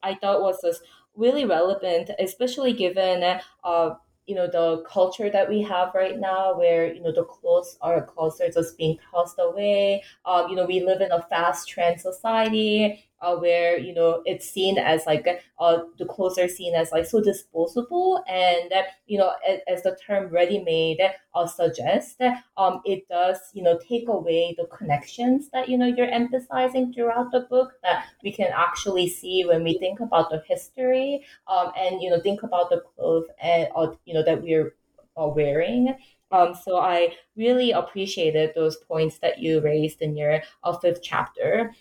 I 0.03 0.15
thought 0.15 0.41
was 0.41 0.61
just 0.61 0.83
really 1.15 1.45
relevant, 1.45 2.09
especially 2.19 2.73
given 2.73 3.39
uh, 3.63 3.95
you 4.25 4.35
know 4.35 4.47
the 4.47 4.83
culture 4.87 5.29
that 5.29 5.49
we 5.49 5.61
have 5.61 5.93
right 5.93 6.19
now 6.19 6.57
where 6.57 6.93
you 6.93 7.01
know 7.01 7.11
the 7.11 7.25
clothes 7.25 7.77
are 7.81 8.07
just 8.53 8.77
being 8.77 8.97
tossed 9.11 9.37
away 9.39 10.01
um, 10.25 10.49
you 10.49 10.55
know 10.55 10.65
we 10.65 10.81
live 10.81 11.01
in 11.01 11.11
a 11.11 11.21
fast 11.23 11.67
trend 11.67 11.99
society 11.99 13.03
uh, 13.23 13.35
where 13.37 13.79
you 13.79 13.93
know 13.93 14.21
it's 14.25 14.49
seen 14.49 14.77
as 14.77 15.05
like 15.05 15.25
uh, 15.59 15.79
the 15.97 16.05
clothes 16.05 16.37
are 16.37 16.47
seen 16.47 16.75
as 16.75 16.91
like 16.91 17.05
so 17.05 17.21
disposable, 17.21 18.23
and 18.27 18.71
you 19.07 19.17
know 19.17 19.33
as, 19.67 19.81
the 19.83 19.97
term 20.05 20.27
ready-made 20.27 20.99
uh, 21.33 21.47
suggests, 21.47 22.17
um, 22.57 22.81
it 22.85 23.07
does 23.09 23.39
you 23.53 23.63
know 23.63 23.79
take 23.87 24.07
away 24.09 24.53
the 24.57 24.65
connections 24.65 25.49
that 25.53 25.69
you 25.69 25.77
know 25.77 25.87
you're 25.87 26.11
emphasizing 26.11 26.93
throughout 26.93 27.31
the 27.31 27.41
book 27.49 27.73
that 27.81 28.05
we 28.23 28.31
can 28.31 28.49
actually 28.53 29.07
see 29.07 29.45
when 29.45 29.63
we 29.63 29.77
think 29.77 30.01
about 30.01 30.29
the 30.29 30.43
history, 30.47 31.23
um, 31.47 31.71
and 31.77 32.01
you 32.01 32.09
know 32.09 32.19
think 32.19 32.43
about 32.43 32.69
the 32.69 32.81
clothes 32.81 33.27
and 33.41 33.67
uh, 33.75 33.91
you 34.05 34.13
know 34.13 34.23
that 34.23 34.41
we're 34.41 34.75
uh, 35.17 35.27
wearing. 35.27 35.95
Um, 36.31 36.55
so 36.55 36.77
I 36.77 37.13
really 37.37 37.71
appreciated 37.71 38.53
those 38.55 38.77
points 38.77 39.19
that 39.19 39.37
you 39.37 39.61
raised 39.61 40.01
in 40.01 40.17
your 40.17 40.41
uh, 40.63 40.75
fifth 40.79 41.03
chapter. 41.03 41.71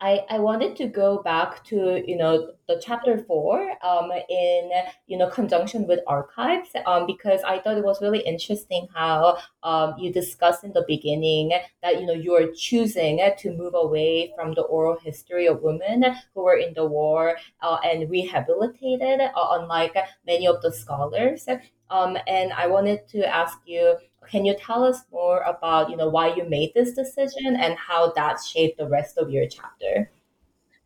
I, 0.00 0.26
I 0.28 0.38
wanted 0.40 0.76
to 0.76 0.88
go 0.88 1.22
back 1.22 1.64
to 1.64 2.02
you 2.06 2.16
know 2.16 2.52
the 2.68 2.80
chapter 2.84 3.16
four 3.16 3.72
um, 3.82 4.10
in 4.28 4.70
you 5.06 5.16
know 5.16 5.30
conjunction 5.30 5.86
with 5.86 6.00
archives 6.06 6.70
um, 6.84 7.06
because 7.06 7.40
I 7.42 7.60
thought 7.60 7.78
it 7.78 7.84
was 7.84 8.02
really 8.02 8.20
interesting 8.20 8.88
how 8.94 9.38
um, 9.62 9.94
you 9.98 10.12
discussed 10.12 10.64
in 10.64 10.72
the 10.72 10.84
beginning 10.86 11.52
that 11.82 11.98
you 11.98 12.04
know 12.04 12.12
you 12.12 12.34
are 12.34 12.52
choosing 12.54 13.20
to 13.38 13.56
move 13.56 13.72
away 13.74 14.32
from 14.36 14.52
the 14.52 14.62
oral 14.62 14.98
history 14.98 15.46
of 15.46 15.62
women 15.62 16.04
who 16.34 16.42
were 16.42 16.56
in 16.56 16.74
the 16.74 16.84
war 16.84 17.38
uh, 17.62 17.78
and 17.82 18.10
rehabilitated 18.10 19.20
uh, 19.20 19.30
unlike 19.52 19.96
many 20.26 20.46
of 20.46 20.60
the 20.60 20.72
scholars 20.72 21.48
um, 21.90 22.16
and 22.26 22.52
I 22.52 22.66
wanted 22.66 23.06
to 23.08 23.26
ask 23.26 23.58
you, 23.66 23.96
can 24.28 24.44
you 24.44 24.56
tell 24.58 24.82
us 24.82 25.02
more 25.12 25.40
about, 25.40 25.90
you 25.90 25.96
know, 25.96 26.08
why 26.08 26.34
you 26.34 26.48
made 26.48 26.72
this 26.74 26.92
decision 26.92 27.56
and 27.56 27.76
how 27.78 28.12
that 28.16 28.38
shaped 28.42 28.78
the 28.78 28.88
rest 28.88 29.18
of 29.18 29.30
your 29.30 29.46
chapter? 29.48 30.10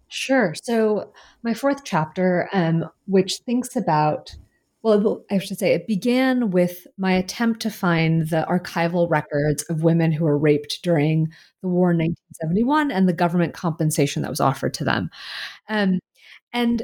Sure. 0.08 0.54
So 0.62 1.12
my 1.42 1.54
fourth 1.54 1.84
chapter, 1.84 2.48
um, 2.52 2.90
which 3.06 3.38
thinks 3.38 3.76
about, 3.76 4.36
well, 4.82 5.24
I 5.30 5.38
should 5.38 5.58
say, 5.58 5.72
it 5.72 5.86
began 5.86 6.50
with 6.50 6.86
my 6.98 7.12
attempt 7.12 7.60
to 7.60 7.70
find 7.70 8.28
the 8.28 8.46
archival 8.50 9.08
records 9.08 9.62
of 9.64 9.82
women 9.82 10.10
who 10.12 10.24
were 10.24 10.38
raped 10.38 10.80
during 10.82 11.32
the 11.62 11.68
war 11.68 11.92
in 11.92 11.98
1971 11.98 12.90
and 12.90 13.08
the 13.08 13.12
government 13.12 13.54
compensation 13.54 14.22
that 14.22 14.30
was 14.30 14.40
offered 14.40 14.74
to 14.74 14.84
them. 14.84 15.10
Um, 15.68 16.00
and 16.52 16.82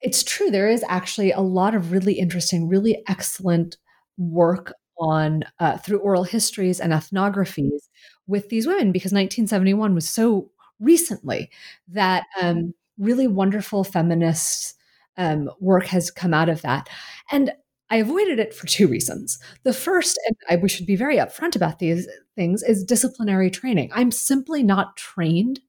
it's 0.00 0.22
true. 0.22 0.50
There 0.50 0.68
is 0.68 0.84
actually 0.88 1.32
a 1.32 1.40
lot 1.40 1.74
of 1.74 1.92
really 1.92 2.14
interesting, 2.14 2.68
really 2.68 3.02
excellent 3.08 3.76
work 4.16 4.72
on 4.98 5.42
uh, 5.58 5.78
through 5.78 5.98
oral 6.00 6.24
histories 6.24 6.80
and 6.80 6.92
ethnographies 6.92 7.88
with 8.26 8.48
these 8.48 8.66
women 8.66 8.92
because 8.92 9.12
1971 9.12 9.94
was 9.94 10.08
so 10.08 10.50
recently 10.78 11.50
that 11.88 12.24
um, 12.40 12.74
really 12.98 13.26
wonderful 13.26 13.82
feminist 13.84 14.76
um, 15.16 15.50
work 15.60 15.86
has 15.86 16.10
come 16.10 16.34
out 16.34 16.48
of 16.48 16.62
that. 16.62 16.88
And 17.30 17.52
I 17.90 17.96
avoided 17.96 18.38
it 18.38 18.54
for 18.54 18.66
two 18.66 18.86
reasons. 18.86 19.38
The 19.64 19.72
first, 19.72 20.18
and 20.26 20.36
I, 20.48 20.56
we 20.56 20.68
should 20.68 20.86
be 20.86 20.96
very 20.96 21.16
upfront 21.16 21.56
about 21.56 21.78
these 21.78 22.06
things, 22.36 22.62
is 22.62 22.84
disciplinary 22.84 23.50
training. 23.50 23.90
I'm 23.92 24.12
simply 24.12 24.62
not 24.62 24.96
trained 24.96 25.60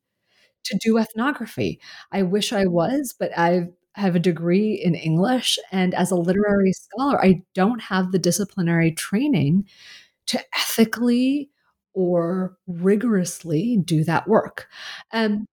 to 0.65 0.77
do 0.77 0.99
ethnography. 0.99 1.79
I 2.11 2.21
wish 2.23 2.53
I 2.53 2.65
was, 2.67 3.15
but 3.17 3.35
I've 3.37 3.69
have 3.95 4.15
a 4.15 4.19
degree 4.19 4.73
in 4.73 4.95
English. 4.95 5.59
And 5.71 5.93
as 5.93 6.11
a 6.11 6.15
literary 6.15 6.73
scholar, 6.73 7.23
I 7.23 7.43
don't 7.53 7.81
have 7.81 8.11
the 8.11 8.19
disciplinary 8.19 8.91
training 8.91 9.67
to 10.27 10.39
ethically 10.57 11.49
or 11.93 12.57
rigorously 12.67 13.77
do 13.83 14.03
that 14.05 14.27
work. 14.27 14.67
And 15.11 15.45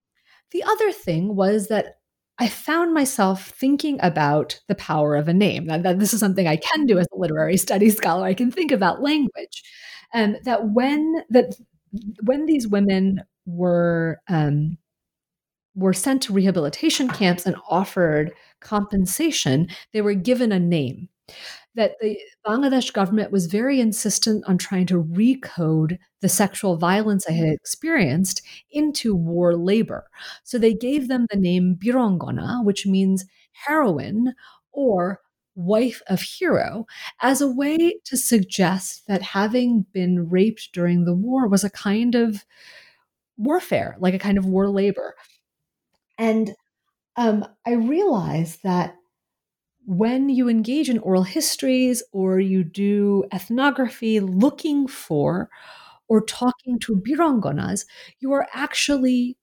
the 0.53 0.63
other 0.63 0.93
thing 0.93 1.35
was 1.35 1.69
that 1.69 1.97
I 2.39 2.49
found 2.49 2.95
myself 2.95 3.49
thinking 3.49 3.99
about 4.01 4.61
the 4.69 4.77
power 4.77 5.17
of 5.17 5.27
a 5.27 5.35
name. 5.35 5.67
That, 5.67 5.83
that, 5.83 5.99
this 5.99 6.15
is 6.15 6.21
something 6.21 6.47
I 6.47 6.57
can 6.57 6.87
do 6.87 6.99
as 6.99 7.09
a 7.13 7.19
literary 7.19 7.57
studies 7.57 7.97
scholar. 7.97 8.25
I 8.25 8.35
can 8.35 8.53
think 8.53 8.71
about 8.71 9.03
language, 9.03 9.65
and 10.15 10.39
that 10.45 10.69
when 10.69 11.25
that 11.31 11.55
when 12.23 12.47
these 12.47 12.69
women 12.69 13.23
were 13.45 14.21
um, 14.29 14.79
were 15.79 15.93
sent 15.93 16.23
to 16.23 16.33
rehabilitation 16.33 17.09
camps 17.09 17.47
and 17.47 17.57
offered 17.71 18.33
compensation, 18.61 19.69
they 19.93 20.03
were 20.03 20.15
given 20.15 20.53
a 20.53 20.59
name. 20.59 21.09
That 21.75 21.93
the 22.01 22.19
Bangladesh 22.45 22.93
government 22.93 23.31
was 23.31 23.47
very 23.47 23.81
insistent 23.81 24.45
on 24.49 24.59
trying 24.59 24.87
to 24.87 25.03
recode 25.05 25.99
the 26.21 26.29
sexual 26.29 26.77
violence 26.77 27.27
I 27.29 27.33
had 27.33 27.49
experienced 27.49 28.43
into 28.71 29.15
war 29.15 29.55
labor. 29.55 30.07
So 30.43 30.59
they 30.59 30.75
gave 30.75 31.07
them 31.07 31.27
the 31.31 31.39
name 31.39 31.77
Birongona, 31.81 32.65
which 32.65 32.87
means 32.87 33.27
heroine 33.53 34.35
or 34.73 35.21
wife 35.55 36.03
of 36.09 36.21
hero, 36.21 36.87
as 37.21 37.41
a 37.41 37.49
way 37.51 38.01
to 38.05 38.17
suggest 38.17 39.07
that 39.07 39.23
having 39.23 39.85
been 39.93 40.29
raped 40.29 40.71
during 40.73 41.05
the 41.05 41.15
war 41.15 41.47
was 41.49 41.65
a 41.65 41.71
kind 41.71 42.15
of 42.15 42.45
warfare, 43.37 43.97
like 44.01 44.15
a 44.15 44.19
kind 44.19 44.39
of 44.39 44.47
war 44.47 44.69
labor. 44.69 45.15
And 46.19 46.55
um, 47.17 47.47
I 47.67 47.73
realized 47.75 48.63
that 48.65 48.97
when 49.87 50.29
you 50.29 50.49
engage 50.49 50.91
in 50.91 50.99
oral 50.99 51.23
histories 51.23 52.03
or 52.13 52.41
you 52.41 52.63
do 52.63 53.25
ethnography 53.33 54.21
looking 54.21 54.87
for 54.87 55.49
or 56.09 56.23
talking 56.25 56.79
to 56.81 56.97
birangonas, 56.97 57.87
you 58.21 58.33
are 58.33 58.49
actually 58.55 59.37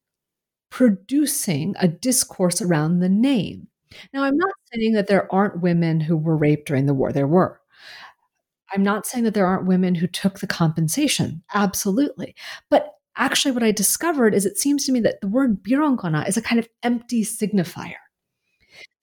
producing 0.70 1.76
a 1.80 1.88
discourse 1.88 2.62
around 2.62 3.00
the 3.00 3.10
name. 3.10 3.68
Now, 4.14 4.24
I'm 4.24 4.38
not 4.38 4.54
saying 4.74 4.94
that 4.94 5.08
there 5.08 5.32
aren't 5.34 5.62
women 5.62 6.02
who 6.02 6.18
were 6.18 6.38
raped 6.38 6.68
during 6.68 6.86
the 6.88 6.94
war. 6.96 7.14
There 7.14 7.28
were. 7.28 7.62
I'm 8.74 8.84
not 8.84 9.06
saying 9.06 9.24
that 9.26 9.34
there 9.34 9.46
aren't 9.46 9.68
women 9.68 9.96
who 9.96 10.08
took 10.08 10.40
the 10.40 10.48
compensation. 10.48 11.44
Absolutely. 11.54 12.36
But 12.70 12.95
actually 13.18 13.52
what 13.52 13.64
I 13.64 13.72
discovered 13.72 14.34
is 14.34 14.46
it 14.46 14.58
seems 14.58 14.86
to 14.86 14.92
me 14.92 15.00
that 15.02 15.22
the 15.22 15.28
word 15.28 15.64
birongona 15.64 16.28
is 16.28 16.38
a 16.38 16.42
kind 16.42 16.60
of 16.60 16.68
empty 16.84 17.24
signifier. 17.24 17.96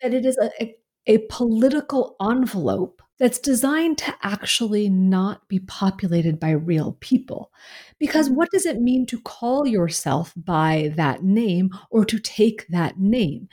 That 0.02 0.14
it 0.14 0.26
is 0.26 0.36
a, 0.38 0.50
a, 0.62 0.74
a 1.06 1.18
political 1.28 2.16
envelope 2.20 3.02
that's 3.18 3.38
designed 3.38 3.98
to 3.98 4.14
actually 4.22 4.88
not 4.88 5.46
be 5.48 5.60
populated 5.60 6.40
by 6.40 6.50
real 6.50 6.96
people. 7.00 7.52
Because 8.00 8.28
what 8.28 8.50
does 8.50 8.66
it 8.66 8.80
mean 8.80 9.06
to 9.06 9.20
call 9.20 9.66
yourself 9.66 10.32
by 10.36 10.92
that 10.96 11.22
name 11.22 11.70
or 11.90 12.04
to 12.04 12.18
take 12.18 12.66
that 12.68 12.98
name? 12.98 13.48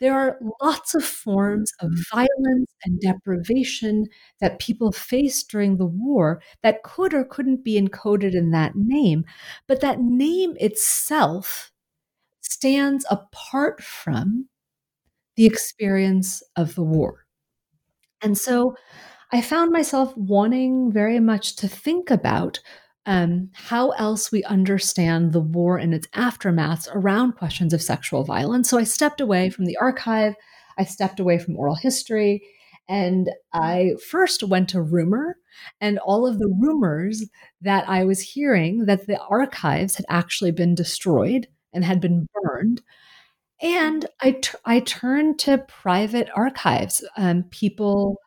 There 0.00 0.14
are 0.14 0.38
lots 0.60 0.94
of 0.94 1.04
forms 1.04 1.72
of 1.80 1.90
mm-hmm. 1.90 2.16
violence 2.16 2.72
and 2.84 3.00
deprivation 3.00 4.06
that 4.40 4.58
people 4.58 4.92
faced 4.92 5.50
during 5.50 5.76
the 5.76 5.86
war 5.86 6.42
that 6.62 6.82
could 6.82 7.14
or 7.14 7.24
couldn't 7.24 7.64
be 7.64 7.80
encoded 7.80 8.34
in 8.34 8.50
that 8.50 8.72
name, 8.74 9.24
but 9.66 9.80
that 9.80 10.00
name 10.00 10.56
itself 10.58 11.70
stands 12.40 13.06
apart 13.10 13.82
from 13.82 14.48
the 15.36 15.46
experience 15.46 16.42
of 16.56 16.74
the 16.74 16.82
war. 16.82 17.26
And 18.22 18.36
so 18.36 18.76
I 19.32 19.40
found 19.40 19.72
myself 19.72 20.16
wanting 20.16 20.92
very 20.92 21.20
much 21.20 21.56
to 21.56 21.68
think 21.68 22.10
about 22.10 22.60
um, 23.06 23.50
how 23.52 23.90
else 23.90 24.32
we 24.32 24.42
understand 24.44 25.32
the 25.32 25.40
war 25.40 25.76
and 25.76 25.92
its 25.94 26.06
aftermaths 26.08 26.88
around 26.94 27.32
questions 27.32 27.72
of 27.72 27.82
sexual 27.82 28.24
violence. 28.24 28.70
So 28.70 28.78
I 28.78 28.84
stepped 28.84 29.20
away 29.20 29.50
from 29.50 29.66
the 29.66 29.76
archive, 29.76 30.34
I 30.78 30.84
stepped 30.84 31.20
away 31.20 31.38
from 31.38 31.56
oral 31.56 31.74
history, 31.74 32.42
and 32.88 33.30
I 33.52 33.92
first 34.10 34.42
went 34.42 34.68
to 34.70 34.82
rumor 34.82 35.36
and 35.80 35.98
all 35.98 36.26
of 36.26 36.38
the 36.38 36.52
rumors 36.60 37.24
that 37.60 37.88
I 37.88 38.04
was 38.04 38.20
hearing 38.20 38.86
that 38.86 39.06
the 39.06 39.20
archives 39.20 39.96
had 39.96 40.06
actually 40.08 40.50
been 40.50 40.74
destroyed 40.74 41.46
and 41.72 41.84
had 41.84 42.00
been 42.00 42.26
burned. 42.34 42.82
And 43.62 44.06
I, 44.20 44.32
t- 44.32 44.58
I 44.64 44.80
turned 44.80 45.38
to 45.40 45.58
private 45.58 46.28
archives, 46.34 47.04
um, 47.16 47.44
people 47.44 48.18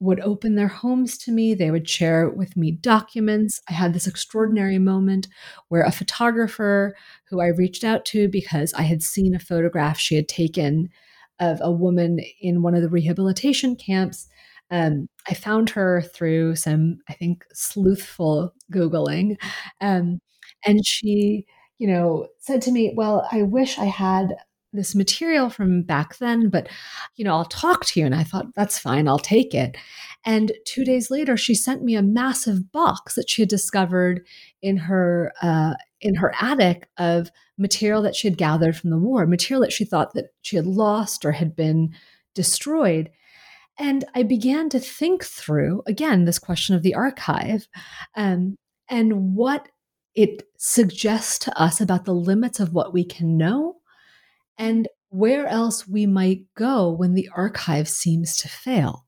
would 0.00 0.20
open 0.20 0.54
their 0.54 0.68
homes 0.68 1.18
to 1.18 1.32
me. 1.32 1.54
They 1.54 1.70
would 1.70 1.88
share 1.88 2.28
with 2.30 2.56
me 2.56 2.70
documents. 2.70 3.60
I 3.68 3.72
had 3.72 3.94
this 3.94 4.06
extraordinary 4.06 4.78
moment 4.78 5.28
where 5.68 5.82
a 5.82 5.90
photographer 5.92 6.96
who 7.28 7.40
I 7.40 7.48
reached 7.48 7.84
out 7.84 8.04
to 8.06 8.28
because 8.28 8.72
I 8.74 8.82
had 8.82 9.02
seen 9.02 9.34
a 9.34 9.40
photograph 9.40 9.98
she 9.98 10.14
had 10.14 10.28
taken 10.28 10.90
of 11.40 11.58
a 11.60 11.70
woman 11.70 12.20
in 12.40 12.62
one 12.62 12.74
of 12.74 12.82
the 12.82 12.88
rehabilitation 12.88 13.76
camps. 13.76 14.28
Um, 14.70 15.08
I 15.28 15.34
found 15.34 15.70
her 15.70 16.02
through 16.02 16.56
some, 16.56 16.98
I 17.08 17.14
think, 17.14 17.44
sleuthful 17.52 18.52
Googling. 18.72 19.36
Um, 19.80 20.20
and 20.66 20.84
she, 20.84 21.46
you 21.78 21.88
know, 21.88 22.28
said 22.38 22.62
to 22.62 22.72
me, 22.72 22.92
Well, 22.94 23.26
I 23.32 23.42
wish 23.42 23.78
I 23.78 23.86
had 23.86 24.34
this 24.72 24.94
material 24.94 25.48
from 25.48 25.82
back 25.82 26.18
then, 26.18 26.50
but 26.50 26.68
you 27.16 27.24
know, 27.24 27.34
I'll 27.34 27.44
talk 27.44 27.84
to 27.86 28.00
you. 28.00 28.06
And 28.06 28.14
I 28.14 28.22
thought, 28.22 28.54
that's 28.54 28.78
fine, 28.78 29.08
I'll 29.08 29.18
take 29.18 29.54
it. 29.54 29.76
And 30.24 30.52
two 30.66 30.84
days 30.84 31.10
later, 31.10 31.36
she 31.36 31.54
sent 31.54 31.82
me 31.82 31.94
a 31.94 32.02
massive 32.02 32.70
box 32.70 33.14
that 33.14 33.30
she 33.30 33.42
had 33.42 33.48
discovered 33.48 34.26
in 34.60 34.76
her 34.76 35.32
uh, 35.42 35.74
in 36.00 36.14
her 36.16 36.34
attic 36.40 36.88
of 36.98 37.30
material 37.56 38.02
that 38.02 38.14
she 38.14 38.28
had 38.28 38.38
gathered 38.38 38.76
from 38.76 38.90
the 38.90 38.98
war, 38.98 39.26
material 39.26 39.62
that 39.62 39.72
she 39.72 39.84
thought 39.84 40.14
that 40.14 40.26
she 40.42 40.56
had 40.56 40.66
lost 40.66 41.24
or 41.24 41.32
had 41.32 41.56
been 41.56 41.94
destroyed. 42.34 43.10
And 43.78 44.04
I 44.14 44.22
began 44.22 44.68
to 44.70 44.80
think 44.80 45.24
through 45.24 45.82
again 45.86 46.24
this 46.24 46.38
question 46.38 46.74
of 46.74 46.82
the 46.82 46.94
archive 46.94 47.68
um, 48.16 48.56
and 48.88 49.34
what 49.34 49.68
it 50.14 50.42
suggests 50.56 51.38
to 51.38 51.60
us 51.60 51.80
about 51.80 52.04
the 52.04 52.14
limits 52.14 52.58
of 52.58 52.74
what 52.74 52.92
we 52.92 53.04
can 53.04 53.36
know 53.36 53.77
and 54.58 54.88
where 55.08 55.46
else 55.46 55.88
we 55.88 56.04
might 56.04 56.42
go 56.54 56.90
when 56.90 57.14
the 57.14 57.28
archive 57.34 57.88
seems 57.88 58.36
to 58.36 58.48
fail. 58.48 59.06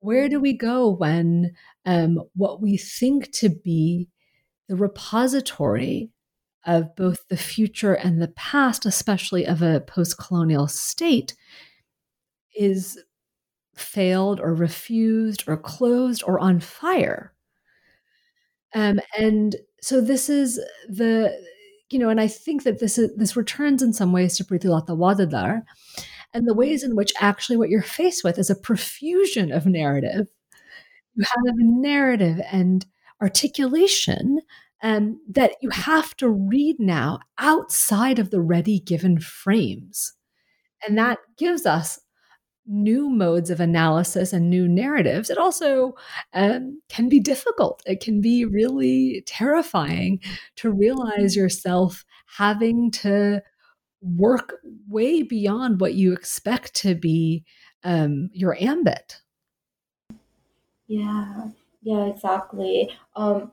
Where 0.00 0.28
do 0.28 0.40
we 0.40 0.56
go 0.56 0.88
when 0.88 1.52
um, 1.84 2.22
what 2.34 2.62
we 2.62 2.76
think 2.76 3.32
to 3.32 3.48
be 3.48 4.08
the 4.68 4.76
repository 4.76 6.10
of 6.64 6.94
both 6.94 7.26
the 7.28 7.36
future 7.36 7.94
and 7.94 8.22
the 8.22 8.28
past, 8.28 8.86
especially 8.86 9.44
of 9.46 9.60
a 9.60 9.80
post 9.80 10.18
colonial 10.18 10.68
state, 10.68 11.34
is 12.56 13.02
failed 13.74 14.40
or 14.40 14.54
refused 14.54 15.44
or 15.48 15.56
closed 15.56 16.22
or 16.26 16.38
on 16.38 16.60
fire? 16.60 17.32
Um, 18.74 19.00
and 19.18 19.56
so 19.80 20.00
this 20.00 20.28
is 20.28 20.60
the, 20.88 21.32
you 21.90 21.98
know, 21.98 22.08
and 22.08 22.20
I 22.20 22.28
think 22.28 22.64
that 22.64 22.80
this 22.80 22.98
is 22.98 23.14
this 23.16 23.36
returns 23.36 23.82
in 23.82 23.92
some 23.92 24.12
ways 24.12 24.36
to 24.36 24.44
Pritilata 24.44 24.96
Waddedar 24.96 25.62
and 26.34 26.46
the 26.46 26.54
ways 26.54 26.82
in 26.82 26.94
which 26.94 27.12
actually 27.20 27.56
what 27.56 27.70
you're 27.70 27.82
faced 27.82 28.24
with 28.24 28.38
is 28.38 28.50
a 28.50 28.54
profusion 28.54 29.50
of 29.52 29.66
narrative. 29.66 30.28
You 31.14 31.24
have 31.24 31.54
narrative 31.56 32.40
and 32.50 32.84
articulation 33.20 34.40
um, 34.82 35.20
that 35.28 35.52
you 35.60 35.70
have 35.70 36.16
to 36.18 36.28
read 36.28 36.76
now 36.78 37.20
outside 37.38 38.18
of 38.18 38.30
the 38.30 38.40
ready 38.40 38.78
given 38.78 39.18
frames. 39.18 40.12
And 40.86 40.96
that 40.98 41.18
gives 41.36 41.66
us 41.66 41.98
new 42.68 43.08
modes 43.08 43.50
of 43.50 43.60
analysis 43.60 44.32
and 44.32 44.50
new 44.50 44.68
narratives. 44.68 45.30
It 45.30 45.38
also 45.38 45.94
um, 46.34 46.80
can 46.88 47.08
be 47.08 47.18
difficult. 47.18 47.82
It 47.86 48.00
can 48.00 48.20
be 48.20 48.44
really 48.44 49.22
terrifying 49.26 50.20
to 50.56 50.70
realize 50.70 51.34
yourself 51.34 52.04
having 52.36 52.90
to 52.90 53.42
work 54.00 54.56
way 54.88 55.22
beyond 55.22 55.80
what 55.80 55.94
you 55.94 56.12
expect 56.12 56.74
to 56.74 56.94
be 56.94 57.44
um, 57.84 58.30
your 58.32 58.56
ambit. 58.60 59.20
Yeah, 60.86 61.48
yeah, 61.82 62.06
exactly. 62.06 62.90
Um, 63.16 63.52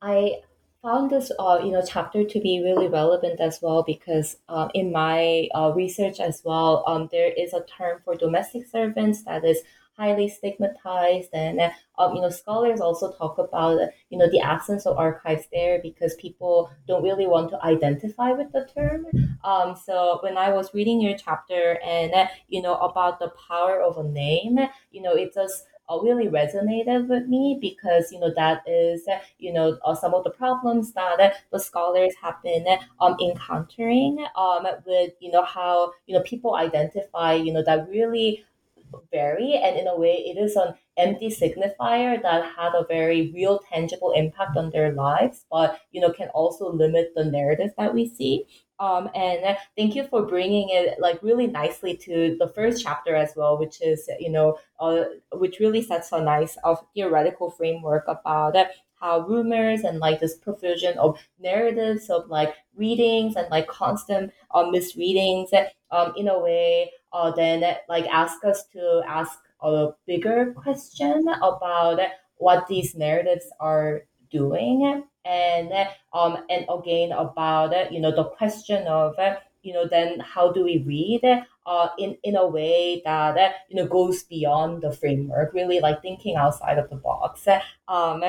I 0.00 0.40
found 0.82 1.10
this 1.10 1.30
uh, 1.38 1.60
you 1.62 1.70
know 1.70 1.82
chapter 1.86 2.24
to 2.24 2.40
be 2.40 2.60
really 2.62 2.88
relevant 2.88 3.40
as 3.40 3.60
well 3.62 3.82
because 3.82 4.36
uh, 4.48 4.68
in 4.74 4.92
my 4.92 5.48
uh, 5.54 5.72
research 5.74 6.18
as 6.20 6.42
well 6.44 6.84
um, 6.86 7.08
there 7.12 7.32
is 7.32 7.52
a 7.52 7.64
term 7.64 8.00
for 8.04 8.14
domestic 8.16 8.66
servants 8.66 9.22
that 9.22 9.44
is 9.44 9.60
highly 9.96 10.26
stigmatized 10.28 11.28
and 11.34 11.60
um, 11.98 12.14
you 12.14 12.20
know 12.20 12.30
scholars 12.30 12.80
also 12.80 13.12
talk 13.12 13.38
about 13.38 13.78
you 14.10 14.18
know 14.18 14.28
the 14.30 14.40
absence 14.40 14.86
of 14.86 14.96
archives 14.96 15.46
there 15.52 15.78
because 15.82 16.14
people 16.14 16.70
don't 16.88 17.02
really 17.02 17.26
want 17.26 17.50
to 17.50 17.62
identify 17.62 18.32
with 18.32 18.50
the 18.52 18.66
term. 18.74 19.06
Um, 19.44 19.76
so 19.76 20.18
when 20.22 20.36
i 20.36 20.50
was 20.50 20.72
reading 20.74 21.00
your 21.00 21.16
chapter 21.16 21.78
and 21.84 22.12
you 22.48 22.62
know 22.62 22.76
about 22.76 23.18
the 23.18 23.32
power 23.48 23.80
of 23.80 23.98
a 23.98 24.04
name 24.04 24.58
you 24.90 25.02
know 25.02 25.14
it 25.14 25.34
just 25.34 25.64
uh, 25.64 25.71
really 26.02 26.26
resonated 26.26 27.08
with 27.08 27.26
me 27.26 27.58
because 27.60 28.10
you 28.12 28.18
know 28.18 28.32
that 28.34 28.62
is 28.66 29.02
you 29.38 29.52
know 29.52 29.78
uh, 29.84 29.94
some 29.94 30.14
of 30.14 30.24
the 30.24 30.30
problems 30.30 30.92
that 30.92 31.36
the 31.52 31.60
scholars 31.60 32.14
have 32.22 32.42
been 32.42 32.66
um, 33.00 33.16
encountering 33.20 34.24
um, 34.36 34.66
with 34.86 35.12
you 35.20 35.30
know 35.30 35.44
how 35.44 35.92
you 36.06 36.14
know 36.14 36.22
people 36.22 36.54
identify 36.54 37.34
you 37.34 37.52
know 37.52 37.62
that 37.62 37.88
really 37.88 38.44
vary. 39.10 39.54
And 39.54 39.76
in 39.78 39.86
a 39.86 39.96
way 39.98 40.14
it 40.14 40.38
is 40.38 40.56
an 40.56 40.74
empty 40.96 41.28
signifier 41.28 42.20
that 42.22 42.44
had 42.56 42.74
a 42.74 42.84
very 42.86 43.30
real 43.32 43.60
tangible 43.72 44.12
impact 44.12 44.56
on 44.58 44.70
their 44.70 44.92
lives 44.92 45.46
but 45.50 45.80
you 45.90 46.00
know 46.00 46.12
can 46.12 46.28
also 46.28 46.70
limit 46.70 47.12
the 47.16 47.24
narrative 47.24 47.70
that 47.78 47.94
we 47.94 48.06
see 48.06 48.44
um, 48.82 49.08
and 49.14 49.56
thank 49.76 49.94
you 49.94 50.04
for 50.08 50.22
bringing 50.26 50.70
it 50.70 50.98
like 50.98 51.22
really 51.22 51.46
nicely 51.46 51.96
to 51.98 52.36
the 52.40 52.48
first 52.48 52.82
chapter 52.82 53.14
as 53.14 53.32
well, 53.36 53.56
which 53.56 53.80
is 53.80 54.08
you 54.18 54.28
know, 54.30 54.58
uh, 54.80 55.04
which 55.34 55.60
really 55.60 55.82
sets 55.82 56.10
a 56.10 56.20
nice 56.20 56.58
uh, 56.64 56.74
theoretical 56.94 57.50
framework 57.50 58.04
about 58.08 58.56
how 59.00 59.20
rumors 59.20 59.82
and 59.82 59.98
like 60.00 60.18
this 60.20 60.36
profusion 60.36 60.98
of 60.98 61.18
narratives 61.38 62.10
of 62.10 62.28
like 62.28 62.54
readings 62.76 63.36
and 63.36 63.48
like 63.50 63.68
constant 63.68 64.32
uh, 64.52 64.64
misreadings 64.64 65.50
um, 65.90 66.12
in 66.16 66.28
a 66.28 66.38
way 66.38 66.90
uh, 67.12 67.30
then 67.30 67.76
like 67.88 68.06
ask 68.06 68.44
us 68.44 68.64
to 68.72 69.02
ask 69.06 69.38
a 69.62 69.88
bigger 70.06 70.52
question 70.56 71.26
about 71.42 72.00
what 72.36 72.66
these 72.68 72.94
narratives 72.94 73.46
are 73.60 74.02
doing 74.30 75.04
and 75.24 75.72
um 76.12 76.38
and 76.50 76.66
again 76.68 77.12
about 77.12 77.92
you 77.92 78.00
know 78.00 78.14
the 78.14 78.24
question 78.24 78.86
of 78.86 79.14
you 79.62 79.72
know 79.72 79.86
then 79.86 80.18
how 80.20 80.50
do 80.50 80.64
we 80.64 80.78
read 80.78 81.44
uh 81.66 81.88
in 81.98 82.16
in 82.24 82.36
a 82.36 82.46
way 82.46 83.00
that 83.04 83.54
you 83.68 83.76
know 83.76 83.86
goes 83.86 84.24
beyond 84.24 84.82
the 84.82 84.92
framework 84.92 85.52
really 85.54 85.80
like 85.80 86.02
thinking 86.02 86.36
outside 86.36 86.78
of 86.78 86.90
the 86.90 86.96
box. 86.96 87.46
Um 87.88 88.22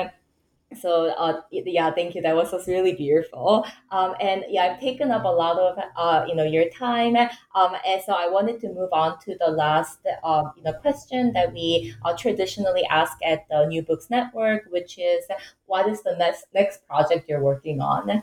so 0.76 1.06
uh, 1.16 1.40
yeah 1.50 1.90
thank 1.92 2.14
you. 2.14 2.22
That 2.22 2.34
was 2.34 2.50
just 2.50 2.68
really 2.68 2.94
beautiful. 2.94 3.66
Um, 3.90 4.14
and 4.20 4.44
yeah 4.48 4.62
i've 4.64 4.80
taken 4.80 5.10
up 5.10 5.24
a 5.24 5.28
lot 5.28 5.58
of 5.58 5.78
uh, 5.96 6.24
you 6.28 6.34
know 6.34 6.44
your 6.44 6.68
time. 6.70 7.16
Um, 7.16 7.76
and 7.86 8.02
so 8.04 8.12
i 8.12 8.28
wanted 8.28 8.60
to 8.60 8.68
move 8.68 8.90
on 8.92 9.18
to 9.20 9.36
the 9.38 9.50
last 9.50 9.98
um, 10.22 10.52
you 10.56 10.62
know 10.62 10.72
question 10.74 11.32
that 11.32 11.52
we 11.52 11.94
uh, 12.04 12.16
traditionally 12.16 12.84
ask 12.90 13.16
at 13.24 13.46
the 13.48 13.66
new 13.66 13.82
books 13.82 14.08
network 14.10 14.64
which 14.70 14.98
is 14.98 15.24
what 15.66 15.88
is 15.88 16.02
the 16.02 16.16
next 16.16 16.46
next 16.54 16.86
project 16.86 17.28
you're 17.28 17.42
working 17.42 17.80
on? 17.80 18.22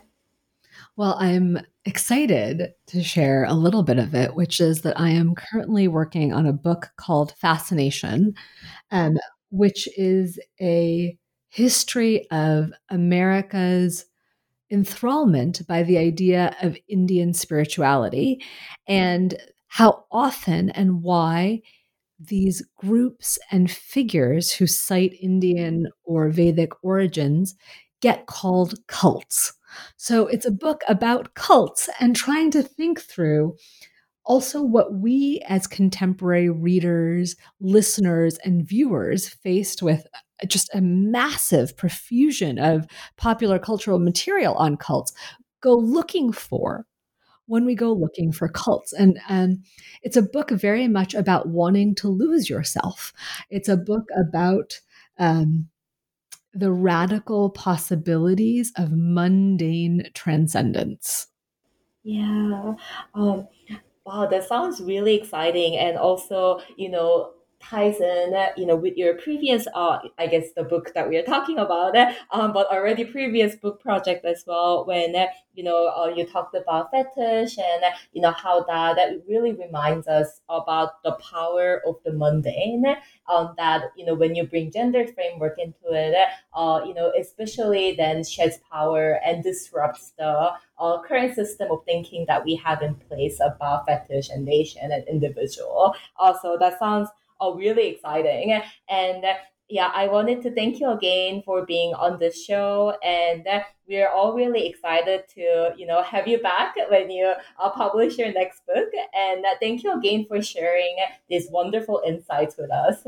Well 0.96 1.16
i'm 1.20 1.60
excited 1.86 2.74
to 2.88 3.04
share 3.04 3.44
a 3.46 3.54
little 3.54 3.84
bit 3.84 3.98
of 3.98 4.14
it 4.14 4.36
which 4.36 4.60
is 4.60 4.82
that 4.82 5.00
i 5.00 5.10
am 5.10 5.34
currently 5.34 5.88
working 5.88 6.32
on 6.32 6.46
a 6.46 6.54
book 6.54 6.92
called 6.96 7.34
fascination 7.38 8.36
um, 8.92 9.18
which 9.50 9.88
is 9.98 10.40
a 10.62 11.18
history 11.52 12.26
of 12.32 12.72
America's 12.90 14.06
enthrallment 14.72 15.68
by 15.68 15.84
the 15.84 15.98
idea 15.98 16.56
of 16.62 16.78
Indian 16.88 17.34
spirituality 17.34 18.42
and 18.88 19.38
how 19.68 20.06
often 20.12 20.70
and 20.70 21.04
why 21.04 21.62
these 22.18 22.64
groups 22.78 23.38
and 23.52 23.70
figures 23.70 24.54
who 24.54 24.66
cite 24.66 25.14
Indian 25.22 25.90
or 26.06 26.30
Vedic 26.30 26.72
origins 26.84 27.56
get 28.02 28.28
called 28.28 28.76
cults. 28.88 29.54
So 29.98 30.28
it's 30.28 30.46
a 30.46 30.52
book 30.52 30.82
about 30.88 31.34
cults 31.34 31.90
and 32.00 32.16
trying 32.16 32.52
to 32.52 32.64
think 32.64 33.02
through 33.02 33.58
also 34.24 34.62
what 34.62 34.94
we 34.94 35.44
as 35.50 35.68
contemporary 35.68 36.50
readers, 36.50 37.36
listeners, 37.60 38.38
and 38.46 38.66
viewers 38.66 39.28
faced 39.28 39.82
with 39.82 40.06
just 40.48 40.74
a 40.74 40.82
massive 40.82 41.76
profusion 41.78 42.58
of 42.60 42.88
popular 43.18 43.60
cultural 43.60 44.00
material 44.00 44.56
on 44.56 44.78
cults 44.78 45.14
go 45.62 45.76
looking 45.76 46.32
for 46.32 46.86
when 47.46 47.66
we 47.66 47.76
go 47.76 47.92
looking 47.92 48.32
for 48.32 48.48
cults. 48.48 48.94
And 48.94 49.20
um, 49.30 49.64
it's 50.04 50.18
a 50.18 50.22
book 50.22 50.52
very 50.52 50.88
much 50.88 51.14
about 51.14 51.50
wanting 51.50 51.96
to 51.96 52.08
lose 52.08 52.50
yourself. 52.50 53.14
It's 53.50 53.70
a 53.70 53.78
book 53.78 54.06
about 54.18 54.80
um, 55.20 55.70
the 56.54 56.72
radical 56.72 57.50
possibilities 57.50 58.72
of 58.78 58.92
mundane 58.92 60.10
transcendence. 60.14 61.28
Yeah. 62.04 62.74
Um, 63.14 63.48
wow, 64.06 64.28
that 64.28 64.48
sounds 64.48 64.82
really 64.82 65.16
exciting. 65.16 65.78
And 65.78 65.98
also, 65.98 66.62
you 66.78 66.90
know, 66.90 67.34
ties 67.62 68.00
in, 68.00 68.34
you 68.58 68.66
know, 68.66 68.76
with 68.76 68.98
your 68.98 69.16
previous, 69.16 69.68
uh, 69.74 70.00
I 70.18 70.28
guess 70.28 70.52
the 70.56 70.64
book 70.64 70.94
that 70.96 71.08
we 71.08 71.18
are 71.18 71.24
talking 71.24 71.60
about, 71.60 71.96
um, 72.32 72.54
but 72.54 72.68
already 72.68 73.06
previous 73.06 73.56
book 73.56 73.82
project 73.82 74.26
as 74.26 74.44
well, 74.46 74.86
when, 74.86 75.16
you 75.54 75.64
know, 75.64 75.88
uh, 75.88 76.14
you 76.16 76.26
talked 76.26 76.56
about 76.56 76.92
fetish 76.92 77.58
and, 77.58 77.84
you 78.14 78.22
know, 78.22 78.32
how 78.32 78.64
that, 78.64 78.96
that 78.96 79.22
really 79.28 79.54
reminds 79.54 80.08
us 80.08 80.42
about 80.50 81.04
the 81.04 81.14
power 81.14 81.82
of 81.86 81.96
the 82.06 82.14
mundane, 82.14 82.86
um, 83.32 83.54
that, 83.58 83.92
you 83.96 84.06
know, 84.06 84.16
when 84.16 84.36
you 84.36 84.46
bring 84.46 84.72
gender 84.72 85.06
framework 85.08 85.58
into 85.60 85.92
it, 85.92 86.16
uh, 86.56 86.82
you 86.86 86.94
know, 86.94 87.12
especially 87.20 87.96
then 87.96 88.24
sheds 88.24 88.60
power 88.72 89.20
and 89.26 89.44
disrupts 89.44 90.14
the 90.18 90.52
uh, 90.80 91.02
current 91.04 91.36
system 91.36 91.70
of 91.72 91.84
thinking 91.86 92.26
that 92.28 92.44
we 92.44 92.56
have 92.56 92.82
in 92.82 92.96
place 92.96 93.40
about 93.40 93.86
fetish 93.86 94.30
and 94.30 94.46
nation 94.46 94.92
and 94.92 95.08
individual. 95.08 95.94
Uh, 96.20 96.34
so 96.42 96.58
that 96.60 96.80
sounds 96.80 97.10
are 97.42 97.56
really 97.56 97.88
exciting. 97.88 98.62
And 98.88 99.26
yeah, 99.70 99.90
I 99.94 100.08
wanted 100.08 100.42
to 100.44 100.54
thank 100.54 100.80
you 100.80 100.92
again 100.92 101.44
for 101.46 101.66
being 101.66 101.94
on 101.94 102.20
the 102.20 102.32
show, 102.32 102.94
and 103.04 103.48
we 103.88 104.02
are 104.02 104.10
all 104.10 104.34
really 104.34 104.68
excited 104.68 105.24
to 105.36 105.74
you 105.78 105.88
know 105.88 106.04
have 106.04 106.28
you 106.28 106.40
back 106.40 106.76
when 106.90 107.10
you 107.10 107.34
uh, 107.60 107.70
publish 107.72 108.18
your 108.18 108.32
next 108.34 108.66
book. 108.68 108.90
And 109.16 109.46
uh, 109.46 109.56
thank 109.62 109.84
you 109.84 109.94
again 109.98 110.26
for 110.28 110.42
sharing 110.42 110.98
these 111.30 111.48
wonderful 111.50 112.02
insights 112.06 112.58
with 112.58 112.72
us. 112.72 113.08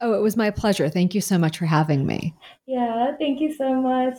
Oh, 0.00 0.12
it 0.12 0.20
was 0.20 0.36
my 0.36 0.50
pleasure. 0.50 0.88
Thank 0.90 1.14
you 1.14 1.22
so 1.22 1.38
much 1.38 1.58
for 1.58 1.66
having 1.66 2.06
me. 2.06 2.34
Yeah, 2.66 3.16
thank 3.18 3.40
you 3.40 3.52
so 3.52 3.74
much. 3.74 4.18